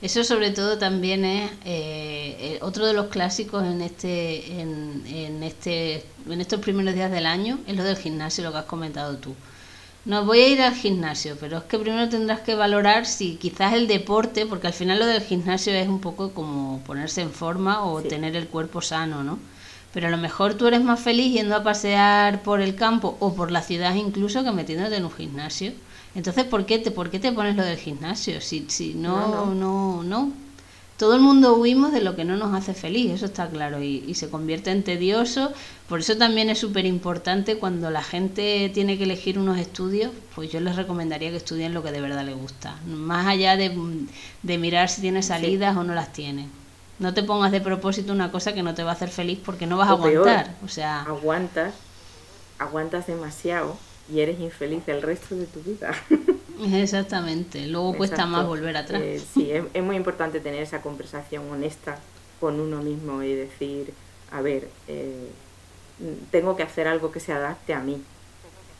Eso 0.00 0.22
sobre 0.22 0.52
todo 0.52 0.78
también 0.78 1.24
es 1.24 1.50
eh, 1.64 2.36
eh, 2.40 2.58
otro 2.62 2.86
de 2.86 2.92
los 2.92 3.06
clásicos 3.08 3.64
en 3.64 3.82
este, 3.82 4.60
en, 4.60 5.02
en, 5.06 5.42
este, 5.42 6.04
en 6.28 6.40
estos 6.40 6.60
primeros 6.60 6.94
días 6.94 7.10
del 7.10 7.26
año, 7.26 7.58
es 7.66 7.76
lo 7.76 7.82
del 7.82 7.96
gimnasio, 7.96 8.44
lo 8.44 8.52
que 8.52 8.58
has 8.58 8.64
comentado 8.64 9.16
tú. 9.16 9.34
No 10.04 10.24
voy 10.24 10.40
a 10.40 10.48
ir 10.48 10.62
al 10.62 10.74
gimnasio, 10.74 11.36
pero 11.40 11.58
es 11.58 11.64
que 11.64 11.78
primero 11.78 12.08
tendrás 12.08 12.40
que 12.40 12.54
valorar 12.54 13.06
si 13.06 13.36
quizás 13.36 13.74
el 13.74 13.88
deporte, 13.88 14.46
porque 14.46 14.68
al 14.68 14.72
final 14.72 15.00
lo 15.00 15.06
del 15.06 15.20
gimnasio 15.20 15.74
es 15.74 15.88
un 15.88 16.00
poco 16.00 16.32
como 16.32 16.80
ponerse 16.86 17.20
en 17.20 17.32
forma 17.32 17.84
o 17.84 18.00
tener 18.00 18.36
el 18.36 18.46
cuerpo 18.46 18.80
sano, 18.80 19.24
¿no? 19.24 19.38
Pero 19.92 20.06
a 20.06 20.10
lo 20.10 20.16
mejor 20.16 20.54
tú 20.54 20.66
eres 20.68 20.82
más 20.82 21.00
feliz 21.00 21.32
yendo 21.32 21.56
a 21.56 21.64
pasear 21.64 22.42
por 22.42 22.60
el 22.60 22.76
campo 22.76 23.16
o 23.20 23.34
por 23.34 23.50
la 23.50 23.62
ciudad 23.62 23.94
incluso 23.96 24.44
que 24.44 24.52
metiéndote 24.52 24.96
en 24.96 25.04
un 25.04 25.12
gimnasio. 25.12 25.72
Entonces, 26.14 26.44
¿por 26.44 26.66
qué 26.66 26.78
te, 26.78 26.90
por 26.90 27.10
qué 27.10 27.18
te 27.20 27.32
pones 27.32 27.56
lo 27.56 27.64
del 27.64 27.78
gimnasio? 27.78 28.40
Si, 28.40 28.66
si 28.68 28.94
no, 28.94 29.54
no, 29.54 30.02
no, 30.02 30.32
Todo 30.96 31.14
el 31.14 31.20
mundo 31.20 31.54
huimos 31.56 31.92
de 31.92 32.00
lo 32.00 32.16
que 32.16 32.24
no 32.24 32.36
nos 32.36 32.54
hace 32.54 32.74
feliz, 32.74 33.12
eso 33.12 33.26
está 33.26 33.48
claro, 33.48 33.82
y, 33.82 34.04
y 34.06 34.14
se 34.14 34.30
convierte 34.30 34.70
en 34.72 34.82
tedioso. 34.84 35.52
Por 35.88 36.00
eso 36.00 36.16
también 36.16 36.50
es 36.50 36.58
súper 36.58 36.86
importante 36.86 37.58
cuando 37.58 37.90
la 37.90 38.02
gente 38.02 38.70
tiene 38.74 38.98
que 38.98 39.04
elegir 39.04 39.38
unos 39.38 39.58
estudios, 39.58 40.12
pues 40.34 40.50
yo 40.50 40.60
les 40.60 40.76
recomendaría 40.76 41.30
que 41.30 41.36
estudien 41.36 41.74
lo 41.74 41.82
que 41.84 41.92
de 41.92 42.00
verdad 42.00 42.24
les 42.26 42.36
gusta, 42.36 42.80
más 42.86 43.26
allá 43.28 43.56
de, 43.56 43.70
de 44.42 44.58
mirar 44.58 44.88
si 44.88 45.00
tiene 45.02 45.22
salidas 45.22 45.76
o 45.76 45.84
no 45.84 45.94
las 45.94 46.12
tiene. 46.12 46.48
No 46.98 47.14
te 47.14 47.22
pongas 47.22 47.52
de 47.52 47.60
propósito 47.60 48.12
una 48.12 48.32
cosa 48.32 48.52
que 48.54 48.62
no 48.64 48.74
te 48.74 48.82
va 48.82 48.90
a 48.90 48.94
hacer 48.94 49.10
feliz 49.10 49.38
porque 49.44 49.66
no 49.66 49.76
vas 49.76 49.88
a 49.88 49.92
aguantar. 49.92 50.56
o 50.64 50.68
sea, 50.68 51.02
aguantas, 51.04 51.74
aguantas 52.58 53.06
demasiado 53.06 53.78
y 54.12 54.20
eres 54.20 54.40
infeliz 54.40 54.82
el 54.88 55.02
resto 55.02 55.36
de 55.36 55.46
tu 55.46 55.60
vida. 55.60 55.92
Exactamente. 56.72 57.66
Luego 57.66 57.96
cuesta 57.96 58.26
más 58.26 58.46
volver 58.46 58.76
atrás. 58.76 59.00
Eh, 59.02 59.22
sí, 59.34 59.50
es, 59.50 59.82
muy 59.82 59.96
importante 59.96 60.40
tener 60.40 60.62
esa 60.62 60.80
conversación 60.82 61.48
honesta 61.50 61.98
con 62.40 62.58
uno 62.60 62.82
mismo 62.82 63.22
y 63.22 63.34
decir, 63.34 63.92
a 64.30 64.40
ver, 64.40 64.68
eh, 64.88 65.28
tengo 66.30 66.56
que 66.56 66.62
hacer 66.62 66.88
algo 66.88 67.12
que 67.12 67.20
se 67.20 67.32
adapte 67.32 67.74
a 67.74 67.80
mí. 67.80 68.02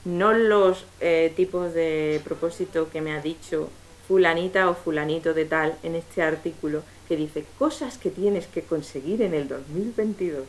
No 0.04 0.32
los 0.32 0.84
eh, 1.00 1.32
tipos 1.36 1.74
de 1.74 2.20
propósito 2.24 2.88
que 2.90 3.00
me 3.00 3.12
ha 3.12 3.20
dicho 3.20 3.70
fulanita 4.06 4.70
o 4.70 4.74
fulanito 4.74 5.34
de 5.34 5.44
tal 5.44 5.74
en 5.82 5.94
este 5.94 6.22
artículo, 6.22 6.82
que 7.06 7.16
dice 7.16 7.44
cosas 7.58 7.98
que 7.98 8.10
tienes 8.10 8.46
que 8.46 8.62
conseguir 8.62 9.22
en 9.22 9.34
el 9.34 9.48
2022. 9.48 10.44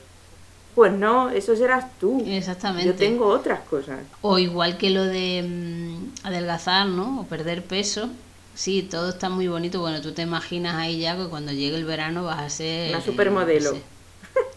Pues 0.80 0.94
no, 0.94 1.30
eso 1.30 1.58
serás 1.58 1.88
tú. 2.00 2.24
Exactamente. 2.26 2.88
Yo 2.88 2.96
tengo 2.96 3.28
otras 3.28 3.60
cosas. 3.70 4.00
O 4.22 4.40
igual 4.40 4.78
que 4.78 4.90
lo 4.92 5.04
de 5.04 5.44
mm, 5.46 6.26
adelgazar, 6.26 6.88
¿no? 6.88 7.20
O 7.20 7.26
perder 7.26 7.66
peso. 7.66 8.10
Sí, 8.56 8.88
todo 8.90 9.10
está 9.10 9.28
muy 9.28 9.50
bonito. 9.50 9.82
Bueno, 9.82 10.00
tú 10.00 10.14
te 10.14 10.22
imaginas 10.22 10.76
ahí 10.76 11.02
ya 11.02 11.18
que 11.18 11.26
cuando 11.26 11.52
llegue 11.52 11.76
el 11.76 11.84
verano 11.84 12.24
vas 12.24 12.40
a 12.40 12.50
ser... 12.50 12.92
Una 12.92 13.02
supermodelo. 13.02 13.78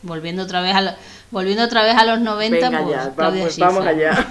volviendo 0.03 0.45
otra 0.45 0.61
vez 0.61 0.77
a 0.77 0.97
volviendo 1.33 1.65
otra 1.65 1.83
vez 1.83 1.97
a 1.97 2.05
los 2.05 2.21
90 2.21 2.71
Venga 2.71 2.85
pues, 2.85 2.95
ya, 2.95 3.13
vamos, 3.17 3.59
vamos 3.59 3.85
allá 3.85 4.31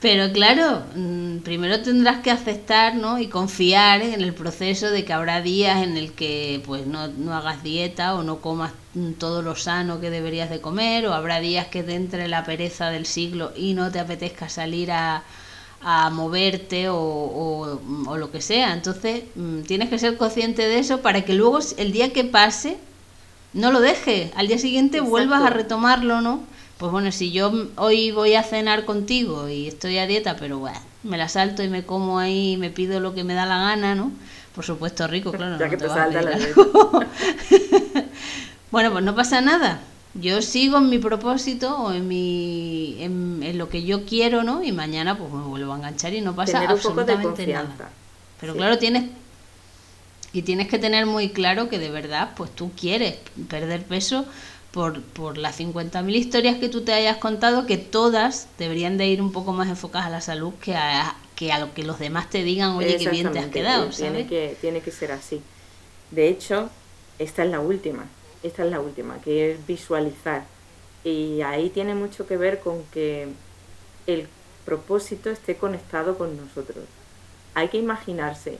Pero 0.00 0.32
claro, 0.32 0.84
mm, 0.94 1.40
primero 1.40 1.82
tendrás 1.82 2.20
que 2.20 2.30
aceptar 2.30 2.94
¿no? 2.94 3.18
y 3.18 3.28
confiar 3.28 4.00
en 4.00 4.22
el 4.22 4.32
proceso 4.32 4.90
de 4.90 5.04
que 5.04 5.12
habrá 5.12 5.42
días 5.42 5.82
en 5.82 5.98
el 5.98 6.12
que 6.12 6.62
pues 6.64 6.86
no, 6.86 7.08
no 7.08 7.34
hagas 7.34 7.62
dieta 7.62 8.14
o 8.14 8.22
no 8.22 8.40
comas 8.40 8.72
todo 9.18 9.42
lo 9.42 9.56
sano 9.56 10.00
que 10.00 10.10
deberías 10.10 10.50
de 10.50 10.60
comer 10.60 11.06
o 11.06 11.14
habrá 11.14 11.40
días 11.40 11.66
que 11.68 11.82
te 11.82 11.94
entre 11.94 12.28
la 12.28 12.44
pereza 12.44 12.90
del 12.90 13.06
siglo 13.06 13.52
y 13.56 13.74
no 13.74 13.90
te 13.90 13.98
apetezca 13.98 14.48
salir 14.48 14.92
a, 14.92 15.22
a 15.80 16.10
moverte 16.10 16.88
o, 16.88 17.80
o, 18.06 18.16
lo 18.16 18.30
que 18.30 18.40
sea. 18.40 18.72
Entonces 18.72 19.24
mm, 19.34 19.62
tienes 19.62 19.88
que 19.88 19.98
ser 19.98 20.16
consciente 20.16 20.62
de 20.62 20.78
eso 20.78 21.00
para 21.00 21.22
que 21.22 21.34
luego 21.34 21.58
el 21.78 21.92
día 21.92 22.12
que 22.12 22.24
pase 22.24 22.76
no 23.52 23.70
lo 23.72 23.80
dejes, 23.80 24.30
al 24.34 24.48
día 24.48 24.58
siguiente 24.58 25.00
vuelvas 25.00 25.42
a 25.42 25.50
retomarlo, 25.50 26.20
¿no? 26.20 26.42
pues 26.82 26.90
bueno, 26.90 27.12
si 27.12 27.30
yo 27.30 27.52
hoy 27.76 28.10
voy 28.10 28.34
a 28.34 28.42
cenar 28.42 28.84
contigo 28.84 29.48
y 29.48 29.68
estoy 29.68 29.98
a 29.98 30.08
dieta, 30.08 30.34
pero 30.34 30.58
bueno, 30.58 30.80
me 31.04 31.16
la 31.16 31.28
salto 31.28 31.62
y 31.62 31.68
me 31.68 31.84
como 31.84 32.18
ahí, 32.18 32.56
me 32.56 32.70
pido 32.70 32.98
lo 32.98 33.14
que 33.14 33.22
me 33.22 33.34
da 33.34 33.46
la 33.46 33.56
gana, 33.56 33.94
¿no? 33.94 34.10
Por 34.52 34.64
supuesto, 34.64 35.06
rico, 35.06 35.30
claro. 35.30 35.60
Ya 35.60 35.68
que 35.68 35.76
te, 35.76 35.86
salta 35.86 36.20
la 36.22 36.32
Bueno, 38.72 38.90
pues 38.90 39.04
no 39.04 39.14
pasa 39.14 39.40
nada. 39.42 39.82
Yo 40.14 40.42
sigo 40.42 40.78
en 40.78 40.88
mi 40.88 40.98
propósito 40.98 41.76
o 41.76 41.92
en 41.92 42.08
mi 42.08 42.96
en, 43.00 43.56
lo 43.58 43.68
que 43.68 43.84
yo 43.84 44.04
quiero, 44.04 44.42
¿no? 44.42 44.64
Y 44.64 44.72
mañana 44.72 45.16
pues 45.16 45.30
me 45.30 45.42
vuelvo 45.42 45.74
a 45.74 45.76
enganchar 45.76 46.14
y 46.14 46.22
no 46.22 46.34
pasa 46.34 46.58
absolutamente 46.68 47.46
nada. 47.46 47.90
Pero 48.40 48.54
claro, 48.54 48.78
tienes 48.78 49.04
y 50.32 50.42
tienes 50.42 50.68
que 50.68 50.78
tener 50.78 51.04
muy 51.04 51.28
claro 51.28 51.68
que 51.68 51.78
de 51.78 51.90
verdad 51.90 52.30
pues 52.34 52.50
tú 52.50 52.72
quieres 52.72 53.16
perder 53.48 53.84
peso 53.84 54.24
por, 54.70 55.02
por 55.02 55.36
las 55.36 55.60
50.000 55.60 56.14
historias 56.14 56.56
que 56.56 56.70
tú 56.70 56.80
te 56.80 56.94
hayas 56.94 57.18
contado, 57.18 57.66
que 57.66 57.76
todas 57.76 58.48
deberían 58.58 58.96
de 58.96 59.06
ir 59.06 59.20
un 59.20 59.32
poco 59.32 59.52
más 59.52 59.68
enfocadas 59.68 60.06
a 60.06 60.10
la 60.10 60.22
salud 60.22 60.54
que 60.62 60.74
a, 60.74 61.14
que 61.36 61.52
a 61.52 61.58
lo 61.58 61.74
que 61.74 61.82
los 61.82 61.98
demás 61.98 62.30
te 62.30 62.42
digan, 62.42 62.70
oye, 62.70 62.96
qué 62.96 63.10
bien 63.10 63.30
te 63.32 63.38
has 63.38 63.48
quedado. 63.48 63.90
Tiene, 63.90 64.26
que, 64.26 64.56
tiene 64.62 64.80
que 64.80 64.90
ser 64.90 65.12
así. 65.12 65.42
De 66.10 66.28
hecho, 66.28 66.70
esta 67.18 67.44
es 67.44 67.50
la 67.50 67.60
última. 67.60 68.06
Esta 68.42 68.64
es 68.64 68.70
la 68.70 68.80
última, 68.80 69.20
que 69.20 69.52
es 69.52 69.66
visualizar. 69.66 70.44
Y 71.04 71.42
ahí 71.42 71.70
tiene 71.70 71.94
mucho 71.94 72.26
que 72.26 72.36
ver 72.36 72.60
con 72.60 72.84
que 72.92 73.28
el 74.06 74.28
propósito 74.64 75.30
esté 75.30 75.56
conectado 75.56 76.16
con 76.16 76.36
nosotros. 76.36 76.84
Hay 77.54 77.68
que 77.68 77.78
imaginarse 77.78 78.58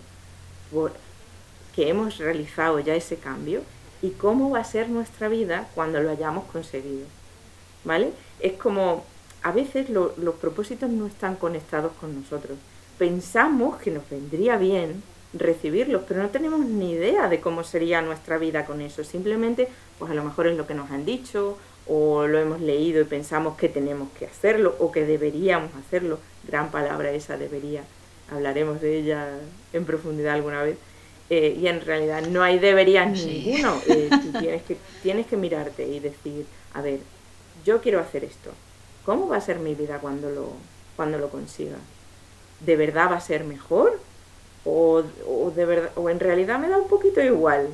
que 1.75 1.89
hemos 1.89 2.19
realizado 2.19 2.81
ya 2.81 2.95
ese 2.95 3.17
cambio 3.17 3.63
y 4.01 4.11
cómo 4.11 4.51
va 4.51 4.61
a 4.61 4.65
ser 4.65 4.89
nuestra 4.89 5.29
vida 5.29 5.69
cuando 5.75 6.01
lo 6.01 6.11
hayamos 6.11 6.45
conseguido. 6.45 7.07
¿Vale? 7.85 8.13
Es 8.41 8.55
como, 8.55 9.05
a 9.43 9.53
veces 9.53 9.89
los 9.91 10.35
propósitos 10.41 10.91
no 10.91 11.07
están 11.07 11.37
conectados 11.37 11.93
con 12.01 12.21
nosotros. 12.21 12.59
Pensamos 12.99 13.79
que 13.79 13.91
nos 13.91 14.09
vendría 14.09 14.57
bien 14.57 15.03
recibirlos, 15.33 16.03
pero 16.07 16.23
no 16.23 16.29
tenemos 16.29 16.61
ni 16.61 16.93
idea 16.93 17.29
de 17.29 17.41
cómo 17.41 17.65
sería 17.65 18.03
nuestra 18.03 18.39
vida 18.39 18.65
con 18.65 18.81
eso. 18.81 19.05
Simplemente, 19.05 19.69
pues 19.99 20.11
a 20.11 20.15
lo 20.15 20.25
mejor 20.25 20.47
es 20.47 20.57
lo 20.57 20.67
que 20.67 20.75
nos 20.75 20.91
han 20.91 21.05
dicho, 21.05 21.59
o 21.87 22.27
lo 22.27 22.39
hemos 22.39 22.61
leído 22.61 23.01
y 23.01 23.05
pensamos 23.05 23.57
que 23.57 23.69
tenemos 23.69 24.09
que 24.19 24.27
hacerlo, 24.27 24.77
o 24.79 24.93
que 24.93 25.05
deberíamos 25.05 25.71
hacerlo. 25.75 26.19
Gran 26.47 26.71
palabra 26.71 27.11
esa, 27.11 27.37
debería. 27.37 27.83
Hablaremos 28.31 28.81
de 28.81 28.99
ella 28.99 29.29
en 29.73 29.85
profundidad 29.85 30.35
alguna 30.35 30.63
vez. 30.63 30.77
Eh, 31.31 31.59
y 31.59 31.67
en 31.67 31.81
realidad 31.81 32.27
no 32.27 32.43
hay 32.43 32.59
deberías 32.59 33.11
ninguno. 33.11 33.81
Eh, 33.89 34.11
tienes 34.39 34.63
que, 34.63 34.77
tienes 35.03 35.27
que 35.27 35.37
mirarte 35.37 35.87
y 35.87 35.99
decir, 35.99 36.47
a 36.75 36.83
ver, 36.83 37.01
yo 37.65 37.81
quiero 37.81 38.01
hacer 38.01 38.25
esto. 38.25 38.51
¿Cómo 39.05 39.29
va 39.29 39.37
a 39.37 39.41
ser 39.41 39.59
mi 39.59 39.75
vida 39.75 39.99
cuando 39.99 40.31
lo, 40.31 40.53
cuando 40.95 41.19
lo 41.19 41.31
consiga? 41.31 41.77
¿De 42.61 42.77
verdad 42.77 43.11
va 43.11 43.17
a 43.17 43.21
ser 43.21 43.45
mejor? 43.45 43.99
¿O, 44.65 45.03
o, 45.27 45.51
de 45.51 45.65
verdad, 45.67 45.91
o 45.97 46.09
en 46.09 46.21
realidad 46.21 46.59
me 46.59 46.69
da 46.69 46.79
un 46.79 46.89
poquito 46.89 47.21
igual? 47.21 47.69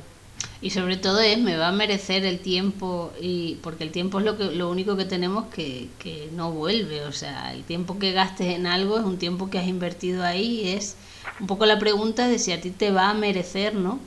Y 0.61 0.71
sobre 0.71 0.97
todo 0.97 1.21
es, 1.21 1.37
me 1.37 1.55
va 1.55 1.69
a 1.69 1.71
merecer 1.71 2.25
el 2.25 2.39
tiempo, 2.39 3.11
y 3.21 3.55
porque 3.63 3.83
el 3.83 3.91
tiempo 3.91 4.19
es 4.19 4.25
lo, 4.25 4.37
que, 4.37 4.45
lo 4.45 4.69
único 4.69 4.97
que 4.97 5.05
tenemos 5.05 5.45
que, 5.45 5.87
que 5.99 6.29
no 6.33 6.51
vuelve. 6.51 7.03
O 7.05 7.11
sea, 7.11 7.53
el 7.53 7.63
tiempo 7.63 7.97
que 7.97 8.11
gastes 8.11 8.47
en 8.47 8.67
algo 8.67 8.97
es 8.97 9.05
un 9.05 9.17
tiempo 9.17 9.49
que 9.49 9.59
has 9.59 9.67
invertido 9.67 10.23
ahí 10.23 10.69
es 10.69 10.95
un 11.39 11.47
poco 11.47 11.65
la 11.65 11.79
pregunta 11.79 12.27
de 12.27 12.39
si 12.39 12.51
a 12.51 12.59
ti 12.59 12.71
te 12.71 12.91
va 12.91 13.09
a 13.09 13.13
merecer, 13.13 13.73
¿no? 13.75 13.99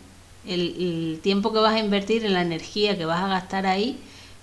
El 0.47 1.21
tiempo 1.23 1.53
que 1.53 1.61
vas 1.61 1.75
a 1.75 1.79
invertir 1.79 2.27
en 2.27 2.35
la 2.35 2.43
energía 2.43 2.99
que 2.99 3.05
vas 3.05 3.23
a 3.23 3.29
gastar 3.29 3.65
ahí 3.65 3.97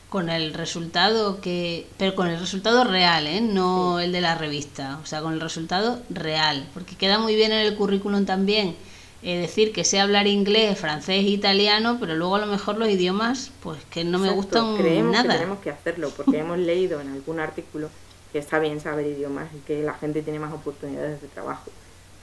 con 0.09 0.29
el 0.29 0.53
resultado 0.53 1.39
que 1.39 1.85
pero 1.97 2.15
con 2.15 2.27
el 2.27 2.39
resultado 2.39 2.83
real 2.83 3.27
¿eh? 3.27 3.41
no 3.41 3.99
el 3.99 4.11
de 4.11 4.21
la 4.21 4.35
revista 4.35 4.99
o 5.03 5.05
sea 5.05 5.21
con 5.21 5.33
el 5.33 5.41
resultado 5.41 6.01
real 6.09 6.67
porque 6.73 6.95
queda 6.95 7.19
muy 7.19 7.35
bien 7.35 7.51
en 7.51 7.59
el 7.59 7.75
currículum 7.75 8.25
también 8.25 8.75
eh, 9.21 9.37
decir 9.37 9.71
que 9.71 9.83
sé 9.83 9.99
hablar 9.99 10.25
inglés 10.27 10.79
francés 10.79 11.23
italiano 11.25 11.97
pero 11.99 12.15
luego 12.15 12.35
a 12.35 12.39
lo 12.39 12.47
mejor 12.47 12.77
los 12.77 12.89
idiomas 12.89 13.51
pues 13.61 13.83
que 13.91 14.03
no 14.03 14.17
me 14.17 14.31
gustan 14.31 14.77
creemos 14.77 15.13
nada. 15.13 15.33
que 15.33 15.33
tenemos 15.35 15.59
que 15.59 15.69
hacerlo 15.69 16.11
porque 16.15 16.39
hemos 16.39 16.57
leído 16.57 17.01
en 17.01 17.09
algún 17.09 17.39
artículo 17.39 17.89
que 18.31 18.39
está 18.39 18.59
bien 18.59 18.79
saber 18.79 19.07
idiomas 19.07 19.47
y 19.55 19.59
que 19.59 19.83
la 19.83 19.93
gente 19.93 20.21
tiene 20.21 20.39
más 20.39 20.53
oportunidades 20.53 21.21
de 21.21 21.27
trabajo. 21.27 21.71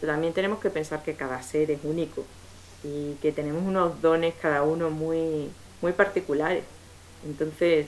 Pero 0.01 0.12
también 0.12 0.32
tenemos 0.32 0.61
que 0.61 0.70
pensar 0.70 1.03
que 1.03 1.14
cada 1.14 1.43
ser 1.43 1.70
es 1.70 1.80
único 1.82 2.24
y 2.84 3.14
que 3.14 3.32
tenemos 3.32 3.62
unos 3.64 4.01
dones 4.03 4.34
cada 4.41 4.62
uno 4.62 4.91
muy 4.91 5.49
muy 5.82 5.93
particulares 5.93 6.64
entonces, 7.27 7.87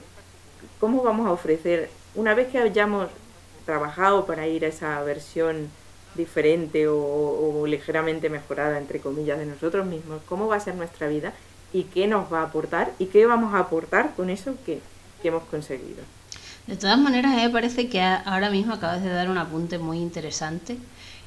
¿cómo 0.81 1.03
vamos 1.03 1.27
a 1.27 1.33
ofrecer, 1.33 1.91
una 2.15 2.35
vez 2.35 2.49
que 2.49 2.59
hayamos 2.59 3.09
trabajado 3.65 4.27
para 4.27 4.47
ir 4.47 4.65
a 4.65 4.69
esa 4.69 5.03
versión 5.03 5.69
diferente 6.15 6.87
o, 6.89 7.65
ligeramente 7.67 8.29
mejorada, 8.29 8.79
entre 8.79 9.01
comillas, 9.01 9.39
de 9.39 9.47
nosotros 9.47 9.87
mismos, 9.87 10.21
cómo 10.29 10.49
va 10.49 10.57
a 10.57 10.61
ser 10.61 10.75
nuestra 10.75 11.07
vida 11.07 11.33
y 11.73 11.85
qué 11.85 12.07
nos 12.07 12.33
va 12.33 12.41
a 12.41 12.45
aportar 12.45 12.93
y 12.99 13.07
qué 13.07 13.27
vamos 13.27 13.55
a 13.55 13.61
aportar 13.61 14.15
con 14.15 14.31
eso 14.31 14.55
que, 14.65 14.81
hemos 15.23 15.43
conseguido? 15.45 16.03
De 16.67 16.77
todas 16.77 16.99
maneras, 16.99 17.35
me 17.35 17.51
parece 17.51 17.89
que 17.89 18.01
ahora 18.01 18.51
mismo 18.51 18.75
acabas 18.75 19.03
de 19.03 19.11
dar 19.11 19.31
un 19.31 19.39
apunte 19.39 19.79
muy 19.79 19.99
interesante. 19.99 20.77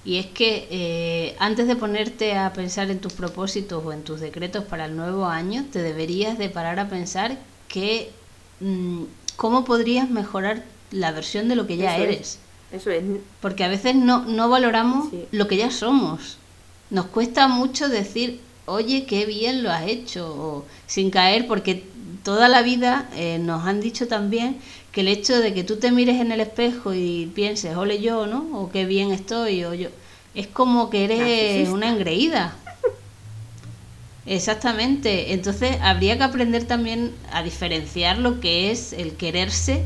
Y 0.03 0.17
es 0.17 0.25
que 0.25 0.67
eh, 0.71 1.35
antes 1.39 1.67
de 1.67 1.75
ponerte 1.75 2.35
a 2.35 2.53
pensar 2.53 2.89
en 2.89 2.99
tus 2.99 3.13
propósitos 3.13 3.85
o 3.85 3.93
en 3.93 4.03
tus 4.03 4.19
decretos 4.19 4.63
para 4.63 4.85
el 4.85 4.95
nuevo 4.95 5.27
año, 5.27 5.65
te 5.71 5.83
deberías 5.83 6.39
de 6.39 6.49
parar 6.49 6.79
a 6.79 6.89
pensar 6.89 7.37
que 7.71 8.11
mm, 8.59 9.03
cómo 9.37 9.65
podrías 9.65 10.09
mejorar 10.09 10.63
la 10.91 11.11
versión 11.11 11.47
de 11.47 11.55
lo 11.55 11.65
que 11.65 11.77
ya 11.77 11.97
eres. 11.97 12.37
eso 12.71 12.91
es. 12.91 13.03
Porque 13.39 13.63
a 13.63 13.69
veces 13.69 13.95
no, 13.95 14.25
no 14.25 14.49
valoramos 14.49 15.09
lo 15.31 15.47
que 15.47 15.57
ya 15.57 15.71
somos. 15.71 16.37
Nos 16.89 17.05
cuesta 17.05 17.47
mucho 17.47 17.87
decir, 17.87 18.41
oye, 18.65 19.05
qué 19.05 19.25
bien 19.25 19.63
lo 19.63 19.71
has 19.71 19.87
hecho, 19.87 20.65
sin 20.85 21.09
caer, 21.09 21.47
porque 21.47 21.85
toda 22.23 22.49
la 22.49 22.61
vida 22.61 23.09
eh, 23.15 23.39
nos 23.39 23.65
han 23.65 23.79
dicho 23.79 24.07
también 24.07 24.57
que 24.91 25.01
el 25.01 25.07
hecho 25.07 25.39
de 25.39 25.53
que 25.53 25.63
tú 25.63 25.77
te 25.77 25.91
mires 25.91 26.19
en 26.19 26.33
el 26.33 26.41
espejo 26.41 26.93
y 26.93 27.31
pienses, 27.33 27.77
ole 27.77 28.01
yo, 28.01 28.27
¿no? 28.27 28.45
O 28.53 28.69
qué 28.69 28.85
bien 28.85 29.11
estoy, 29.11 29.63
o 29.63 29.73
yo, 29.73 29.87
es 30.35 30.47
como 30.47 30.89
que 30.89 31.05
eres 31.05 31.69
una 31.69 31.89
engreída. 31.89 32.55
Exactamente. 34.25 35.33
Entonces 35.33 35.77
habría 35.81 36.17
que 36.17 36.23
aprender 36.23 36.65
también 36.65 37.11
a 37.31 37.43
diferenciar 37.43 38.17
lo 38.17 38.39
que 38.39 38.71
es 38.71 38.93
el 38.93 39.13
quererse 39.13 39.83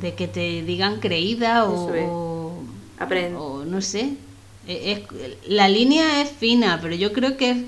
de 0.00 0.14
que 0.14 0.28
te 0.28 0.62
digan 0.62 1.00
creída 1.00 1.64
o, 1.64 2.52
o, 3.00 3.64
no 3.64 3.80
sé. 3.80 4.12
E, 4.68 4.92
es, 4.92 5.00
la 5.48 5.68
línea 5.68 6.22
es 6.22 6.30
fina, 6.30 6.78
pero 6.82 6.94
yo 6.94 7.12
creo 7.12 7.36
que, 7.36 7.64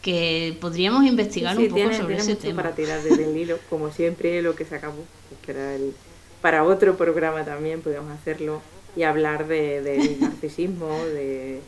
que 0.00 0.56
podríamos 0.60 1.04
investigar 1.04 1.56
un 1.58 1.68
poco 1.68 1.92
sobre 1.92 2.16
ese 2.16 2.36
tema. 2.36 2.62
para 2.62 2.74
tirar 2.74 3.02
desde 3.02 3.24
el 3.24 3.36
hilo, 3.36 3.58
como 3.68 3.90
siempre 3.90 4.42
lo 4.42 4.54
que 4.54 4.64
sacamos, 4.64 5.00
para, 5.46 5.74
el, 5.74 5.92
para 6.40 6.64
otro 6.64 6.96
programa 6.96 7.44
también 7.44 7.80
podemos 7.82 8.12
hacerlo 8.12 8.62
y 8.94 9.04
hablar 9.04 9.48
de, 9.48 9.80
del 9.80 10.20
narcisismo, 10.20 10.88
de, 11.06 11.60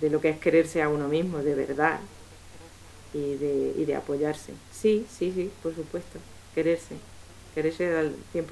de 0.00 0.10
lo 0.10 0.20
que 0.20 0.30
es 0.30 0.38
quererse 0.38 0.82
a 0.82 0.88
uno 0.88 1.08
mismo, 1.08 1.38
de 1.38 1.54
verdad, 1.54 1.98
y 3.14 3.34
de, 3.34 3.74
y 3.76 3.84
de 3.84 3.96
apoyarse. 3.96 4.52
Sí, 4.72 5.06
sí, 5.10 5.32
sí, 5.34 5.50
por 5.62 5.74
supuesto. 5.74 6.18
Quererse. 6.54 6.96
Quererse 7.54 7.96
al 7.96 8.14
100%. 8.32 8.46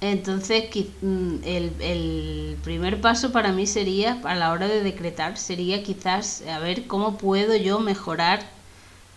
entonces, 0.00 0.64
mm, 1.02 1.34
el, 1.44 1.72
el 1.80 2.56
primer 2.64 3.00
paso 3.00 3.32
para 3.32 3.52
mí 3.52 3.66
sería, 3.66 4.20
a 4.24 4.34
la 4.34 4.52
hora 4.52 4.66
de 4.66 4.82
decretar, 4.82 5.36
sería 5.38 5.82
quizás 5.82 6.42
a 6.42 6.58
ver 6.58 6.86
cómo 6.86 7.18
puedo 7.18 7.54
yo 7.56 7.80
mejorar 7.80 8.40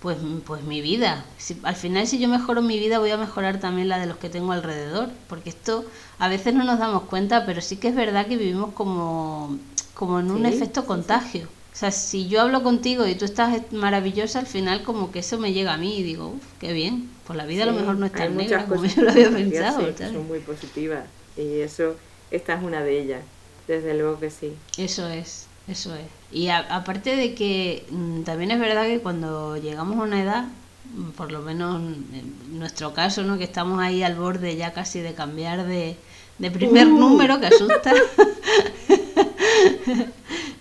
pues, 0.03 0.17
pues 0.45 0.63
mi 0.63 0.81
vida. 0.81 1.23
Si, 1.37 1.57
al 1.63 1.77
final, 1.77 2.05
si 2.07 2.19
yo 2.19 2.27
mejoro 2.27 2.61
mi 2.61 2.77
vida, 2.77 2.99
voy 2.99 3.11
a 3.11 3.17
mejorar 3.17 3.61
también 3.61 3.87
la 3.87 3.99
de 3.99 4.05
los 4.05 4.17
que 4.17 4.29
tengo 4.29 4.51
alrededor. 4.51 5.09
Porque 5.29 5.49
esto 5.49 5.85
a 6.19 6.27
veces 6.27 6.53
no 6.53 6.65
nos 6.65 6.77
damos 6.77 7.03
cuenta, 7.03 7.45
pero 7.45 7.61
sí 7.61 7.77
que 7.77 7.87
es 7.87 7.95
verdad 7.95 8.27
que 8.27 8.35
vivimos 8.35 8.73
como, 8.73 9.57
como 9.93 10.19
en 10.19 10.29
un 10.29 10.45
efecto 10.45 10.85
contagio. 10.85 11.47
O 11.74 11.76
sea, 11.76 11.89
si 11.89 12.28
yo 12.28 12.41
hablo 12.41 12.61
contigo 12.61 13.07
y 13.07 13.15
tú 13.15 13.26
estás 13.26 13.71
maravillosa, 13.71 14.39
al 14.39 14.45
final 14.45 14.84
como 14.84 15.11
que 15.11 15.19
eso 15.19 15.39
me 15.39 15.53
llega 15.53 15.74
a 15.74 15.78
mí 15.78 15.97
y 15.97 16.03
digo, 16.03 16.28
uff, 16.28 16.43
qué 16.59 16.71
bien. 16.71 17.09
Pues 17.26 17.36
la 17.36 17.45
vida 17.45 17.63
a 17.63 17.65
lo 17.65 17.74
mejor 17.74 17.95
no 17.95 18.05
es 18.05 18.11
tan 18.11 18.38
negra 18.38 18.65
como 18.65 18.86
yo 18.86 19.01
lo 19.01 19.09
había 19.09 19.32
pensado. 19.32 19.82
son 19.97 20.28
muy 20.28 20.39
positivas 20.39 21.05
y 21.36 21.61
eso, 21.61 21.95
esta 22.30 22.53
es 22.53 22.63
una 22.63 22.84
de 22.84 23.01
ellas, 23.01 23.21
desde 23.67 23.95
luego 23.95 24.19
que 24.19 24.30
sí. 24.30 24.53
Eso 24.78 25.07
es, 25.07 25.47
eso 25.67 25.95
es. 25.95 26.05
Y 26.32 26.49
aparte 26.49 27.15
de 27.15 27.34
que 27.34 27.86
mm, 27.89 28.21
también 28.21 28.51
es 28.51 28.59
verdad 28.59 28.86
que 28.86 28.99
cuando 28.99 29.57
llegamos 29.57 29.97
a 29.97 30.03
una 30.03 30.21
edad, 30.21 30.45
mm, 30.93 31.09
por 31.11 31.32
lo 31.32 31.41
menos 31.41 31.82
en 31.82 32.59
nuestro 32.59 32.93
caso, 32.93 33.24
¿no? 33.24 33.39
que 33.39 33.45
estamos 33.45 33.80
ahí 33.80 34.03
al 34.03 34.15
borde 34.15 34.55
ya 34.55 34.74
casi 34.74 34.99
de 34.99 35.15
cambiar 35.15 35.65
de, 35.65 35.95
de 36.38 36.51
primer 36.51 36.88
uh. 36.88 36.99
número, 36.99 37.39
que 37.39 37.47
asusta. 37.47 37.93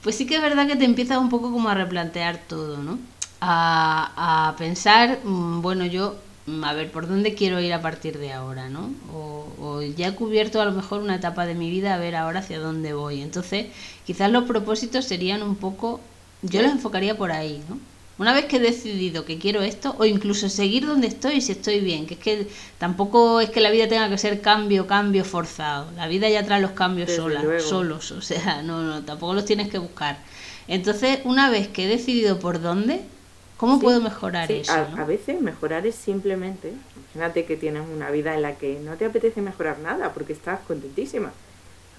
pues 0.03 0.17
sí 0.17 0.27
que 0.27 0.37
es 0.37 0.43
verdad 0.43 0.67
que 0.67 0.77
te 0.77 0.85
empiezas 0.85 1.19
un 1.19 1.29
poco 1.29 1.53
como 1.53 1.69
a 1.69 1.75
replantear 1.75 2.41
todo, 2.49 2.79
¿no? 2.79 2.99
A, 3.41 4.55
pensar, 4.59 5.19
mm, 5.25 5.63
bueno, 5.63 5.85
yo, 5.87 6.17
mm, 6.47 6.65
a 6.65 6.73
ver, 6.75 6.91
¿por 6.91 7.09
dónde 7.09 7.35
quiero 7.35 7.61
ir 7.61 7.73
a 7.73 7.83
partir 7.83 8.19
de 8.19 8.33
ahora, 8.33 8.69
¿no? 8.69 8.91
O, 9.13 9.83
ya 9.97 10.09
he 10.09 10.15
cubierto 10.15 10.61
a 10.61 10.65
lo 10.65 10.73
mejor 10.73 11.03
una 11.03 11.17
etapa 11.17 11.47
de 11.47 11.55
mi 11.55 11.71
vida, 11.71 11.95
a 11.95 11.99
ver 11.99 12.15
ahora 12.17 12.41
hacia 12.41 12.61
dónde 12.61 12.95
voy. 12.95 13.21
Entonces, 13.23 13.67
quizás 14.07 14.31
los 14.31 14.45
propósitos 14.45 15.05
serían 15.05 15.43
un 15.43 15.57
poco, 15.57 16.01
yo 16.43 16.63
los 16.63 16.73
enfocaría 16.73 17.17
por 17.17 17.33
ahí, 17.33 17.63
¿no? 17.69 17.79
Una 18.23 18.35
vez 18.35 18.45
que 18.45 18.59
he 18.59 18.61
decidido 18.61 19.25
que 19.25 19.37
quiero 19.37 19.63
esto, 19.63 19.97
o 19.99 20.05
incluso 20.05 20.49
seguir 20.49 20.87
donde 20.87 21.09
estoy 21.09 21.41
si 21.41 21.51
estoy 21.51 21.81
bien, 21.81 22.07
que 22.07 22.15
es 22.15 22.21
que 22.21 22.47
tampoco 22.79 23.41
es 23.41 23.51
que 23.51 23.61
la 23.61 23.69
vida 23.69 23.89
tenga 23.89 24.09
que 24.09 24.17
ser 24.17 24.41
cambio, 24.41 24.87
cambio 24.87 25.25
forzado. 25.25 25.91
La 25.97 26.07
vida 26.07 26.29
ya 26.29 26.45
trae 26.45 26.61
los 26.61 26.71
cambios 26.71 27.11
sola, 27.11 27.43
solos, 27.59 28.13
o 28.13 28.21
sea, 28.23 28.63
no, 28.63 28.81
no, 28.85 29.03
tampoco 29.03 29.35
los 29.35 29.45
tienes 29.45 29.71
que 29.71 29.79
buscar. 29.79 30.19
Entonces, 30.69 31.19
una 31.25 31.51
vez 31.51 31.67
que 31.67 31.87
he 31.87 31.89
decidido 31.89 32.39
por 32.39 32.61
dónde, 32.61 33.01
¿cómo 33.57 33.81
puedo 33.81 34.01
mejorar 34.01 34.53
eso? 34.53 34.73
A, 34.73 35.05
veces 35.05 35.41
mejorar 35.41 35.85
es 35.85 35.97
simplemente, 35.97 36.75
imagínate 37.07 37.45
que 37.45 37.57
tienes 37.57 37.83
una 37.93 38.13
vida 38.13 38.37
en 38.37 38.43
la 38.43 38.55
que 38.55 38.79
no 38.79 38.95
te 38.95 39.05
apetece 39.05 39.43
mejorar 39.43 39.81
nada 39.81 40.13
porque 40.15 40.33
estás 40.33 40.61
contentísima. 40.61 41.33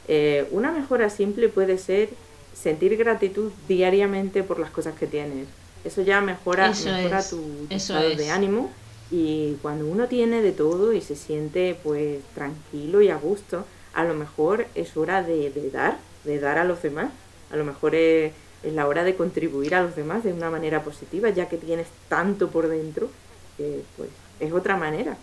Eh, 0.08 0.48
una 0.52 0.72
mejora 0.72 1.10
simple 1.10 1.50
puede 1.50 1.78
ser 1.78 2.12
sentir 2.54 2.96
gratitud 2.96 3.52
diariamente 3.68 4.42
por 4.42 4.58
las 4.58 4.70
cosas 4.70 4.96
que 4.98 5.06
tienes 5.06 5.48
Eso 5.84 6.02
ya 6.02 6.22
mejora, 6.22 6.70
mejora 6.70 7.28
tu, 7.28 7.68
estado 7.70 8.10
de 8.16 8.30
ánimo 8.30 8.72
y 9.12 9.58
cuando 9.62 9.86
uno 9.86 10.08
tiene 10.08 10.42
de 10.42 10.54
todo 10.54 10.94
y 10.94 11.02
se 11.02 11.16
siente 11.16 11.78
pues 11.84 12.20
tranquilo 12.34 13.02
y 13.02 13.10
a 13.10 13.18
gusto, 13.18 13.66
a 13.94 14.04
lo 14.04 14.14
mejor 14.14 14.66
es 14.76 14.96
hora 14.98 15.22
de, 15.22 15.52
dar, 15.72 15.98
de 16.24 16.40
dar 16.40 16.58
a 16.58 16.64
los 16.64 16.82
demás. 16.82 17.12
A 17.52 17.58
lo 17.58 17.66
mejor 17.66 17.96
es, 17.96 18.32
es, 18.64 18.74
la 18.74 18.88
hora 18.88 19.04
de 19.04 19.16
contribuir 19.16 19.76
a 19.76 19.84
los 19.84 19.96
demás 19.96 20.24
de 20.24 20.34
una 20.34 20.50
manera 20.50 20.84
positiva, 20.84 21.30
ya 21.30 21.48
que 21.48 21.58
tienes 21.58 21.88
tanto 22.08 22.50
por 22.50 22.68
dentro, 22.68 23.10
pues 23.58 24.10
es 24.40 24.52
otra 24.52 24.78
manera. 24.78 25.18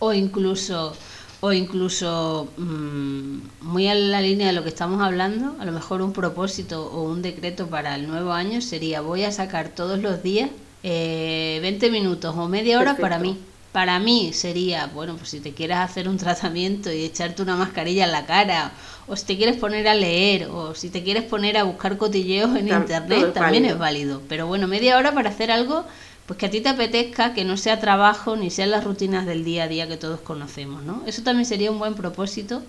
O 0.00 0.12
incluso 0.12 0.96
o 1.40 1.52
incluso 1.52 2.48
mm, 2.56 3.38
muy 3.62 3.88
a 3.88 3.94
la 3.94 4.20
línea 4.20 4.48
de 4.48 4.52
lo 4.52 4.62
que 4.62 4.68
estamos 4.68 5.00
hablando, 5.00 5.56
a 5.58 5.64
lo 5.64 5.72
mejor 5.72 6.02
un 6.02 6.12
propósito 6.12 6.86
o 6.92 7.02
un 7.02 7.22
decreto 7.22 7.66
para 7.68 7.94
el 7.94 8.06
nuevo 8.06 8.32
año 8.32 8.60
sería 8.60 9.00
voy 9.00 9.24
a 9.24 9.32
sacar 9.32 9.70
todos 9.70 10.00
los 10.00 10.22
días 10.22 10.50
eh, 10.82 11.58
20 11.62 11.90
minutos 11.90 12.34
o 12.36 12.48
media 12.48 12.78
hora 12.78 12.96
para 12.96 13.18
mí. 13.18 13.38
Para 13.72 14.00
mí 14.00 14.32
sería, 14.32 14.86
bueno, 14.86 15.14
pues 15.16 15.28
si 15.28 15.38
te 15.38 15.52
quieres 15.52 15.76
hacer 15.76 16.08
un 16.08 16.16
tratamiento 16.18 16.92
y 16.92 17.04
echarte 17.04 17.40
una 17.42 17.56
mascarilla 17.56 18.04
en 18.04 18.12
la 18.12 18.26
cara, 18.26 18.72
o 19.06 19.14
si 19.14 19.26
te 19.26 19.36
quieres 19.36 19.56
poner 19.56 19.86
a 19.86 19.94
leer, 19.94 20.46
o 20.46 20.74
si 20.74 20.90
te 20.90 21.04
quieres 21.04 21.22
poner 21.22 21.56
a 21.56 21.64
buscar 21.64 21.96
cotilleos 21.96 22.56
en 22.56 22.68
internet, 22.68 23.32
también 23.32 23.64
es 23.64 23.78
válido. 23.78 24.22
Pero 24.28 24.46
bueno, 24.46 24.66
media 24.66 24.96
hora 24.96 25.12
para 25.12 25.30
hacer 25.30 25.52
algo 25.52 25.84
pues 26.30 26.38
que 26.38 26.46
a 26.46 26.50
ti 26.50 26.60
te 26.60 26.68
apetezca, 26.68 27.34
que 27.34 27.44
no 27.44 27.56
sea 27.56 27.80
trabajo 27.80 28.36
ni 28.36 28.50
sean 28.50 28.70
las 28.70 28.84
rutinas 28.84 29.26
del 29.26 29.42
día 29.42 29.64
a 29.64 29.66
día 29.66 29.88
que 29.88 29.96
todos 29.96 30.20
conocemos, 30.20 30.84
¿no? 30.84 31.02
Eso 31.04 31.24
también 31.24 31.44
sería 31.44 31.72
un 31.72 31.80
buen 31.80 31.96
propósito. 31.96 32.62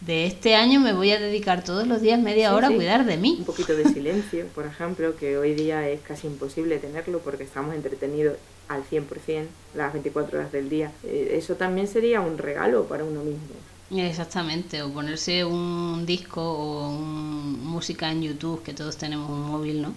De 0.00 0.26
este 0.26 0.56
año 0.56 0.80
me 0.80 0.92
voy 0.92 1.12
a 1.12 1.20
dedicar 1.20 1.62
todos 1.62 1.86
los 1.86 2.00
días 2.00 2.18
media 2.18 2.52
hora 2.52 2.66
a 2.66 2.72
cuidar 2.72 3.06
de 3.06 3.16
mí. 3.16 3.36
Un 3.38 3.44
poquito 3.44 3.76
de 3.76 3.84
silencio, 3.84 4.46
por 4.56 4.66
ejemplo, 4.66 5.14
que 5.14 5.38
hoy 5.38 5.54
día 5.54 5.88
es 5.88 6.00
casi 6.00 6.26
imposible 6.26 6.78
tenerlo 6.78 7.20
porque 7.20 7.44
estamos 7.44 7.76
entretenidos 7.76 8.38
al 8.66 8.82
100% 8.82 9.46
las 9.76 9.92
24 9.92 10.40
horas 10.40 10.50
del 10.50 10.68
día. 10.68 10.90
Eh, 11.04 11.36
eso 11.38 11.54
también 11.54 11.86
sería 11.86 12.20
un 12.20 12.38
regalo 12.38 12.86
para 12.86 13.04
uno 13.04 13.22
mismo. 13.22 13.54
Exactamente, 13.92 14.82
o 14.82 14.90
ponerse 14.90 15.44
un 15.44 16.04
disco 16.06 16.42
o 16.42 16.90
música 16.90 18.10
en 18.10 18.22
YouTube, 18.22 18.64
que 18.64 18.74
todos 18.74 18.96
tenemos 18.96 19.30
un 19.30 19.42
móvil, 19.42 19.80
¿no? 19.80 19.94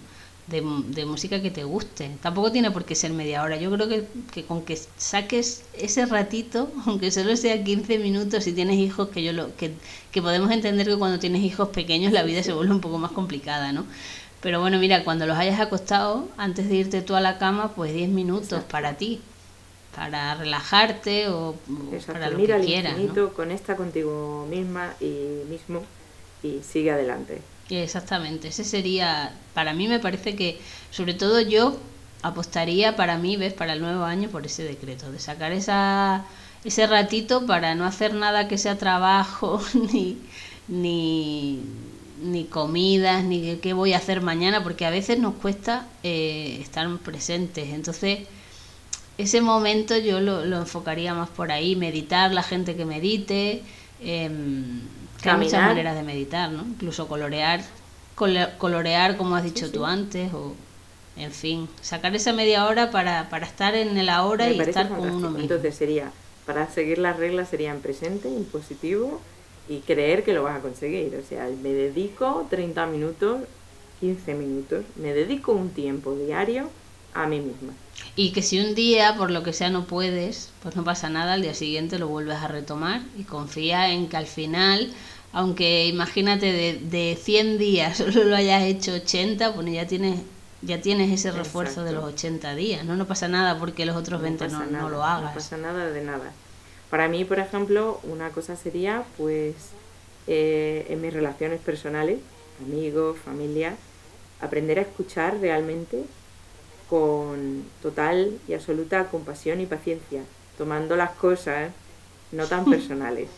De, 0.50 1.04
música 1.06 1.40
que 1.40 1.50
te 1.50 1.64
guste. 1.64 2.10
Tampoco 2.22 2.50
tiene 2.52 2.70
por 2.70 2.84
qué 2.84 2.94
ser 2.94 3.12
media 3.12 3.42
hora. 3.42 3.56
Yo 3.56 3.70
creo 3.70 3.88
que, 3.88 4.04
que, 4.32 4.44
con 4.44 4.62
que 4.62 4.78
saques 4.96 5.62
ese 5.72 6.06
ratito, 6.06 6.70
aunque 6.86 7.10
solo 7.10 7.36
sea 7.36 7.62
15 7.62 7.98
minutos, 7.98 8.44
si 8.44 8.52
tienes 8.52 8.76
hijos, 8.76 9.08
que 9.08 9.22
yo 9.22 9.32
lo 9.32 9.56
que, 9.56 9.72
que 10.10 10.20
podemos 10.20 10.50
entender 10.50 10.86
que 10.86 10.96
cuando 10.96 11.18
tienes 11.18 11.42
hijos 11.42 11.68
pequeños 11.68 12.12
la 12.12 12.22
vida 12.22 12.42
se 12.42 12.52
vuelve 12.52 12.74
un 12.74 12.80
poco 12.80 12.98
más 12.98 13.12
complicada, 13.12 13.72
¿no? 13.72 13.86
Pero 14.42 14.60
bueno, 14.60 14.78
mira, 14.78 15.04
cuando 15.04 15.26
los 15.26 15.36
hayas 15.36 15.60
acostado, 15.60 16.28
antes 16.38 16.68
de 16.68 16.76
irte 16.76 17.02
tú 17.02 17.14
a 17.14 17.20
la 17.20 17.38
cama, 17.38 17.72
pues 17.74 17.92
10 17.92 18.08
minutos 18.08 18.64
para 18.64 18.94
ti, 18.94 19.20
para 19.94 20.34
relajarte 20.34 21.28
o, 21.28 21.54
para 22.06 22.30
lo 22.30 22.38
Mira 22.38 22.58
que 22.58 22.66
quieras. 22.66 22.96
¿no? 22.98 23.32
Conecta 23.34 23.76
contigo 23.76 24.46
misma 24.48 24.94
y 24.98 25.42
mismo 25.48 25.82
y 26.42 26.60
sigue 26.62 26.90
adelante. 26.90 27.42
Exactamente, 27.78 28.48
ese 28.48 28.64
sería, 28.64 29.32
para 29.54 29.72
mí 29.74 29.86
me 29.88 29.98
parece 29.98 30.34
que, 30.34 30.58
sobre 30.90 31.14
todo 31.14 31.40
yo 31.40 31.76
apostaría 32.22 32.96
para 32.96 33.16
mí, 33.18 33.36
ves, 33.36 33.52
para 33.52 33.74
el 33.74 33.80
nuevo 33.80 34.04
año 34.04 34.28
por 34.28 34.46
ese 34.46 34.64
decreto, 34.64 35.10
de 35.12 35.18
sacar 35.18 35.52
esa, 35.52 36.24
ese 36.64 36.86
ratito 36.86 37.46
para 37.46 37.74
no 37.74 37.84
hacer 37.84 38.14
nada 38.14 38.48
que 38.48 38.58
sea 38.58 38.78
trabajo, 38.78 39.60
ni, 39.92 40.18
ni, 40.68 41.60
ni 42.22 42.44
comidas, 42.44 43.24
ni 43.24 43.56
qué 43.56 43.72
voy 43.72 43.92
a 43.92 43.98
hacer 43.98 44.20
mañana, 44.20 44.62
porque 44.62 44.86
a 44.86 44.90
veces 44.90 45.18
nos 45.18 45.34
cuesta 45.34 45.86
eh, 46.02 46.58
estar 46.60 46.88
presentes. 46.98 47.68
Entonces, 47.70 48.20
ese 49.18 49.40
momento 49.40 49.96
yo 49.98 50.20
lo, 50.20 50.44
lo, 50.44 50.58
enfocaría 50.58 51.14
más 51.14 51.28
por 51.28 51.52
ahí, 51.52 51.76
meditar, 51.76 52.32
la 52.32 52.42
gente 52.42 52.76
que 52.76 52.84
medite. 52.84 53.62
Eh, 54.00 54.30
hay 55.28 55.36
muchas 55.36 55.62
maneras 55.62 55.94
de 55.94 56.02
meditar, 56.02 56.50
¿no? 56.50 56.62
Incluso 56.62 57.08
colorear, 57.08 57.62
colorear 58.58 59.16
como 59.16 59.36
has 59.36 59.44
dicho 59.44 59.70
tú 59.70 59.84
antes, 59.84 60.32
o 60.32 60.54
en 61.16 61.32
fin, 61.32 61.68
sacar 61.80 62.14
esa 62.14 62.32
media 62.32 62.66
hora 62.66 62.90
para, 62.90 63.28
para 63.28 63.46
estar 63.46 63.74
en 63.74 63.96
el 63.98 64.08
ahora 64.08 64.50
y 64.50 64.60
estar 64.60 64.88
con 64.88 65.00
uno 65.00 65.30
mismo. 65.30 65.38
Entonces 65.38 65.74
sería, 65.74 66.10
para 66.46 66.68
seguir 66.68 66.98
las 66.98 67.16
reglas 67.16 67.48
sería 67.48 67.70
en 67.72 67.80
presente, 67.80 68.28
en 68.28 68.44
positivo 68.44 69.20
y 69.68 69.80
creer 69.80 70.24
que 70.24 70.32
lo 70.32 70.42
vas 70.42 70.58
a 70.58 70.60
conseguir. 70.60 71.14
O 71.16 71.26
sea, 71.26 71.48
me 71.62 71.70
dedico 71.70 72.46
30 72.48 72.86
minutos, 72.86 73.42
15 74.00 74.34
minutos, 74.34 74.84
me 74.96 75.12
dedico 75.12 75.52
un 75.52 75.70
tiempo 75.70 76.14
diario 76.14 76.70
a 77.14 77.26
mí 77.26 77.40
misma. 77.40 77.72
Y 78.16 78.32
que 78.32 78.42
si 78.42 78.58
un 78.60 78.74
día, 78.74 79.14
por 79.16 79.30
lo 79.30 79.42
que 79.42 79.52
sea, 79.52 79.70
no 79.70 79.84
puedes, 79.84 80.50
pues 80.62 80.76
no 80.76 80.84
pasa 80.84 81.08
nada, 81.08 81.34
al 81.34 81.42
día 81.42 81.54
siguiente 81.54 81.98
lo 81.98 82.08
vuelves 82.08 82.38
a 82.38 82.48
retomar 82.48 83.02
y 83.18 83.24
confía 83.24 83.90
en 83.90 84.08
que 84.08 84.16
al 84.16 84.26
final, 84.26 84.92
aunque 85.32 85.86
imagínate 85.86 86.52
de, 86.52 86.78
de 86.78 87.18
100 87.20 87.58
días 87.58 87.96
solo 87.98 88.24
lo 88.24 88.36
hayas 88.36 88.62
hecho 88.64 88.92
80, 88.92 89.54
pues 89.54 89.72
ya 89.72 89.86
tienes 89.86 90.20
ya 90.62 90.80
tienes 90.80 91.10
ese 91.10 91.30
refuerzo 91.30 91.84
de 91.84 91.92
los 91.92 92.04
80 92.04 92.54
días, 92.54 92.84
¿no? 92.84 92.96
No 92.96 93.06
pasa 93.06 93.28
nada 93.28 93.58
porque 93.58 93.86
los 93.86 93.96
otros 93.96 94.20
20 94.20 94.48
no, 94.48 94.66
no, 94.66 94.90
lo 94.90 95.02
hagas. 95.02 95.30
No 95.30 95.34
pasa 95.34 95.56
nada 95.56 95.90
de 95.90 96.02
nada. 96.02 96.32
Para 96.90 97.08
mí, 97.08 97.24
por 97.24 97.38
ejemplo, 97.38 97.98
una 98.02 98.30
cosa 98.30 98.56
sería, 98.56 99.04
pues, 99.16 99.54
eh, 100.26 100.86
en 100.90 101.00
mis 101.00 101.14
relaciones 101.14 101.60
personales, 101.60 102.18
amigos, 102.62 103.18
familia, 103.24 103.74
aprender 104.40 104.78
a 104.78 104.82
escuchar 104.82 105.38
realmente 105.40 106.04
con 106.90 107.62
total 107.80 108.36
y 108.48 108.52
absoluta 108.52 109.04
compasión 109.04 109.60
y 109.60 109.66
paciencia, 109.66 110.22
tomando 110.58 110.96
las 110.96 111.12
cosas 111.12 111.70
no 112.32 112.46
tan 112.46 112.64
personales. 112.70 113.28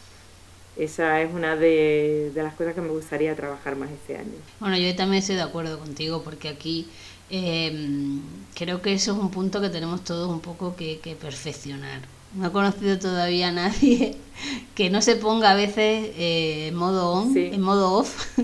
Esa 0.74 1.20
es 1.20 1.32
una 1.32 1.54
de, 1.54 2.32
las 2.34 2.54
cosas 2.54 2.74
que 2.74 2.80
me 2.80 2.88
gustaría 2.88 3.36
trabajar 3.36 3.76
más 3.76 3.90
este 3.90 4.16
año. 4.16 4.32
Bueno, 4.58 4.78
yo 4.78 4.96
también 4.96 5.20
estoy 5.20 5.36
de 5.36 5.42
acuerdo 5.42 5.78
contigo 5.78 6.22
porque 6.22 6.48
aquí 6.48 6.88
em, 7.28 8.22
creo 8.54 8.80
que 8.80 8.94
eso 8.94 9.12
es 9.12 9.18
un 9.18 9.30
punto 9.30 9.60
que 9.60 9.68
tenemos 9.68 10.02
todos 10.02 10.30
un 10.30 10.40
poco 10.40 10.74
que, 10.74 10.98
perfeccionar. 11.20 12.00
No 12.34 12.48
he 12.48 12.50
conocido 12.52 12.98
todavía 12.98 13.48
a 13.48 13.52
nadie 13.52 14.16
que 14.74 14.88
no 14.88 15.02
se 15.02 15.16
ponga 15.16 15.50
a 15.50 15.54
veces 15.54 16.10
eh, 16.16 16.68
en 16.68 16.74
modo 16.74 17.12
on, 17.12 17.36
en 17.36 17.60
modo 17.60 17.92
off, 17.92 18.38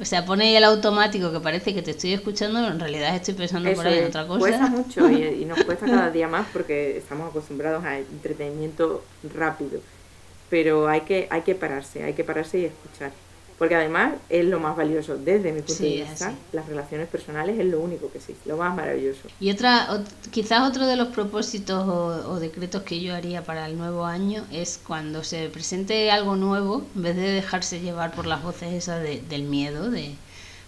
o 0.00 0.04
sea, 0.04 0.24
pone 0.24 0.48
ahí 0.48 0.56
el 0.56 0.64
automático 0.64 1.30
que 1.32 1.40
parece 1.40 1.74
que 1.74 1.82
te 1.82 1.92
estoy 1.92 2.14
escuchando, 2.14 2.60
pero 2.60 2.72
en 2.72 2.80
realidad 2.80 3.14
estoy 3.14 3.34
pensando 3.34 3.72
por 3.72 3.86
ahí 3.86 3.98
en 3.98 4.06
otra 4.06 4.26
cosa. 4.26 4.40
Cuesta 4.40 4.66
mucho 4.66 5.10
y, 5.10 5.44
nos 5.44 5.62
cuesta 5.64 5.86
cada 5.86 6.10
día 6.10 6.28
más 6.28 6.46
porque 6.52 6.96
estamos 6.96 7.30
acostumbrados 7.30 7.84
a 7.84 7.98
entretenimiento 7.98 9.04
rápido. 9.34 9.80
Pero 10.50 10.88
hay 10.88 11.02
que, 11.02 11.28
hay 11.30 11.42
que 11.42 11.54
pararse, 11.54 12.02
hay 12.02 12.14
que 12.14 12.24
pararse 12.24 12.58
y 12.58 12.64
escuchar. 12.66 13.12
Porque 13.58 13.76
además 13.76 14.14
es 14.28 14.44
lo 14.44 14.58
más 14.58 14.76
valioso 14.76 15.16
desde 15.16 15.52
mi 15.52 15.62
punto 15.62 15.82
de 15.82 16.04
vista. 16.04 16.34
Las 16.52 16.66
relaciones 16.66 17.08
personales 17.08 17.58
es 17.58 17.66
lo 17.66 17.80
único 17.80 18.10
que 18.10 18.20
sí, 18.20 18.34
lo 18.44 18.56
más 18.56 18.74
maravilloso. 18.74 19.20
Y 19.38 19.50
otra, 19.50 20.02
quizás 20.30 20.68
otro 20.68 20.86
de 20.86 20.96
los 20.96 21.08
propósitos 21.08 21.88
o, 21.88 22.40
decretos 22.40 22.82
que 22.82 23.00
yo 23.00 23.14
haría 23.14 23.44
para 23.44 23.66
el 23.66 23.78
nuevo 23.78 24.04
año 24.04 24.44
es 24.50 24.80
cuando 24.84 25.22
se 25.22 25.48
presente 25.48 26.10
algo 26.10 26.34
nuevo, 26.34 26.84
en 26.96 27.02
vez 27.02 27.16
de 27.16 27.30
dejarse 27.30 27.80
llevar 27.80 28.12
por 28.12 28.26
las 28.26 28.42
voces 28.42 28.72
esas 28.72 29.02
del 29.02 29.42
miedo, 29.44 29.90
de 29.90 30.16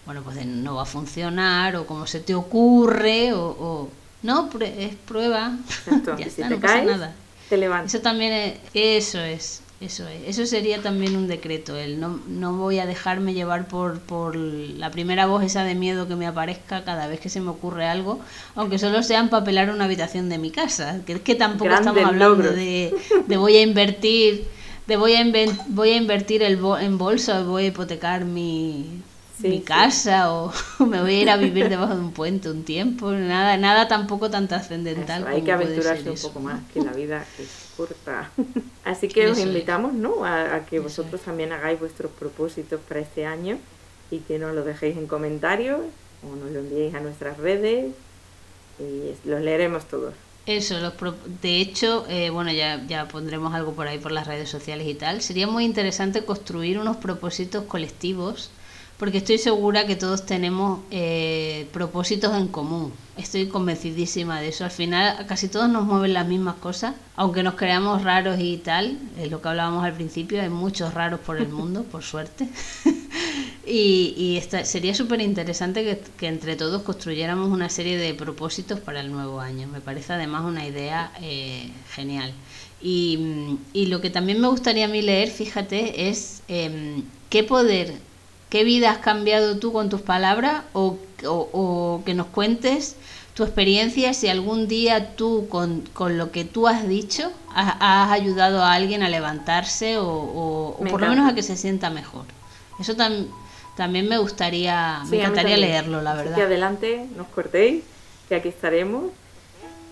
bueno, 0.05 0.23
pues 0.23 0.45
no 0.45 0.77
va 0.77 0.83
a 0.83 0.87
funcionar 0.87 1.77
o 1.77 1.87
como 1.87 2.07
se 2.07 2.21
te 2.21 2.35
ocurre 2.35 3.33
o, 3.33 3.89
no, 4.23 4.51
es 4.61 4.95
prueba, 5.07 5.57
ya 6.19 6.27
está, 6.27 6.49
no 6.49 6.61
pasa 6.61 6.83
nada. 6.83 7.15
Te 7.49 7.57
levantas. 7.57 7.95
Eso 7.95 8.03
también 8.03 8.33
es, 8.33 8.59
eso 8.73 9.21
es, 9.21 9.61
eso 9.85 10.09
es, 10.09 10.23
eso 10.27 10.47
sería 10.47 10.81
también 10.81 11.17
un 11.17 11.29
decreto, 11.29 11.77
el 11.77 12.01
no, 12.01 12.21
no 12.27 12.55
voy 12.55 12.79
a 12.79 12.87
dejarme 12.87 13.35
llevar 13.35 13.69
por, 13.69 14.01
por 14.01 14.35
la 14.37 14.91
primera 14.91 15.27
voz 15.27 15.45
esa 15.45 15.63
de 15.65 15.75
miedo 15.75 16.09
que 16.09 16.17
me 16.17 16.27
aparezca 16.27 16.85
cada 16.85 17.07
vez 17.07 17.21
que 17.21 17.29
se 17.29 17.41
me 17.41 17.51
ocurre 17.51 17.87
algo, 17.87 18.21
aunque 18.55 18.79
solo 18.79 19.03
sea 19.03 19.21
empapelar 19.21 19.71
una 19.71 19.85
habitación 19.85 20.29
de 20.29 20.39
mi 20.39 20.51
casa, 20.51 21.01
que 21.07 21.15
es 21.15 21.21
que 21.21 21.35
tampoco 21.35 21.71
estamos 21.71 22.03
hablando 22.03 22.51
de, 22.51 22.95
de, 23.27 23.37
voy 23.37 23.57
a 23.57 23.63
invertir, 23.63 24.47
de 24.87 24.97
voy 24.97 25.15
a, 25.15 25.25
voy 25.69 25.91
a 25.91 25.97
invertir 25.97 26.43
el 26.43 26.59
en 26.81 26.99
bolsa 26.99 27.41
o 27.41 27.45
voy 27.45 27.65
a 27.65 27.67
hipotecar 27.69 28.25
mi, 28.25 29.03
mi 29.39 29.61
casa 29.61 30.33
o 30.33 30.53
me 30.87 31.01
voy 31.01 31.15
a 31.15 31.23
ir 31.23 31.31
a 31.31 31.37
vivir 31.37 31.69
debajo 31.69 31.95
de 31.95 32.01
un 32.01 32.13
puente 32.13 32.51
un 32.51 32.65
tiempo, 32.65 33.11
nada, 33.11 33.57
nada 33.57 33.89
tampoco 33.89 34.31
tan 34.31 34.49
trascendental. 34.49 35.27
Hay 35.27 35.43
que 35.43 35.53
aventurarse 35.53 36.11
un 36.11 36.17
poco 36.17 36.41
más, 36.41 36.61
que 36.73 36.83
la 36.83 36.93
vida 36.93 37.25
es 37.39 37.73
corta. 37.77 38.31
Así 38.85 39.09
que 39.09 39.29
os 39.29 39.39
invitamos 39.39 39.93
¿no? 39.93 40.25
a, 40.25 40.61
que 40.69 40.79
vosotros 40.79 41.21
también 41.23 41.53
hagáis 41.53 41.81
vuestros 41.81 42.13
propósitos 42.13 42.81
para 42.89 43.01
este 43.01 43.27
año 43.27 43.59
y 44.11 44.19
que 44.19 44.39
nos 44.39 44.55
lo 44.55 44.65
dejéis 44.65 44.97
en 44.97 45.07
comentarios 45.07 45.81
o 46.23 46.37
nos 46.37 46.51
lo 46.51 46.61
enviéis 46.61 46.95
a 46.95 47.01
nuestras 47.01 47.37
redes 47.39 47.93
y 48.79 49.29
los 49.29 49.41
leeremos 49.41 49.87
todos. 49.87 50.15
Eso, 50.47 50.79
los 50.79 50.93
de 51.41 51.61
hecho, 51.61 52.05
eh, 52.09 52.29
bueno, 52.29 52.53
ya, 52.53 52.85
ya 52.87 53.09
pondremos 53.09 53.55
algo 53.55 53.73
por 53.73 53.87
ahí 53.89 53.99
por 53.99 54.13
las 54.13 54.27
redes 54.27 54.51
sociales 54.51 54.87
y 54.87 54.95
tal. 54.95 55.23
Sería 55.23 55.47
muy 55.47 55.65
interesante 55.65 56.25
construir 56.27 56.79
unos 56.79 56.99
propósitos 56.99 57.65
colectivos 57.65 58.51
porque 58.99 59.19
estoy 59.19 59.39
segura 59.39 59.87
que 59.87 59.97
todos 59.97 60.25
tenemos 60.25 60.81
eh, 60.91 61.67
propósitos 61.73 62.37
en 62.37 62.49
común. 62.49 62.93
Estoy 63.17 63.47
convencidísima 63.47 64.41
de 64.41 64.49
eso. 64.49 64.65
Al 64.65 64.71
final 64.71 65.27
casi 65.27 65.49
todos 65.49 65.69
nos 65.69 65.85
mueven 65.85 66.15
las 66.15 66.27
mismas 66.27 66.57
cosas, 66.57 66.95
aunque 67.17 67.43
nos 67.43 67.55
creamos 67.55 68.03
raros 68.03 68.39
y 68.39 68.57
tal, 68.59 68.99
es 69.19 69.31
lo 69.31 69.41
que 69.43 69.49
hablábamos 69.49 69.85
al 69.85 69.95
principio, 69.95 70.41
hay 70.41 70.49
muchos 70.49 70.95
raros 70.95 71.21
por 71.21 71.39
el 71.39 71.49
mundo, 71.49 71.83
por 71.85 72.03
suerte. 72.03 72.49
y, 73.67 74.41
sería 74.65 74.95
súper 74.95 75.21
interesante 75.21 76.01
que, 76.17 76.27
entre 76.27 76.57
todos 76.57 76.83
construyéramos 76.83 77.51
una 77.51 77.69
serie 77.69 77.97
de 77.97 78.15
propósitos 78.15 78.79
para 78.79 79.01
el 79.01 79.11
nuevo 79.11 79.41
año. 79.41 79.67
Me 79.67 79.81
parece 79.81 80.13
además 80.13 80.45
una 80.45 80.67
idea 80.67 81.13
eh, 81.21 81.71
genial. 81.95 82.33
Y, 82.81 83.59
lo 83.75 84.01
que 84.01 84.11
también 84.11 84.41
me 84.41 84.49
gustaría 84.49 84.85
a 84.85 84.89
mí 84.89 85.03
leer, 85.03 85.31
fíjate, 85.31 86.09
es 86.09 86.43
eh, 86.49 87.03
qué 87.31 87.43
poder 87.43 87.95
¿Qué 88.55 88.63
vida 88.63 88.93
has 88.93 88.99
cambiado 88.99 89.59
tú 89.59 89.73
con 89.73 89.89
tus 89.89 90.01
palabras? 90.01 90.63
O, 90.75 90.97
o, 91.25 92.03
que 92.07 92.15
nos 92.15 92.29
cuentes 92.29 92.95
tu 93.35 93.43
experiencia, 93.43 94.15
si 94.15 94.29
algún 94.29 94.69
día 94.69 95.17
tú, 95.17 95.49
con, 95.49 95.81
con 95.93 96.19
lo 96.19 96.31
que 96.31 96.45
tú 96.45 96.69
has 96.69 96.87
dicho, 96.87 97.33
has, 97.53 98.13
ayudado 98.13 98.63
a 98.63 98.75
alguien 98.75 99.03
a 99.03 99.09
levantarse 99.09 99.97
o, 99.99 100.77
por 100.89 101.01
lo 101.01 101.09
menos 101.09 101.29
a 101.29 101.35
que 101.35 101.43
se 101.43 101.57
sienta 101.57 101.91
mejor. 101.91 102.27
Eso 102.79 102.95
también 103.77 104.09
me 104.09 104.19
gustaría, 104.19 105.03
me 105.11 105.17
encantaría 105.17 105.57
leerlo, 105.57 106.01
la 106.01 106.15
verdad. 106.15 106.37
que 106.37 106.43
adelante, 106.43 107.09
nos 107.17 107.27
cortéis, 107.27 107.83
que 108.29 108.37
aquí 108.37 108.51
estaremos 108.51 109.07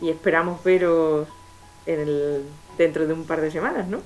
y 0.00 0.08
esperamos 0.08 0.62
veros 0.62 1.26
en 1.86 1.98
el, 1.98 2.42
dentro 2.78 3.08
de 3.08 3.12
un 3.12 3.24
par 3.24 3.40
de 3.40 3.50
semanas, 3.50 3.88
¿no? 3.88 4.02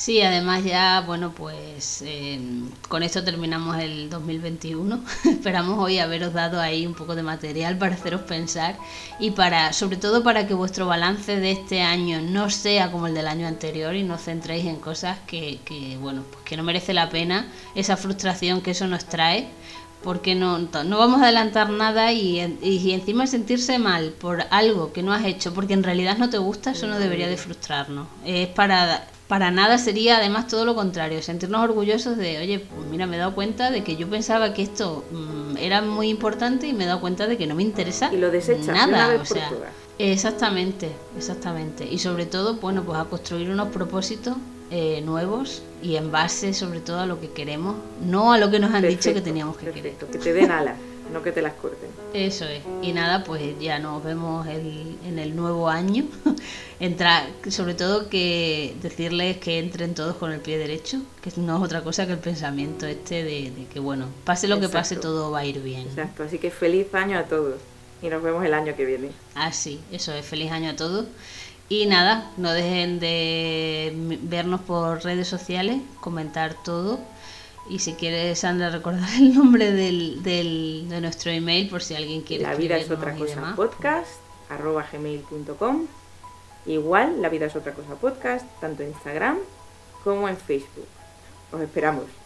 Sí, 0.00 0.22
además 0.22 0.64
ya, 0.64 1.02
bueno, 1.02 1.34
pues 1.36 2.00
em, 2.06 2.70
con 2.88 3.02
esto 3.02 3.22
terminamos 3.22 3.76
el 3.76 4.08
2021. 4.08 4.98
Esperamos 5.30 5.78
hoy 5.78 5.98
haberos 5.98 6.32
dado 6.32 6.58
ahí 6.58 6.86
un 6.86 6.94
poco 6.94 7.14
de 7.14 7.22
material 7.22 7.76
para 7.76 7.96
haceros 7.96 8.22
pensar 8.22 8.78
y 9.18 9.32
para, 9.32 9.74
sobre 9.74 9.98
todo 9.98 10.22
para 10.22 10.46
que 10.46 10.54
vuestro 10.54 10.86
balance 10.86 11.36
de 11.38 11.50
este 11.50 11.82
año 11.82 12.22
no 12.22 12.48
sea 12.48 12.90
como 12.90 13.08
el 13.08 13.14
del 13.14 13.26
año 13.26 13.46
anterior 13.46 13.94
y 13.94 14.02
no 14.02 14.14
os 14.14 14.22
centréis 14.22 14.64
en 14.64 14.76
cosas 14.76 15.18
que, 15.26 15.58
que 15.66 15.98
bueno, 15.98 16.22
pues 16.30 16.44
que 16.44 16.56
no 16.56 16.62
merece 16.62 16.94
la 16.94 17.10
pena 17.10 17.48
esa 17.74 17.98
frustración 17.98 18.62
que 18.62 18.70
eso 18.70 18.86
nos 18.86 19.04
trae 19.04 19.48
porque 20.02 20.34
no, 20.34 20.56
no 20.60 20.96
vamos 20.96 21.20
a 21.20 21.24
adelantar 21.24 21.68
nada 21.68 22.10
y, 22.10 22.40
y, 22.62 22.92
encima 22.92 23.26
sentirse 23.26 23.78
mal 23.78 24.14
por 24.18 24.44
algo 24.50 24.94
que 24.94 25.02
no 25.02 25.12
has 25.12 25.26
hecho 25.26 25.52
porque 25.52 25.74
en 25.74 25.82
realidad 25.82 26.16
no 26.16 26.30
te 26.30 26.38
gusta, 26.38 26.70
eso 26.70 26.86
no 26.86 26.98
debería 26.98 27.28
de 27.28 27.36
frustrarnos. 27.36 28.08
Es 28.24 28.48
para 28.48 29.06
para 29.30 29.52
nada 29.52 29.78
sería 29.78 30.16
además 30.16 30.48
todo 30.48 30.64
lo 30.64 30.74
contrario, 30.74 31.22
sentirnos 31.22 31.62
orgullosos 31.62 32.16
de, 32.16 32.38
oye, 32.38 32.58
pues 32.58 32.88
mira, 32.88 33.06
me 33.06 33.14
he 33.14 33.18
dado 33.20 33.32
cuenta 33.32 33.70
de 33.70 33.84
que 33.84 33.94
yo 33.94 34.10
pensaba 34.10 34.52
que 34.52 34.62
esto 34.62 35.04
mm, 35.12 35.56
era 35.56 35.82
muy 35.82 36.08
importante 36.08 36.66
y 36.66 36.72
me 36.72 36.82
he 36.82 36.86
dado 36.88 37.00
cuenta 37.00 37.28
de 37.28 37.38
que 37.38 37.46
no 37.46 37.54
me 37.54 37.62
interesa 37.62 38.12
y 38.12 38.16
lo 38.16 38.32
nada, 38.72 39.20
o 39.20 39.24
sea, 39.24 39.48
exactamente, 39.98 40.90
exactamente. 41.16 41.86
Y 41.88 41.98
sobre 41.98 42.26
todo, 42.26 42.54
bueno, 42.54 42.82
pues 42.82 42.98
a 42.98 43.04
construir 43.04 43.50
unos 43.50 43.68
propósitos 43.68 44.36
eh, 44.72 45.00
nuevos 45.02 45.62
y 45.80 45.94
en 45.94 46.10
base 46.10 46.52
sobre 46.52 46.80
todo 46.80 46.98
a 46.98 47.06
lo 47.06 47.20
que 47.20 47.30
queremos, 47.30 47.76
no 48.04 48.32
a 48.32 48.38
lo 48.38 48.50
que 48.50 48.58
nos 48.58 48.74
han 48.74 48.82
dicho 48.82 49.14
que 49.14 49.20
teníamos 49.20 49.56
que 49.56 49.66
perfecto, 49.66 50.08
que 50.10 50.18
te 50.18 50.32
den 50.32 50.50
alas 50.50 50.74
no 51.10 51.22
que 51.22 51.32
te 51.32 51.42
las 51.42 51.54
corten. 51.54 51.90
Eso 52.14 52.44
es. 52.44 52.62
Y 52.82 52.92
nada, 52.92 53.24
pues 53.24 53.58
ya 53.60 53.78
nos 53.78 54.02
vemos 54.02 54.46
en 54.46 55.18
el 55.18 55.36
nuevo 55.36 55.68
año. 55.68 56.04
Entra, 56.80 57.28
sobre 57.48 57.74
todo 57.74 58.08
que 58.08 58.74
decirles 58.80 59.36
que 59.36 59.58
entren 59.58 59.94
todos 59.94 60.16
con 60.16 60.32
el 60.32 60.40
pie 60.40 60.56
derecho, 60.56 61.02
que 61.20 61.30
no 61.36 61.58
es 61.58 61.62
otra 61.62 61.82
cosa 61.82 62.06
que 62.06 62.12
el 62.12 62.18
pensamiento 62.18 62.86
este 62.86 63.22
de, 63.22 63.52
que, 63.72 63.80
bueno, 63.80 64.06
pase 64.24 64.48
lo 64.48 64.58
que 64.60 64.68
pase, 64.68 64.96
todo 64.96 65.30
va 65.30 65.40
a 65.40 65.44
ir 65.44 65.60
bien. 65.60 65.82
Exacto, 65.82 66.22
así 66.22 66.38
que 66.38 66.50
feliz 66.50 66.94
año 66.94 67.18
a 67.18 67.24
todos 67.24 67.56
y 68.02 68.08
nos 68.08 68.22
vemos 68.22 68.44
el 68.44 68.54
año 68.54 68.74
que 68.76 68.86
viene. 68.86 69.10
Ah, 69.34 69.52
sí, 69.52 69.80
eso 69.92 70.14
es, 70.14 70.24
feliz 70.24 70.50
año 70.52 70.70
a 70.70 70.76
todos. 70.76 71.06
Y 71.68 71.86
nada, 71.86 72.32
no 72.36 72.50
dejen 72.50 72.98
de 72.98 73.92
vernos 74.22 74.60
por 74.62 75.04
redes 75.04 75.28
sociales, 75.28 75.76
comentar 76.00 76.54
todo 76.64 76.98
y 77.70 77.78
si 77.78 77.94
quieres, 77.94 78.40
Sandra, 78.40 78.70
recordar 78.70 79.08
el 79.18 79.32
nombre 79.34 79.70
del, 79.72 80.22
del, 80.22 80.86
de 80.88 81.00
nuestro 81.00 81.30
email 81.30 81.68
por 81.68 81.82
si 81.82 81.94
alguien 81.94 82.22
quiere. 82.22 82.42
La 82.42 82.54
vida 82.54 82.76
es 82.76 82.90
otra 82.90 83.14
cosa 83.14 83.54
podcast, 83.54 84.20
arroba 84.48 84.86
gmail.com. 84.92 85.86
Igual, 86.66 87.22
la 87.22 87.28
vida 87.28 87.46
es 87.46 87.56
otra 87.56 87.72
cosa 87.72 87.94
podcast, 87.94 88.44
tanto 88.60 88.82
en 88.82 88.90
Instagram 88.90 89.38
como 90.02 90.28
en 90.28 90.36
Facebook. 90.36 90.86
Os 91.52 91.60
esperamos. 91.60 92.19